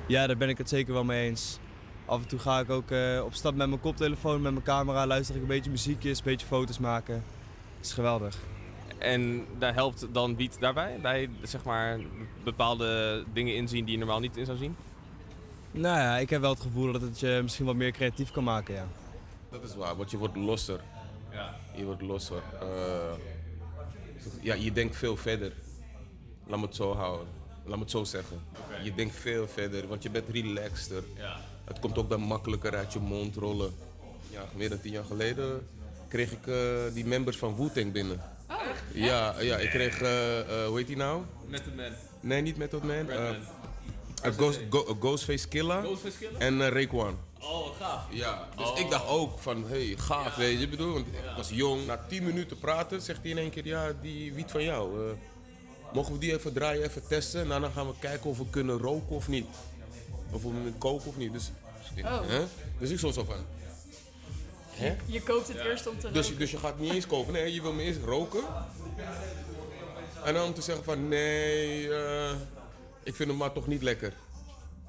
[0.07, 1.59] Ja, daar ben ik het zeker wel mee eens.
[2.05, 5.07] Af en toe ga ik ook eh, op stap met mijn koptelefoon, met mijn camera,
[5.07, 7.25] luister ik een beetje muziekjes, een beetje foto's maken.
[7.77, 8.37] Dat is geweldig.
[8.99, 10.99] En daar helpt dan Beat daarbij?
[11.03, 11.99] Bij zeg maar
[12.45, 14.77] bepaalde dingen inzien die je normaal niet in zou zien?
[15.71, 18.45] Nou ja, ik heb wel het gevoel dat het je misschien wat meer creatief kan
[18.45, 18.87] maken, ja.
[19.51, 20.81] Dat is waar, want je wordt losser.
[21.37, 21.55] Ja.
[21.75, 22.43] Je wordt losser.
[22.61, 23.13] Eh,
[24.41, 25.53] ja, je denkt veel verder.
[26.47, 27.27] Laat me het zo houden.
[27.65, 28.41] Laat me het zo zeggen.
[28.83, 31.03] Je denkt veel verder, want je bent relaxter.
[31.65, 33.75] Het komt ook dan makkelijker uit je mond rollen.
[34.31, 35.67] Ja, meer dan tien jaar geleden
[36.09, 36.57] kreeg ik eh,
[36.93, 38.21] die members van Wu-Tang binnen.
[38.51, 38.57] Oh,
[38.93, 41.23] Ja, ja, ik kreeg, eh, eh, hoe heet die nou?
[41.47, 41.91] Method Man.
[42.21, 43.07] Nee, niet Method Man.
[44.23, 45.81] Ghost, Go- Ghostface Killa.
[45.81, 46.43] Ghostface Killah?
[46.43, 47.17] En eh, Raekwon.
[47.41, 48.03] Oh, gaaf.
[48.11, 48.79] Ja, dus Oh.
[48.79, 51.87] ik dacht ook van, hey, gaaf, weet je, ik bedoel, want ik was jong.
[51.87, 55.15] Na tien minuten praten zegt hij in één keer, ja, die wiet van jou, eh,
[55.93, 57.47] mogen we die even draaien, even testen?
[57.47, 59.47] Nou, dan gaan we kijken of we kunnen roken of niet.
[60.31, 61.33] Of we hem koken of niet.
[61.33, 61.51] Dus,
[62.05, 62.21] Oh.
[62.29, 62.45] hè?
[62.79, 63.37] dus ik zo zo van,
[64.71, 64.97] hè?
[65.07, 66.39] Je koopt het eerst om te Dus, roken.
[66.39, 68.43] dus je gaat niet eens kopen, nee, je wil me eerst roken.
[70.25, 72.31] En dan om te zeggen van, nee, eh,
[73.03, 74.13] ik vind hem maar toch niet lekker.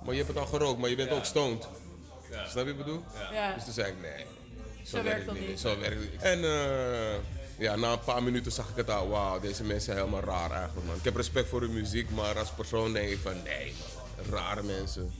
[0.03, 1.67] Maar je hebt het al gerookt, maar je bent ook stoned.
[2.31, 2.47] Ja.
[2.47, 3.03] Snap je wat ik bedoel?
[3.31, 3.53] Ja.
[3.53, 4.25] Dus toen zei ik, nee.
[4.85, 5.59] Zo werkt dat het niet.
[5.59, 6.21] Zo werkt het niet.
[6.21, 7.15] En eh,
[7.57, 9.07] ja, na een paar minuten zag ik het al.
[9.07, 10.95] Wauw, deze mensen zijn helemaal raar eigenlijk, man.
[10.95, 14.35] Ik heb respect voor hun muziek, maar als persoon denk ik van, nee, man.
[14.35, 15.11] Rare mensen.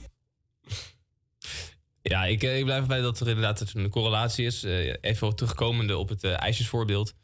[2.02, 4.64] Ja, ik, eh, ik blijf erbij dat er inderdaad een correlatie is.
[4.64, 7.14] Eh, even terugkomende op het ijsjesvoorbeeld.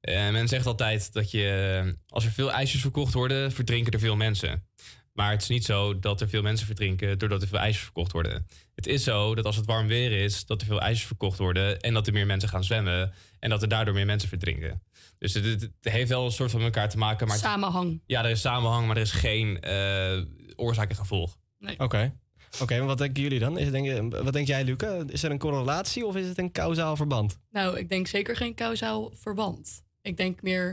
[0.00, 4.66] Men zegt altijd dat je, als er veel ijsjes verkocht worden, verdrinken er veel mensen.
[5.12, 8.12] Maar het is niet zo dat er veel mensen verdrinken doordat er veel ijsjes verkocht
[8.12, 8.46] worden.
[8.74, 11.80] Het is zo dat als het warm weer is, dat er veel ijsjes verkocht worden
[11.80, 14.82] en dat er meer mensen gaan zwemmen en dat er daardoor meer mensen verdrinken.
[15.18, 17.26] Dus het, heeft wel een soort van met elkaar te maken.
[17.26, 18.00] Maar het- Samenhang.
[18.06, 20.22] ja, er is samenhang, maar er is geen eh,
[20.56, 21.36] oorzaak en gevolg.
[21.78, 22.14] Oké.
[22.60, 23.58] Oké, maar wat denken jullie dan?
[23.58, 25.02] Is, denk, je- wat denk jij, Luca?
[25.08, 27.38] Is er een correlatie of is het een kausaal verband?
[27.50, 29.82] Nou, ik denk zeker geen kausaal verband.
[30.02, 30.68] Ik denk meer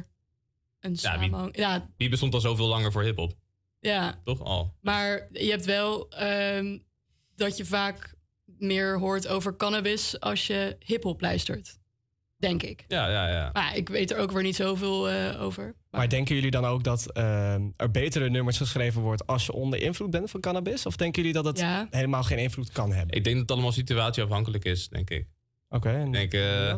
[0.79, 1.57] een Ja, wie- samenhang.
[1.57, 3.33] Ja, Die bestond al zoveel langer voor hip-hop,
[3.79, 4.41] ja, toch?
[4.43, 4.75] Al.
[4.81, 6.77] maar je hebt wel ehm,
[7.35, 8.13] dat je vaak
[8.45, 11.77] meer hoort over cannabis als je hip-hop luistert.
[12.37, 12.85] Denk ik.
[12.87, 13.49] Ja, ja, ja.
[13.53, 15.75] Maar ik weet er ook weer niet zoveel eh, over.
[15.91, 19.81] Maar denken jullie dan ook dat ehm, er betere nummers geschreven wordt als je onder
[19.81, 20.85] invloed bent van cannabis?
[20.85, 21.87] Of denken jullie dat het Ja.
[21.89, 23.15] helemaal geen invloed kan hebben?
[23.15, 25.27] Ik denk dat het allemaal situatieafhankelijk is, denk ik.
[25.69, 26.07] Oké.
[26.11, 26.75] denk, eh,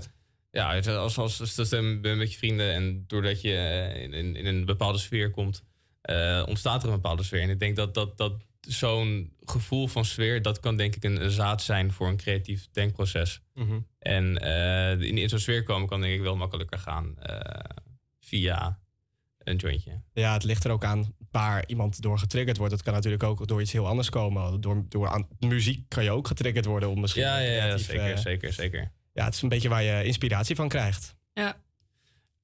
[0.52, 4.14] ja, als, als, als, als je bent met je vrienden en doordat je eh, in,
[4.14, 5.64] in, in een bepaalde sfeer komt,
[6.02, 7.41] eh, ontstaat er een bepaalde sfeer.
[7.41, 11.23] En ik denk dat, dat, dat zo'n gevoel van sfeer, dat kan denk ik een,
[11.23, 13.41] een zaad zijn voor een creatief denkproces.
[13.53, 13.80] Mhm.
[13.99, 17.78] En eh, in, in zo'n sfeer komen kan denk ik wel makkelijker gaan eh,
[18.19, 18.80] via
[19.38, 20.02] een jointje.
[20.14, 22.73] Ja, het ligt er ook aan waar iemand door getriggerd wordt.
[22.73, 24.61] Het kan natuurlijk ook door iets heel anders komen.
[24.61, 27.23] Door, door aan muziek kan je ook getriggerd worden om misschien.
[27.23, 28.91] Ja, ja, ja, creatief, zeker, zeker, zeker.
[29.14, 31.15] Ja, het is een beetje waar je inspiratie van krijgt.
[31.34, 31.57] Ja.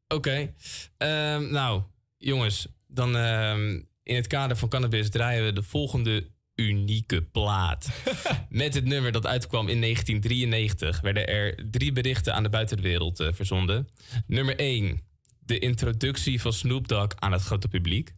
[0.08, 0.54] Oké.
[0.98, 1.82] Ehm, nou,
[2.18, 7.90] jongens, dan ehm, in het kader van cannabis draaien we de volgende unieke plaat.
[8.50, 13.28] Met het nummer dat uitkwam in 1993 werden er drie berichten aan de buitenwereld eh,
[13.34, 13.88] verzonden.
[14.28, 15.02] Nummer 1,
[15.40, 18.12] de introductie van Snoop Dogg aan het grote publiek.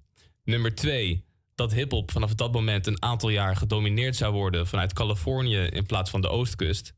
[0.44, 1.24] Nummer 2,
[1.56, 6.10] dat hip-hop vanaf dat moment een aantal jaar gedomineerd zou worden vanuit Californië in plaats
[6.10, 6.94] van de Oostkust.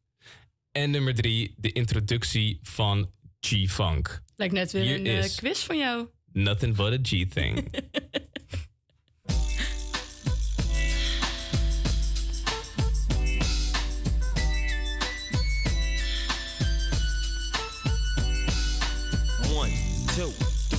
[0.72, 3.11] En nummer 3, de introductie van
[3.45, 4.22] G-Funk.
[4.35, 6.07] Lijkt net weer Hier een eh, is- quiz van jou.
[6.34, 7.68] Nothing but a G thing.
[19.53, 19.72] One,
[20.16, 20.32] two,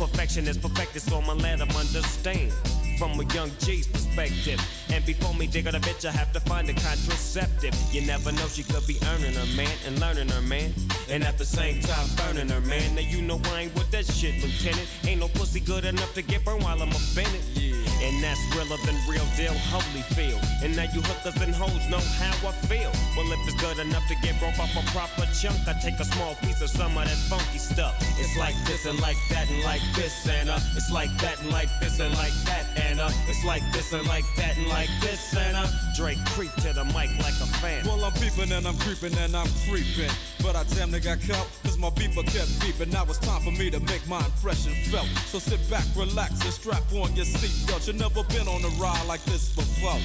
[0.00, 2.50] Perfection is perfected, so I'ma let them understand.
[2.98, 4.58] From a young G's perspective.
[4.88, 7.74] And before me dig on a bitch, I have to find a contraceptive.
[7.92, 10.72] You never know, she could be earning her man and learning her man.
[11.10, 12.94] And at the same time, burning her man.
[12.94, 14.88] Now you know I ain't with that shit, Lieutenant.
[15.06, 17.42] Ain't no pussy good enough to get burned while I'm offended.
[18.02, 20.40] And that's realer than real deal, holy feel.
[20.62, 22.92] And now you hookers and hoes know how I feel.
[23.16, 26.04] Well, if it's good enough to get broke off a proper chunk, I take a
[26.04, 27.94] small piece of some of that funky stuff.
[28.18, 31.50] It's like this and like that and like this and uh, it's like that and
[31.50, 34.90] like this and like that and uh, it's like this and like that and like
[35.00, 37.84] this and uh, Drake creep to the mic like a fan.
[37.84, 40.10] Well, I'm peeping and I'm creeping and I'm creeping.
[40.42, 41.46] But I damn near got caught,
[41.80, 42.92] my beeper kept beeping.
[42.92, 45.06] Now it's time for me to make my impression felt.
[45.26, 47.86] So sit back, relax, and strap on your seatbelt.
[47.86, 49.98] You've never been on a ride like this before.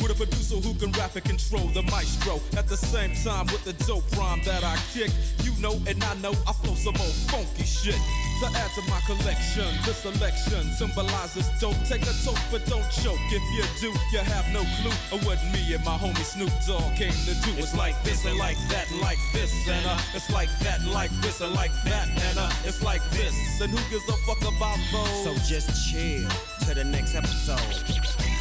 [0.00, 2.40] With a producer who can rap and control the maestro.
[2.56, 5.10] At the same time, with the dope rhyme that I kick,
[5.42, 8.00] you know and I know I flow some old funky shit.
[8.40, 13.18] To add to my collection, this selection symbolizes don't take a toke but don't choke.
[13.32, 16.94] If you do, you have no clue of what me and my homie Snoop Dogg
[16.96, 17.52] came to do.
[17.56, 21.40] It's like this and like that like this and uh, it's like that like this
[21.40, 23.34] and like that and uh, it's like this.
[23.62, 25.24] And who gives a fuck about those?
[25.24, 26.28] So just chill
[26.68, 28.35] to the next episode.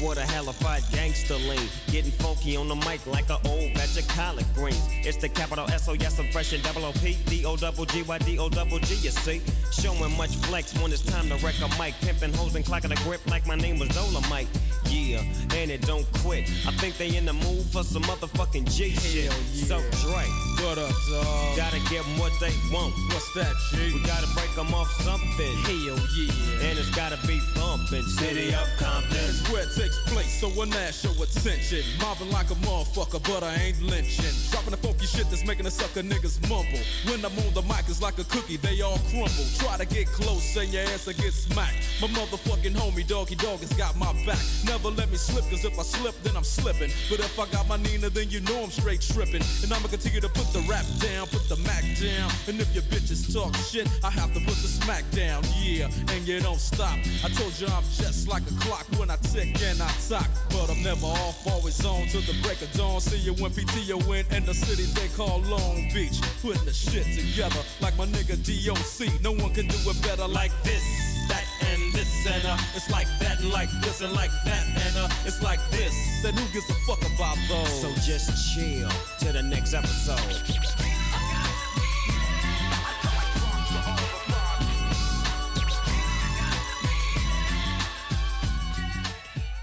[0.00, 1.68] What a hellified gangster lean.
[1.90, 4.80] Getting funky on the mic like an old batch of collard greens.
[5.04, 7.84] It's the capital S O yes, I'm fresh and double O P D O double
[7.84, 8.94] G Y D O double G.
[8.94, 9.40] You see,
[9.72, 11.94] showing much flex when it's time to wreck a mic.
[12.00, 14.48] Pimping hoes and clocking a grip like my name was Dolomite.
[14.86, 15.20] Yeah,
[15.54, 16.48] and it don't quit.
[16.66, 19.32] I think they in the mood for some motherfucking G shit.
[19.52, 20.24] So Dre,
[20.62, 21.56] what up, dog?
[21.56, 22.94] Gotta give them what they want.
[23.10, 23.92] What's that, G?
[23.94, 25.56] We gotta break them off something.
[25.66, 26.68] Hell yeah.
[26.68, 28.04] And it's gotta be bumping.
[28.06, 29.18] City of Compton.
[29.26, 29.66] It's where
[30.06, 31.82] place, so when that show attention.
[32.00, 34.34] Mobbing like a motherfucker, but I ain't lynching.
[34.50, 36.80] Dropping the funky shit that's making the sucker niggas mumble.
[37.06, 39.46] When I'm on the mic, it's like a cookie, they all crumble.
[39.58, 41.76] Try to get close, and your ass will get smacked.
[42.00, 44.38] My motherfucking homie, Doggy Dog, has got my back.
[44.64, 46.90] Never let me slip, cause if I slip, then I'm slipping.
[47.10, 49.42] But if I got my Nina, then you know I'm straight tripping.
[49.62, 52.30] And I'ma continue to put the rap down, put the Mac down.
[52.48, 55.88] And if your bitches talk shit, I have to put the smack down, yeah.
[56.12, 56.96] And you don't stop.
[57.24, 60.28] I told you I'm just like a clock when I tick and I talk.
[60.50, 63.00] But I'm never off, always on till the break of dawn.
[63.00, 66.20] See you when PTO in and the city they call Long Beach.
[66.42, 69.22] Putting the shit together like my nigga DOC.
[69.22, 70.82] No one can do it better like this,
[71.28, 74.96] that, and this, and uh, it's like that, and like this, and like that, and
[74.96, 75.94] uh, it's like this.
[76.22, 77.80] Then who gives a fuck about those?
[77.80, 78.88] So just chill
[79.18, 80.85] till the next episode.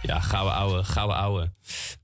[0.04, 1.54] Ja, gouden ouwe, gouden ouwe.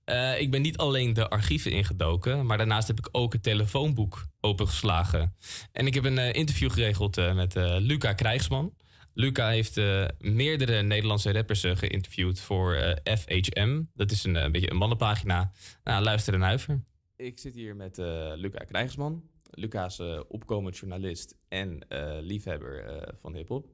[0.04, 4.26] Eh, ik ben niet alleen de archieven ingedoken, maar daarnaast heb ik ook het telefoonboek
[4.40, 5.36] opengeslagen.
[5.72, 8.74] En ik heb een eh, interview geregeld eh, met Luca Krijgsman.
[9.14, 9.76] Luca heeft
[10.20, 13.82] meerdere Nederlandse rappers geïnterviewd voor FHM.
[13.94, 15.52] Dat is een, eh, beetje een mannenpagina.
[15.84, 16.84] Nou, luister en huiver.
[17.16, 17.98] Ik zit hier met
[18.36, 19.24] Luca Krijgsman.
[19.52, 21.86] Luca is opkomend journalist en
[22.22, 23.68] liefhebber van hip-hop.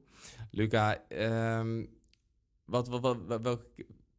[0.50, 1.84] Luca, ehm,
[2.64, 3.64] wat, wat, wat, wat- welke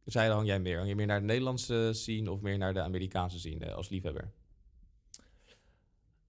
[0.08, 0.76] zijde hang jij meer?
[0.76, 3.88] Hang je meer naar de Nederlandse scene of meer naar de Amerikaanse scene eh, als
[3.88, 4.32] liefhebber?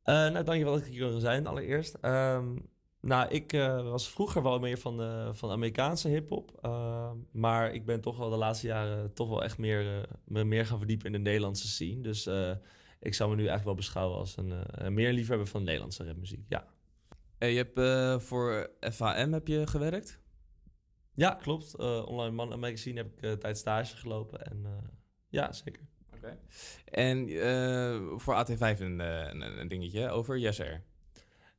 [0.04, 1.94] Eh, nou, dankjewel dat ik hier wil zijn allereerst.
[2.02, 2.56] Ehm,
[3.02, 6.60] nou, ik eh, was vroeger wel meer van de, van Amerikaanse hip-hop.
[6.62, 10.66] eh, maar ik ben toch wel de laatste jaren toch wel echt meer, me meer
[10.66, 12.02] gaan verdiepen in de Nederlandse scene.
[12.02, 12.30] Dus
[13.00, 16.46] ik zou me nu eigenlijk wel beschouwen als een, meer liefhebber van Nederlandse rapmuziek.
[16.48, 16.66] Ja.
[17.38, 20.20] Eh, je hebt voor FHM heb je gewerkt?
[21.20, 21.76] Ja, klopt.
[21.76, 24.46] Eh, Online Man Magazine heb ik eh tijd stage gelopen.
[24.46, 24.72] En eh,
[25.30, 25.82] ja, zeker.
[26.16, 26.38] Oké.
[26.86, 27.30] En
[28.20, 30.84] voor AT5 een, een, een dingetje over Yeser.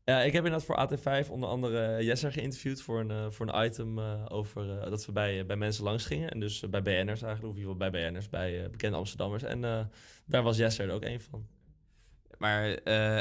[0.04, 3.98] Ja, ik heb inderdaad voor AT5 onder andere Jesser geïnterviewd voor een, voor een item
[4.28, 6.30] over dat we bij, bij mensen langs gingen.
[6.30, 9.42] En dus bij BN'ers eigenlijk, of in ieder geval bij BN'ers, bij bekende Amsterdammers.
[9.42, 9.60] En
[10.26, 11.46] daar was Jesser er ook één van.
[12.38, 12.64] Maar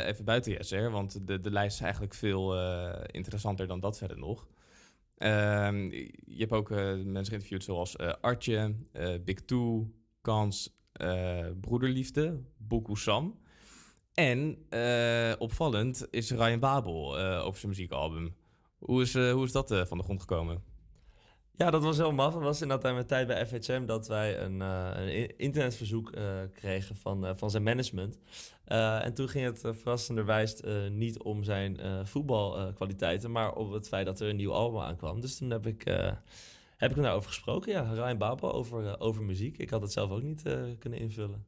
[0.04, 2.60] even buiten Yeser, want de, de lijst is eigenlijk veel
[3.06, 4.48] interessanter dan dat verder nog.
[5.20, 5.90] Ehm,
[6.26, 9.92] je hebt ook eh, mensen geïnterviewd zoals eh, Artje, eh, Big Two,
[10.22, 10.78] Kans,
[11.62, 13.40] Broederliefde, Boku Sam.
[14.14, 14.58] En
[15.38, 18.36] opvallend is Ryan Babel over zijn muziekalbum.
[18.78, 20.64] Hoe is, hoe is dat van de grond gekomen?
[21.60, 22.34] Ja, dat was heel maf.
[22.34, 26.24] Het was inderdaad aan mijn tijd bij FHM dat wij een, eh, een internetverzoek eh,
[26.54, 28.20] kregen van, eh, van zijn management.
[28.66, 30.62] En toen ging het verrassenderwijs
[30.92, 31.78] niet om zijn
[32.08, 35.22] voetbalkwaliteiten, maar om het feit dat er een nieuw album aankwam.
[35.22, 35.84] Dus toen heb ik,
[36.78, 39.58] heb ik hem daarover gesproken, ja, Ryan Babel, over, over muziek.
[39.58, 40.42] Ik had het zelf ook niet
[40.80, 41.46] kunnen invullen.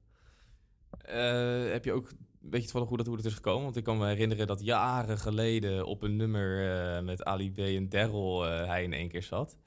[1.72, 3.64] Heb je ook, weet je toevallig hoe dat, hoe dat is gekomen?
[3.64, 7.90] Want ik kan me herinneren dat jaren geleden op een nummer met Ali B en
[7.90, 9.58] Daryl hij in één keer zat.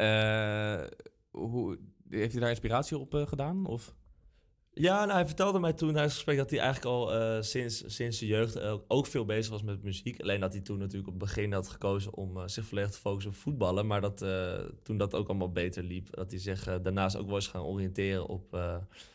[0.00, 0.80] Eh,
[1.30, 1.78] hoe,
[2.08, 3.66] heeft hij daar inspiratie op eh, gedaan?
[3.66, 3.94] Of?
[4.72, 7.82] Ja, nou, hij vertelde mij toen tijdens het gesprek dat hij eigenlijk al eh, sinds,
[7.86, 10.20] sinds de jeugd ook veel bezig was met muziek.
[10.20, 13.30] Alleen dat hij toen natuurlijk op het begin had gekozen om zich volledig te focussen
[13.32, 13.86] op voetballen.
[13.86, 14.18] Maar dat
[14.82, 18.26] toen dat ook allemaal beter liep, dat hij zich daarnaast ook wel eens gaan oriënteren
[18.26, 18.58] op,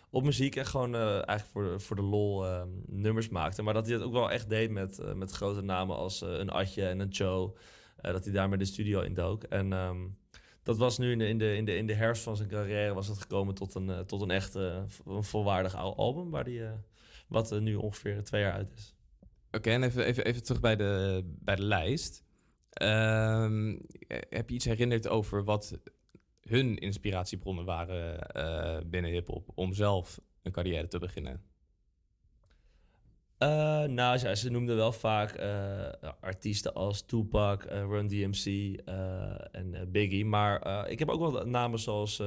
[0.09, 0.55] op muziek.
[0.55, 3.61] En gewoon eigenlijk voor, voor de lol eh, nummers maakte.
[3.61, 6.87] Maar dat hij dat ook wel echt deed met, met grote namen als een Atje
[6.87, 7.11] en een.
[8.05, 9.43] Eh, dat hij daarmee de studio in dook.
[9.43, 9.97] En ehm,
[10.65, 12.93] dat was nu in de, in, de, in, de, in de herfst van zijn carrière
[12.93, 16.29] was het gekomen tot een, eh, tot een echt eh, een volwaardig al- album.
[16.29, 16.71] Waar die, eh,
[17.27, 18.95] wat nu ongeveer twee jaar uit is.
[19.51, 22.23] Oké, en even, even, even terug bij de, bij de lijst.
[22.69, 23.77] Ehm,
[24.07, 25.79] heb je iets herinnerd over wat
[26.41, 31.43] hun inspiratiebronnen waren binnen hip-hop om zelf een carrière te beginnen?
[33.37, 35.87] Eh, nou, ze, ze noemden wel vaak eh,
[36.19, 38.45] artiesten als Tupac, eh, Run DMC
[39.51, 40.25] en Biggie.
[40.25, 42.19] Maar ik heb ook wel namen zoals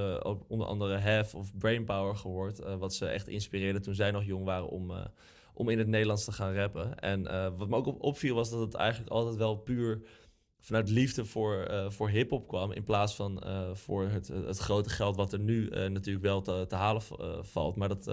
[0.48, 2.58] onder andere Hef of Brainpower gehoord.
[2.60, 4.92] eh, wat ze echt inspireerde toen zij nog jong waren om,
[5.54, 6.98] om in het Nederlands te gaan rappen.
[6.98, 7.22] En
[7.56, 10.02] wat me ook op- opviel was dat het eigenlijk altijd wel puur
[10.60, 12.72] vanuit liefde voor, eh, voor hip-hop kwam.
[12.72, 16.42] In plaats van eh, voor het, het grote geld wat er nu eh, natuurlijk wel
[16.42, 17.02] te, te halen
[17.44, 17.76] valt.
[17.76, 18.04] Maar dat,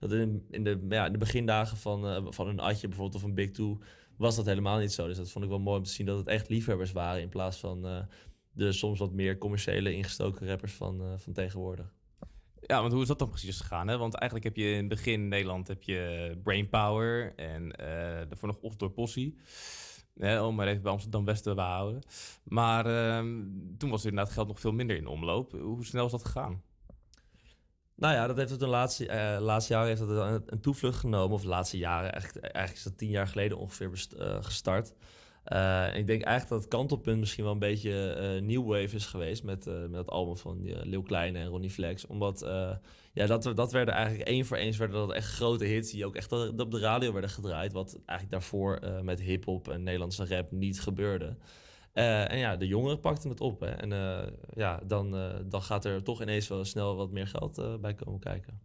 [0.00, 3.34] dat in, in, de, ja, in de begindagen van, van een Atje bijvoorbeeld of een
[3.34, 3.78] Big Two
[4.16, 5.06] was dat helemaal niet zo.
[5.06, 7.22] Dus dat vond ik wel mooi om te zien dat het echt liefhebbers waren.
[7.22, 8.06] In plaats van
[8.52, 11.94] de soms wat meer commerciële ingestoken rappers van, van tegenwoordig.
[12.60, 13.88] Ja, want hoe is dat dan precies gegaan?
[13.88, 13.98] Hè?
[13.98, 17.68] Want eigenlijk heb je in het begin in Nederland heb je Brainpower en
[18.28, 19.36] daarvoor nog Osdor Possie.
[20.16, 22.02] Om maar even bij Amsterdam West te behouden.
[22.44, 23.42] Maar ehm,
[23.78, 25.52] toen was er inderdaad geld nog veel minder in omloop.
[25.52, 26.62] Hoe snel is dat gegaan?
[27.94, 31.34] Nou ja, dat heeft het de laatste, eh, laatste jaren heeft dat een, toevlucht genomen.
[31.34, 34.94] Of de laatste jaren, eigenlijk, eigenlijk is dat tien jaar geleden ongeveer eh, gestart.
[35.44, 39.42] En ik denk eigenlijk dat het kantelpunt misschien wel een beetje New Wave is geweest.
[39.42, 42.06] Met, met het album van uh, Leeuw Kleine en Ronnie Flex.
[42.06, 42.46] Omdat,
[43.12, 45.90] ja, dat, dat werden eigenlijk één voor één werden dat echt grote hits.
[45.90, 47.72] Die ook echt op de radio werden gedraaid.
[47.72, 51.36] Wat eigenlijk daarvoor eh, met hip-hop en Nederlandse rap niet gebeurde.
[51.92, 53.60] Eh, en ja, de jongeren pakten het op.
[53.60, 53.70] Hè.
[53.70, 55.10] En eh, ja, dan,
[55.48, 58.60] dan gaat er toch ineens wel snel wat meer geld bij komen kijken.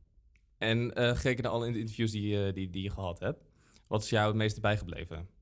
[0.57, 3.45] En gekeken naar alle interviews die, die, die je gehad hebt.
[3.87, 5.36] Wat is jou het meeste bijgebleven?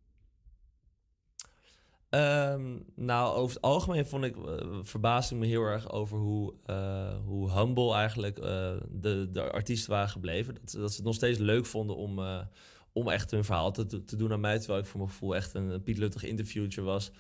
[2.16, 7.16] Ehm, nou, over het algemeen vond ik, eh, verbaasde me heel erg over hoe, eh,
[7.26, 10.54] hoe humble eigenlijk eh, de, de artiesten waren gebleven.
[10.54, 12.20] Dat, dat ze het nog steeds leuk vonden om,
[12.94, 14.58] om echt hun verhaal te, te- doen aan mij.
[14.58, 17.12] Terwijl ik voor mijn gevoel echt een, een Piet Luttig interviewtje was.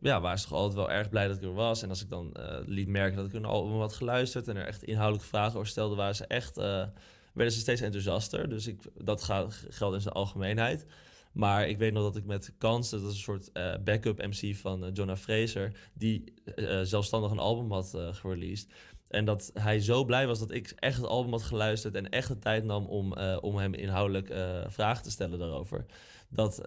[0.00, 1.82] Ja, waren ze toch altijd wel erg blij dat ik er was.
[1.82, 2.36] En als ik dan
[2.66, 5.94] liet merken dat ik hun album had geluisterd en er echt inhoudelijke vragen over stelde,
[5.94, 8.48] waren ze echt, werden ze steeds enthousiaster.
[8.48, 10.86] Dus ik, dat gaat, geldt in zijn algemeenheid.
[11.32, 14.56] Maar ik weet nog dat ik met Kans, dat is een soort eh, backup MC
[14.56, 18.68] van eh, Jonah Fraser, die eh, zelfstandig een album had gereleased.
[19.08, 22.28] En dat hij zo blij was dat ik echt het album had geluisterd en echt
[22.28, 24.26] de tijd nam om, om hem inhoudelijk
[24.68, 25.86] vragen te stellen daarover.
[26.28, 26.62] Dat,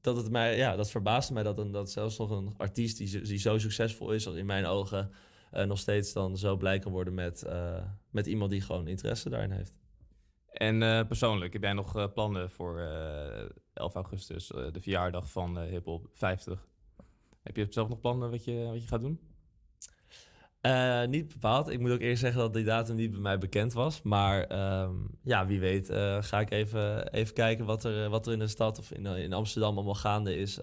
[0.00, 3.20] dat het mij, ja, dat verbaasde mij dat, een, dat zelfs nog een artiest die,
[3.20, 5.10] die zo succesvol is, in mijn ogen,
[5.50, 7.46] nog steeds dan zo blij kan worden met,
[8.10, 9.79] met iemand die gewoon interesse daarin heeft.
[10.52, 15.30] En eh, persoonlijk, heb jij nog eh, plannen voor eh 11 augustus, eh, de verjaardag
[15.30, 16.66] van eh Hip Hop 50?
[17.42, 19.20] Heb je zelf nog plannen wat je, wat je gaat doen?
[21.10, 21.68] Niet bepaald.
[21.68, 24.02] Ik moet ook eerst zeggen dat die datum niet bij mij bekend was.
[24.02, 25.86] Maar ehm, ja, wie weet
[26.20, 29.32] ga ik even, even kijken wat er, wat er in de stad of in, in
[29.32, 30.60] Amsterdam allemaal gaande is.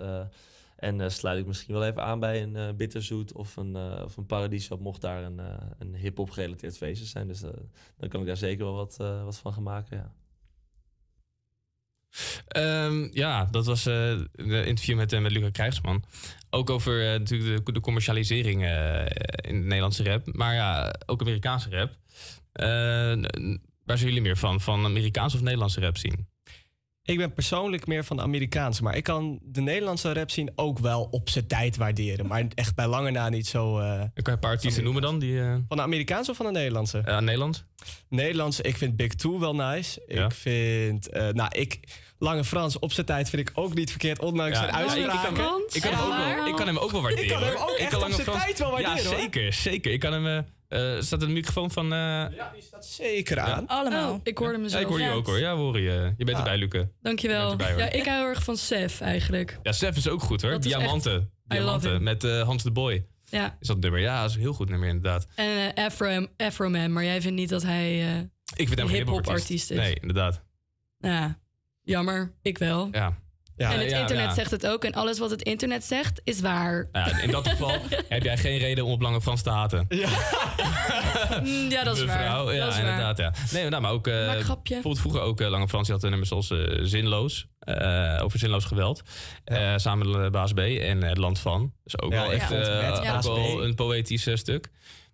[0.78, 4.02] En eh, sluit ik misschien wel even aan bij een eh, Bitterzoet of een, eh
[4.04, 5.42] of een Paradiso, mocht daar een,
[5.78, 7.28] een hip-hop gerelateerd feestje zijn.
[7.28, 7.40] Dus
[7.98, 9.98] dan kan ik daar zeker wel wat, wat van gaan maken.
[9.98, 10.14] Ja.
[12.48, 14.30] Ehm, ja, dat was een
[14.66, 16.04] interview met, met Luca Krijgsman.
[16.50, 18.62] Ook over natuurlijk de, de commercialisering
[19.42, 20.34] in de Nederlandse rap.
[20.34, 21.96] Maar ja, ook Amerikaanse rap.
[23.84, 24.62] Waar zijn jullie meer van?
[24.62, 26.28] Van Amerikaanse of Nederlandse rap zien?
[27.08, 30.80] Ik ben persoonlijk meer van de Amerikaanse, maar ik kan de Nederlandse rap zien ook
[30.80, 32.28] wel op zijn tijd waarderen.
[32.28, 33.80] Maar echt bij lange na niet zo.
[33.80, 35.20] eh kan je een paar artiesten noemen dan?
[35.20, 37.02] Die, eh, Van de Amerikaanse of van de Nederlandse?
[37.06, 37.64] Ja, Nederlands.
[38.10, 40.02] Nederlandse, ik vind Big Two wel nice.
[40.08, 40.26] Ja.
[40.26, 41.80] Ik vind, eh, nou, ik,
[42.20, 44.92] Lange Frans op zijn tijd vind ik ook niet verkeerd, ondanks zijn Ja, ik- ik
[44.94, 45.64] kan- uitspraken.
[45.74, 47.24] Ik kan, hem ook wel, ik kan hem ook wel waarderen.
[47.26, 49.20] Ik kan hem ook echt op zijn tijd wel waarderen, Ja, hoor.
[49.20, 49.54] zeker.
[49.54, 49.92] Zeker.
[49.92, 50.46] Ik kan hem...
[50.68, 51.86] eh, eh, staat een microfoon van...
[51.86, 53.68] eh, Ja, die staat zeker aan.
[53.68, 54.14] Allemaal.
[54.14, 54.82] Oh, ik hoorde Ja, mezelf.
[54.82, 55.40] ik hoor je ook hoor.
[55.40, 56.14] Ja, we horen je.
[56.18, 56.92] Je bent erbij, Luke.
[57.02, 57.52] Dankjewel.
[57.52, 57.80] Erbij, hoor.
[57.80, 59.60] ja, ik hou heel erg van Sef eigenlijk.
[59.64, 60.52] Ja, Sef is ook goed hoor.
[60.52, 61.14] Dat Diamanten.
[61.16, 63.06] echt- Diamanten met eh, Hans de Boy.
[63.30, 63.58] Ja.
[63.60, 64.00] Is dat nummer?
[64.00, 65.28] Ja, dat is een heel goed nummer inderdaad.
[65.36, 68.18] En eh, Afro, Afro Man, maar jij vindt niet dat hij eh
[68.56, 69.78] Ik vind hem geen hip-hop hip-hop artiest is.
[69.78, 70.44] Nee, inderdaad.
[70.98, 71.40] Ja,
[71.82, 72.34] jammer.
[72.42, 72.88] Ik wel.
[72.92, 73.18] Ja.
[73.58, 74.34] Ja, en het ja, internet ja.
[74.34, 74.84] zegt het ook.
[74.84, 76.90] En alles wat het internet zegt, is waar.
[76.92, 77.72] Ja, in dat geval
[78.10, 79.88] heb jij geen reden om op Lange Frans te haten.
[81.44, 82.24] Mm, ja, dat is waar.
[82.24, 82.78] Ja, dat is waar.
[82.80, 83.18] inderdaad.
[83.18, 83.34] Ja.
[83.52, 84.08] Nee, nou, maar ook...
[84.08, 84.74] eh, grapje.
[84.74, 85.86] bijvoorbeeld vroeger ook eh, Lange Frans.
[85.86, 87.48] Die had een nummer zoals eh, Zinloos.
[87.60, 89.02] eh, over zinloos geweld.
[89.44, 91.74] Eh, samen met Baas B en Het Land Van.
[91.84, 94.70] Dus ook Ja, wel echt eh, ook wel een poëtisch stuk.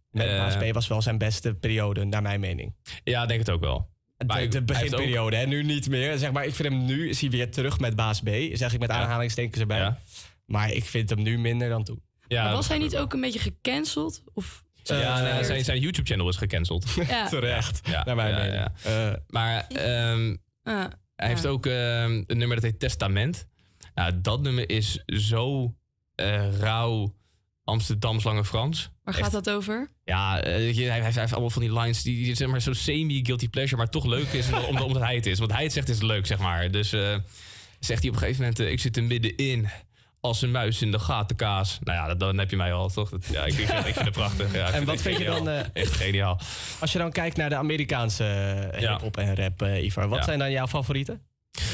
[0.10, 2.76] Met Eh, Baas B was wel zijn beste periode, naar mijn mening.
[3.04, 3.90] Ja, denk het ook wel.
[4.28, 5.46] De, de beginperiode, hè?
[5.46, 6.18] nu niet meer.
[6.18, 8.30] Zeg maar, ik vind hem nu, is hij weer terug met Baas B.
[8.54, 9.96] Zeg ik met aanhalingstekens erbij.
[10.46, 12.02] Maar ik vind hem nu minder dan toen.
[12.28, 14.24] Ja, maar was hij niet ook een beetje gecanceld?
[14.34, 16.86] Of ja, nee, zijn, zijn YouTube-channel is gecanceld.
[17.08, 17.28] Ja.
[17.30, 18.56] Terecht, Ja, naar mijn ja, mening.
[18.84, 19.10] ja.
[19.12, 20.86] Eh, maar ehm, Ah,
[21.16, 23.48] hij heeft ook ehm, een nummer dat heet Testament.
[23.96, 25.74] Nou, dat nummer is zo
[26.16, 27.16] eh rauw
[27.64, 28.90] Amsterdams Lange Frans.
[29.04, 29.92] Waar Echt- gaat dat over?
[30.04, 32.74] Ja, eh, hij, hij, hij heeft allemaal van die lines die, die zeg maar zo
[32.74, 35.40] semi-guilty pleasure, maar toch leuk is omdat, omdat hij het is.
[35.40, 36.72] Want hij het zegt is leuk, zeg maar.
[36.72, 37.16] Dus eh,
[37.80, 39.68] zegt hij op een gegeven moment, eh, ik zit er middenin
[40.20, 41.80] als een muis in de gatenkaas.
[41.84, 43.10] Nou ja, dat- dan heb je mij al, toch?
[43.10, 44.54] Dat, ja, ik, ik, vind, ik vind het prachtig.
[44.54, 46.40] Ja, En wat vind je dan, eh, Echt geniaal.
[46.80, 48.24] Als je dan kijkt naar de Amerikaanse
[48.80, 48.92] Ja.
[48.92, 50.24] hip-hop en rap, Ivar, wat Ja.
[50.26, 51.22] zijn dan jouw favorieten?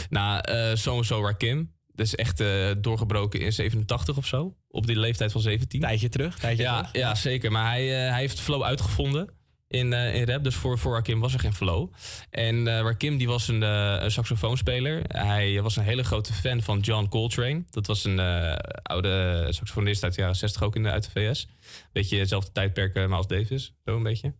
[0.10, 1.74] Nou, eh sowieso Rakim.
[2.00, 4.56] Dat is echt eh, doorgebroken in 87 of zo.
[4.68, 5.80] Op die leeftijd van 17.
[5.80, 6.92] Tijdje terug, tijdje ja, terug.
[6.94, 7.52] Ja, zeker.
[7.52, 9.30] Maar hij, eh, hij heeft flow uitgevonden
[9.68, 10.44] in, eh, in rap.
[10.44, 11.94] Dus voor, voor Rakim was er geen flow.
[12.30, 15.02] En Rakim die was een, een saxofoonspeler.
[15.08, 17.64] Hij was een hele grote fan van John Coltrane.
[17.70, 18.20] Dat was een
[18.84, 21.48] oude saxofonist uit de jaren 60 ook in de, uit de VS.
[21.92, 23.74] Beetje hetzelfde tijdperk Miles Davis.
[23.86, 24.34] Zo een beetje.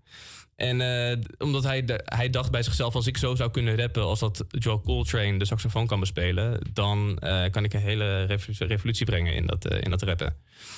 [0.60, 4.20] En eh, omdat hij, hij dacht bij zichzelf, als ik zo zou kunnen rappen als
[4.20, 8.24] dat Joe Coltrane de saxofoon kan bespelen, dan eh, kan ik een hele
[8.58, 10.36] revolutie, brengen in dat, eh, in dat rappen.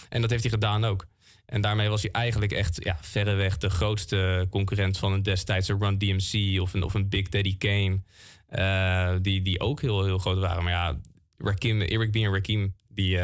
[0.09, 1.07] En dat heeft hij gedaan ook.
[1.45, 5.97] En daarmee was hij eigenlijk echt ja, verreweg de grootste concurrent van een destijdse Run
[5.97, 7.99] DMC of een, of een Big Daddy Kane.
[9.21, 10.63] die, die ook heel, heel groot waren.
[10.63, 10.99] Maar ja,
[11.37, 12.15] Rakim, Eric B.
[12.15, 13.17] en Rakim, die,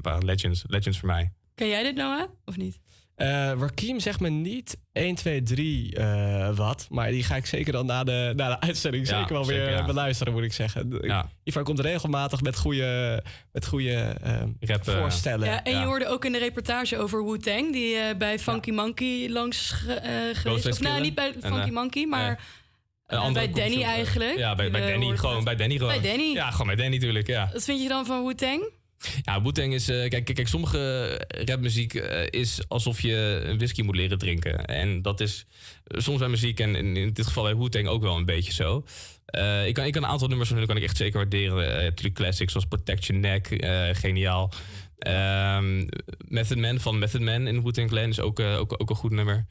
[0.00, 1.32] waren legends, legends voor mij.
[1.54, 2.28] Ken jij dit, Noah?
[2.44, 2.80] Of niet?
[3.20, 6.86] Eh Rakim zegt me niet 1, 2, 3 eh, wat.
[6.90, 9.56] Maar die ga ik zeker dan na de, na de uitzending Ja, zeker wel weer
[9.64, 9.84] zeker, ja.
[9.86, 10.98] beluisteren, moet ik zeggen.
[11.00, 11.28] Ja.
[11.44, 13.22] Ivar komt regelmatig met goede,
[13.52, 13.92] met goede
[14.22, 15.46] eh, Rap, eh, voorstellen.
[15.48, 19.28] Ja, en je hoorde ook in de reportage over Wu-Tang, die eh, bij Funky Monkey
[19.28, 22.40] langs ge- eh, geweest Of nou, niet bij En, Funky eh, Monkey, maar
[23.06, 24.36] eh, bij Danny eh, eigenlijk.
[24.36, 25.44] Ja, bij, bij Danny gewoon.
[25.44, 26.00] Bij Danny gewoon.
[26.00, 26.32] Bij Danny.
[26.32, 27.50] Ja, gewoon bij Danny natuurlijk, ja.
[27.52, 28.78] Wat vind je dan van Wu-Tang?
[29.22, 29.88] Ja, Wu-Tang is...
[29.88, 34.64] eh, kijk, kijk, sommige rapmuziek eh, is alsof je een whisky moet leren drinken.
[34.64, 35.46] En dat is
[35.84, 38.52] eh, soms bij muziek en in, in dit geval bij Wu-Tang ook wel een beetje
[38.52, 38.84] zo.
[39.26, 41.76] Eh, ik, kan, ik kan een aantal nummers van hun kan ik echt zeker waarderen.
[41.76, 44.52] Eh, natuurlijk classics zoals Protect Your Neck, eh, geniaal.
[44.98, 45.86] Ehm,
[46.28, 49.10] Method Man van Method Man in Wu-Tang Clan is ook, eh, ook, ook een goed
[49.10, 49.46] nummer.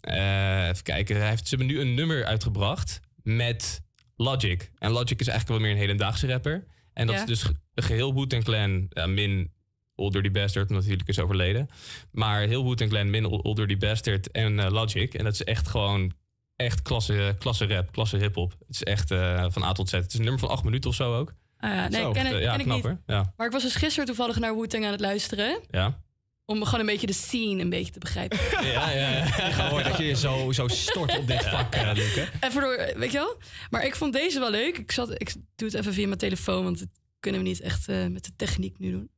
[0.00, 3.82] Eh, even kijken, hij heeft, ze hebben nu een nummer uitgebracht met
[4.16, 4.70] Logic.
[4.78, 6.64] En Logic is eigenlijk wel meer een hedendaagse rapper.
[6.92, 7.20] En dat Ja.
[7.22, 7.44] is dus
[7.74, 9.52] ge- geheel Wu-Tang Clan, ja, min
[9.96, 11.68] Old Dirty Bastard, omdat hij natuurlijk is overleden.
[12.10, 15.14] Maar heel Wu-Tang Clan, min Old Old Dirty Bastard en eh, Logic.
[15.14, 16.12] En dat is echt gewoon
[16.56, 18.50] echt klasse, klasse rap, klasse hip-hop.
[18.66, 19.92] Het is echt eh, van A tot Z.
[19.92, 21.32] Het is een nummer van acht minuten of zo ook.
[21.58, 22.96] Ah, ja, nee, Zo, ken, ik- ja, ken ik knap, niet.
[23.06, 23.32] Ja.
[23.36, 25.60] Maar ik was dus gisteren toevallig naar Wu-Tang aan het luisteren.
[25.70, 26.02] Ja.
[26.46, 28.38] Om gewoon een beetje de scene een beetje te begrijpen.
[28.72, 29.24] Ja, ja, ja.
[29.60, 32.28] Gewoon dat je je zo, zo stort op dit vak, eh, Luke.
[32.40, 33.36] Even door, weet je wel?
[33.70, 34.78] Maar ik vond deze wel leuk.
[34.78, 36.88] Ik, zat, ik doe het even via mijn telefoon, want dat
[37.24, 39.10] kunnen we niet echt eh, met de techniek nu doen.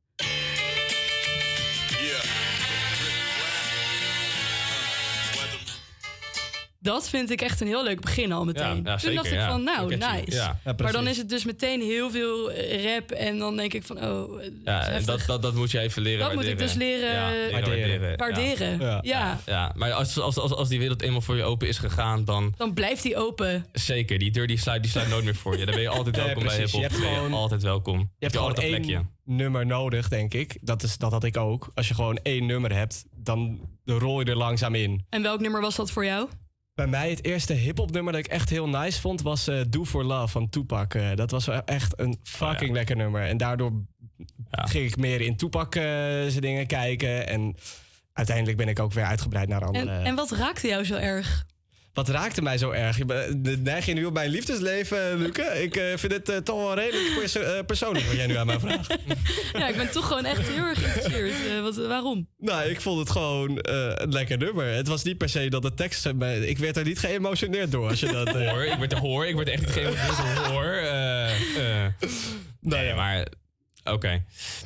[6.87, 8.63] Dat vind ik echt een heel leuk begin al meteen.
[8.83, 10.23] Ja, ja, Toen dacht ik van, nou, nice.
[10.25, 10.59] Ja.
[10.65, 13.11] Ja, maar dan is het dus meteen heel veel eh, rap.
[13.11, 15.79] En dan denk ik van, oh, eh, Ja, dat en dat, dat, dat moet je
[15.79, 18.17] even leren Dat moet ik dus leren Ja, waarderen.
[18.17, 18.79] waarderen.
[18.79, 18.99] Ja.
[19.01, 19.39] Ja.
[19.45, 22.53] Ja, maar als, als, als, als die wereld eenmaal voor je open is gegaan, dan
[22.57, 23.65] Dan blijft die open.
[23.71, 24.17] zeker.
[24.19, 25.65] Die deur die sluit, die sluit nooit meer voor je.
[25.65, 26.71] Dan ben je altijd welkom bij precies.
[26.73, 26.81] hip-hop.
[26.81, 27.99] Je hebt Dan ben gewoon- altijd welkom.
[27.99, 29.05] Je hebt gewoon altijd een plekje.
[29.23, 30.57] nummer nodig, denk ik.
[30.61, 31.71] Dat, is, dat had ik ook.
[31.75, 35.05] Als je gewoon één nummer hebt, dan rol je er langzaam in.
[35.09, 36.27] En welk nummer was dat voor jou?
[36.77, 39.85] Bij mij het eerste hip-hop nummer dat ik echt heel nice vond was eh, Do
[39.85, 40.93] for Love van Tupac.
[40.93, 43.21] Eh, dat was wel echt een fucking lekker nummer.
[43.21, 43.71] En daardoor
[44.49, 45.83] ging ik meer in Tupac eh,
[46.27, 47.27] zijn dingen kijken.
[47.27, 47.55] En
[48.13, 49.91] uiteindelijk ben ik ook weer uitgebreid naar andere.
[49.91, 51.45] En, en wat raakte jou zo erg?
[51.97, 52.97] Wat raakte mij zo erg?
[53.59, 55.41] Neig je nu op mijn liefdesleven, Luke?
[55.41, 58.45] Ik eh, vind het eh, toch wel redelijk perso- eh, persoonlijk wat jij nu aan
[58.45, 58.95] mij vraagt.
[59.53, 61.47] Ja, ik ben toch gewoon echt heel erg geïnteresseerd.
[61.55, 62.27] Eh, wat, waarom?
[62.37, 64.65] Nou, ik vond het gewoon eh, een lekker nummer.
[64.65, 66.05] Het was niet per se dat de tekst...
[66.45, 68.35] Ik werd er niet geëmotioneerd door als je dat...
[68.35, 69.25] eh, Hoor, ik werd er hoor.
[69.27, 70.65] Ik werd echt niet geëmotioneerd hoor.
[70.73, 71.91] Eh, eh.
[72.61, 73.27] nee, maar...
[73.83, 74.23] Oké.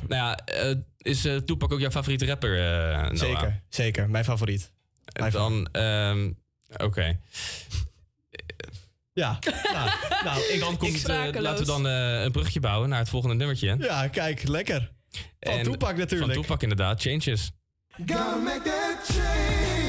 [0.08, 3.16] Nou ja, eh, is Tupac ook jouw favoriete rapper, eh Noah?
[3.16, 4.10] Zeker, zeker.
[4.10, 4.72] Mijn favoriet.
[5.12, 5.68] En dan...
[5.72, 6.30] ehm,
[6.76, 7.18] Oké.
[9.14, 9.38] Ja,
[9.72, 9.90] nou,
[10.24, 13.34] nou ik, dan komt, eh, laten we dan eh, een brugje bouwen naar het volgende
[13.34, 13.76] nummertje.
[13.78, 14.90] Ja, kijk, lekker.
[15.40, 16.32] Van En- Tupac natuurlijk.
[16.32, 17.50] Van Tupac inderdaad, Changes.
[17.96, 19.81] Gotta make that change.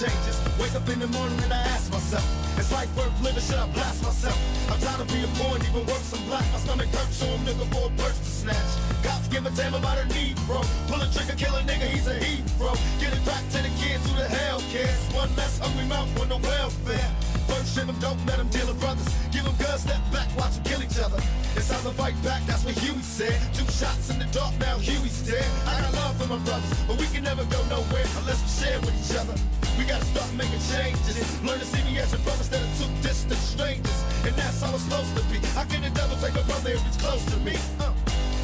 [0.00, 0.40] Changes.
[0.56, 2.24] Wake up in the morning and I ask myself,
[2.56, 3.44] is life worth living?
[3.44, 4.38] Should I blast myself?
[4.72, 6.46] I'm tired of being and even worse, I'm black.
[6.52, 8.72] My stomach hurts, so I'm looking for a purse to snatch.
[9.04, 10.64] Cops give a damn about a need, bro.
[10.88, 12.72] Pull a trigger, kill a nigga, he's a heat, bro.
[12.96, 15.04] Get it back to the kids who the hell cares.
[15.12, 17.10] One less hungry mouth on the welfare.
[17.44, 19.08] First ship them, don't let them deal with brothers.
[19.28, 21.20] Give them guns, step back, watch them kill each other.
[21.60, 23.36] It's time to fight back, that's what Huey said.
[23.52, 25.44] Two shots in the dark, now Huey's dead.
[25.68, 28.80] I got love for my brothers, but we can never go nowhere unless we share
[28.80, 29.36] with each other.
[29.80, 31.16] We gotta start making changes.
[31.42, 34.04] Learn to see me as your brother instead of two distant strangers.
[34.26, 35.38] And that's how it's supposed to be.
[35.56, 37.56] How can the devil take a brother if it's close to me?
[37.80, 37.90] Uh,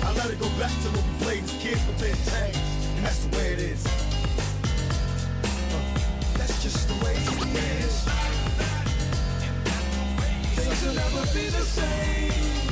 [0.05, 2.59] I let it go back to when we played as kids, but then changed.
[2.97, 3.85] And that's the way it is.
[3.85, 3.91] Uh,
[6.41, 7.29] that's just the way it
[7.85, 8.09] is.
[10.57, 12.66] Things will never be the same.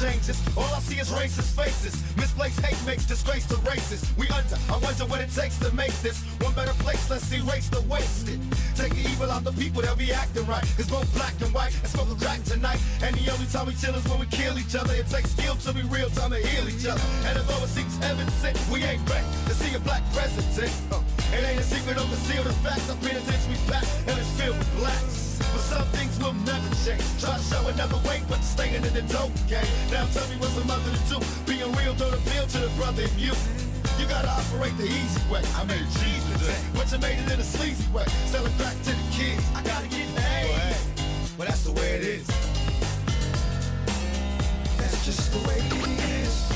[0.00, 0.40] Changes.
[0.56, 1.92] All I see is racist faces.
[2.16, 4.00] Misplaced hate makes disgrace to races.
[4.16, 4.56] We under.
[4.72, 7.10] I wonder what it takes to make this one better place.
[7.10, 8.40] Let's erase the wasted.
[8.74, 10.64] Take the evil out the people, they'll be acting right.
[10.78, 12.80] It's both black and white and smoke a crack tonight.
[13.02, 14.94] And the only time we chill is when we kill each other.
[14.94, 17.04] It takes skill to be real time to heal each other.
[17.28, 18.32] And although it seems evident,
[18.72, 20.72] we ain't ready to see a black president.
[20.90, 21.04] Uh,
[21.36, 22.88] it ain't a secret, don't conceal the facts.
[22.88, 25.19] Our penitentiary's back and it's filled with blacks.
[25.40, 27.02] But some things will never change.
[27.20, 29.64] Try to show another way, but staying in the dope game.
[29.90, 31.18] Now tell me what's a mother to do.
[31.46, 33.32] Being real don't appeal to the brother in you.
[33.98, 35.42] You gotta operate the easy way.
[35.56, 38.04] I made cheese today, but you made it in a sleazy way.
[38.26, 39.44] Selling crack to the kids.
[39.54, 40.76] I gotta get paid.
[41.36, 42.26] But that's the way it is.
[44.78, 46.48] That's just the way it is.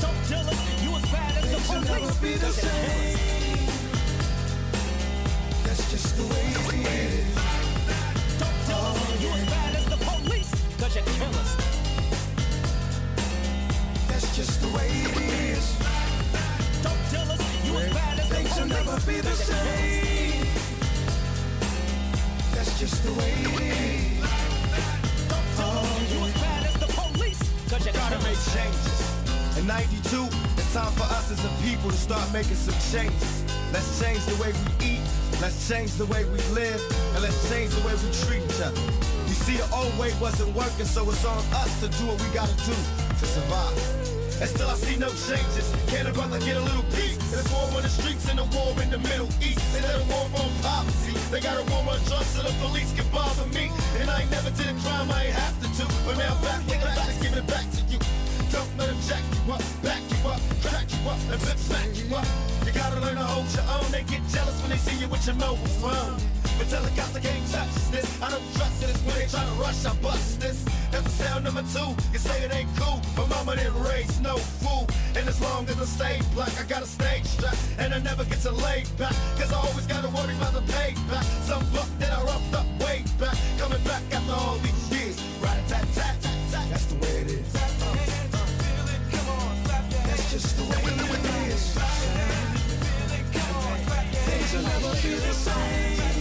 [0.00, 1.90] Don't tell us you as bad as the police.
[1.90, 3.68] never be the same.
[5.64, 7.51] That's just the way it is.
[9.20, 11.02] You as bad as the police, cause you.
[14.08, 15.16] That's just the way it
[15.56, 15.78] is.
[16.82, 17.40] Don't tell us.
[18.32, 20.46] Things will never be the same.
[22.54, 24.22] That's just the way it is.
[26.22, 26.86] As bad as the
[27.86, 28.98] you gotta make changes.
[29.58, 33.42] In 92, it's time for us as a people to start making some changes.
[33.72, 35.00] Let's change the way we eat,
[35.42, 36.78] let's change the way we live,
[37.14, 38.78] and let's change the way we treat each other.
[39.26, 42.30] You see, the old way wasn't working, so it's on us to do what we
[42.30, 42.70] gotta do
[43.18, 43.74] to survive.
[44.38, 45.66] And still I see no changes.
[45.90, 47.18] Can a brother get a little peace?
[47.34, 49.62] There's war on the streets and a war in the Middle East.
[49.74, 51.14] They got a war on poverty.
[51.34, 53.70] They got a war on drugs so the police can bother me.
[53.98, 55.86] And I ain't never did a crime I ain't have to do.
[56.06, 57.98] But now back with the facts, giving it back to you.
[58.52, 61.88] Don't let them jack you up, back you up, crack you up, and flip smack
[61.96, 62.26] you up.
[62.66, 63.90] You gotta learn to hold your own.
[63.90, 66.20] They get jealous when they see you with your mobile phone.
[66.58, 68.04] But tell the cops they can't touch this.
[68.20, 68.90] I don't trust it.
[68.90, 70.62] It's when they try to rush, I bust this.
[70.92, 71.96] That's the sound number two.
[72.12, 74.86] You say it ain't cool, but mama didn't raise no fool.
[75.16, 77.56] And as long as I stay black, I got a stage strap.
[77.78, 79.16] And I never get to lay back.
[79.40, 81.24] Cause I always gotta worry about the payback.
[81.48, 83.36] Some buck that I roughed up way back.
[83.56, 85.16] Coming back after all these years.
[85.40, 86.66] Right tat tat tat tat.
[86.68, 87.41] That's the way it is.
[95.02, 96.11] Be the same.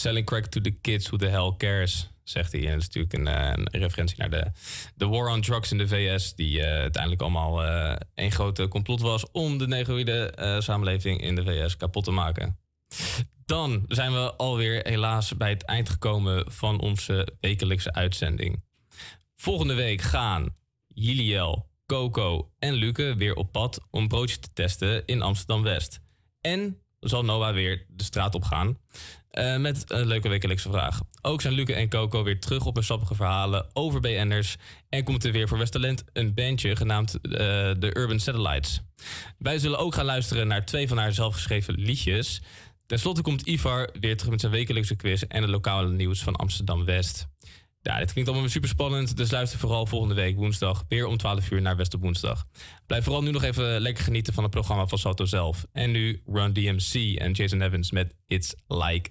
[0.00, 2.66] Selling crack to the kids, who the hell cares, zegt hij.
[2.66, 4.50] En dat is natuurlijk een, eh, een referentie naar de,
[4.94, 6.34] de war on drugs in de VS...
[6.34, 9.30] die eh, uiteindelijk allemaal eh één grote complot was...
[9.30, 12.58] om de negroïde samenleving in de VS kapot te maken.
[13.44, 18.62] Dan zijn we alweer helaas bij het eind gekomen van onze wekelijkse uitzending.
[19.36, 20.54] Volgende week gaan
[20.86, 26.00] Jiliel, Coco en Luke weer op pad om broodjes te testen in Amsterdam-West.
[26.40, 28.78] En zal Noah weer de straat op gaan
[29.30, 31.00] eh, met een leuke wekelijkse vraag.
[31.22, 34.56] Ook zijn Luke en Coco weer terug op hun sappige verhalen over BN'ers.
[34.88, 37.30] En komt er weer voor Westerland een bandje genaamd eh,
[37.78, 38.80] de Urban Satellites.
[39.38, 42.42] Wij zullen ook gaan luisteren naar twee van haar zelfgeschreven liedjes.
[42.86, 46.36] Ten slotte komt Ivar weer terug met zijn wekelijkse quiz en het lokale nieuws van
[46.36, 47.26] Amsterdam-West.
[47.82, 49.16] Ja, dit klinkt allemaal super spannend.
[49.16, 52.46] Dus luister vooral volgende week woensdag weer om 12 uur naar West woensdag.
[52.86, 55.66] Blijf vooral nu nog even lekker genieten van het programma van Salto zelf.
[55.72, 59.10] En nu Run DMC en Jason Evans met It's Like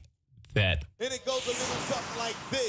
[0.53, 0.83] That.
[0.99, 2.68] And it goes a little something like this.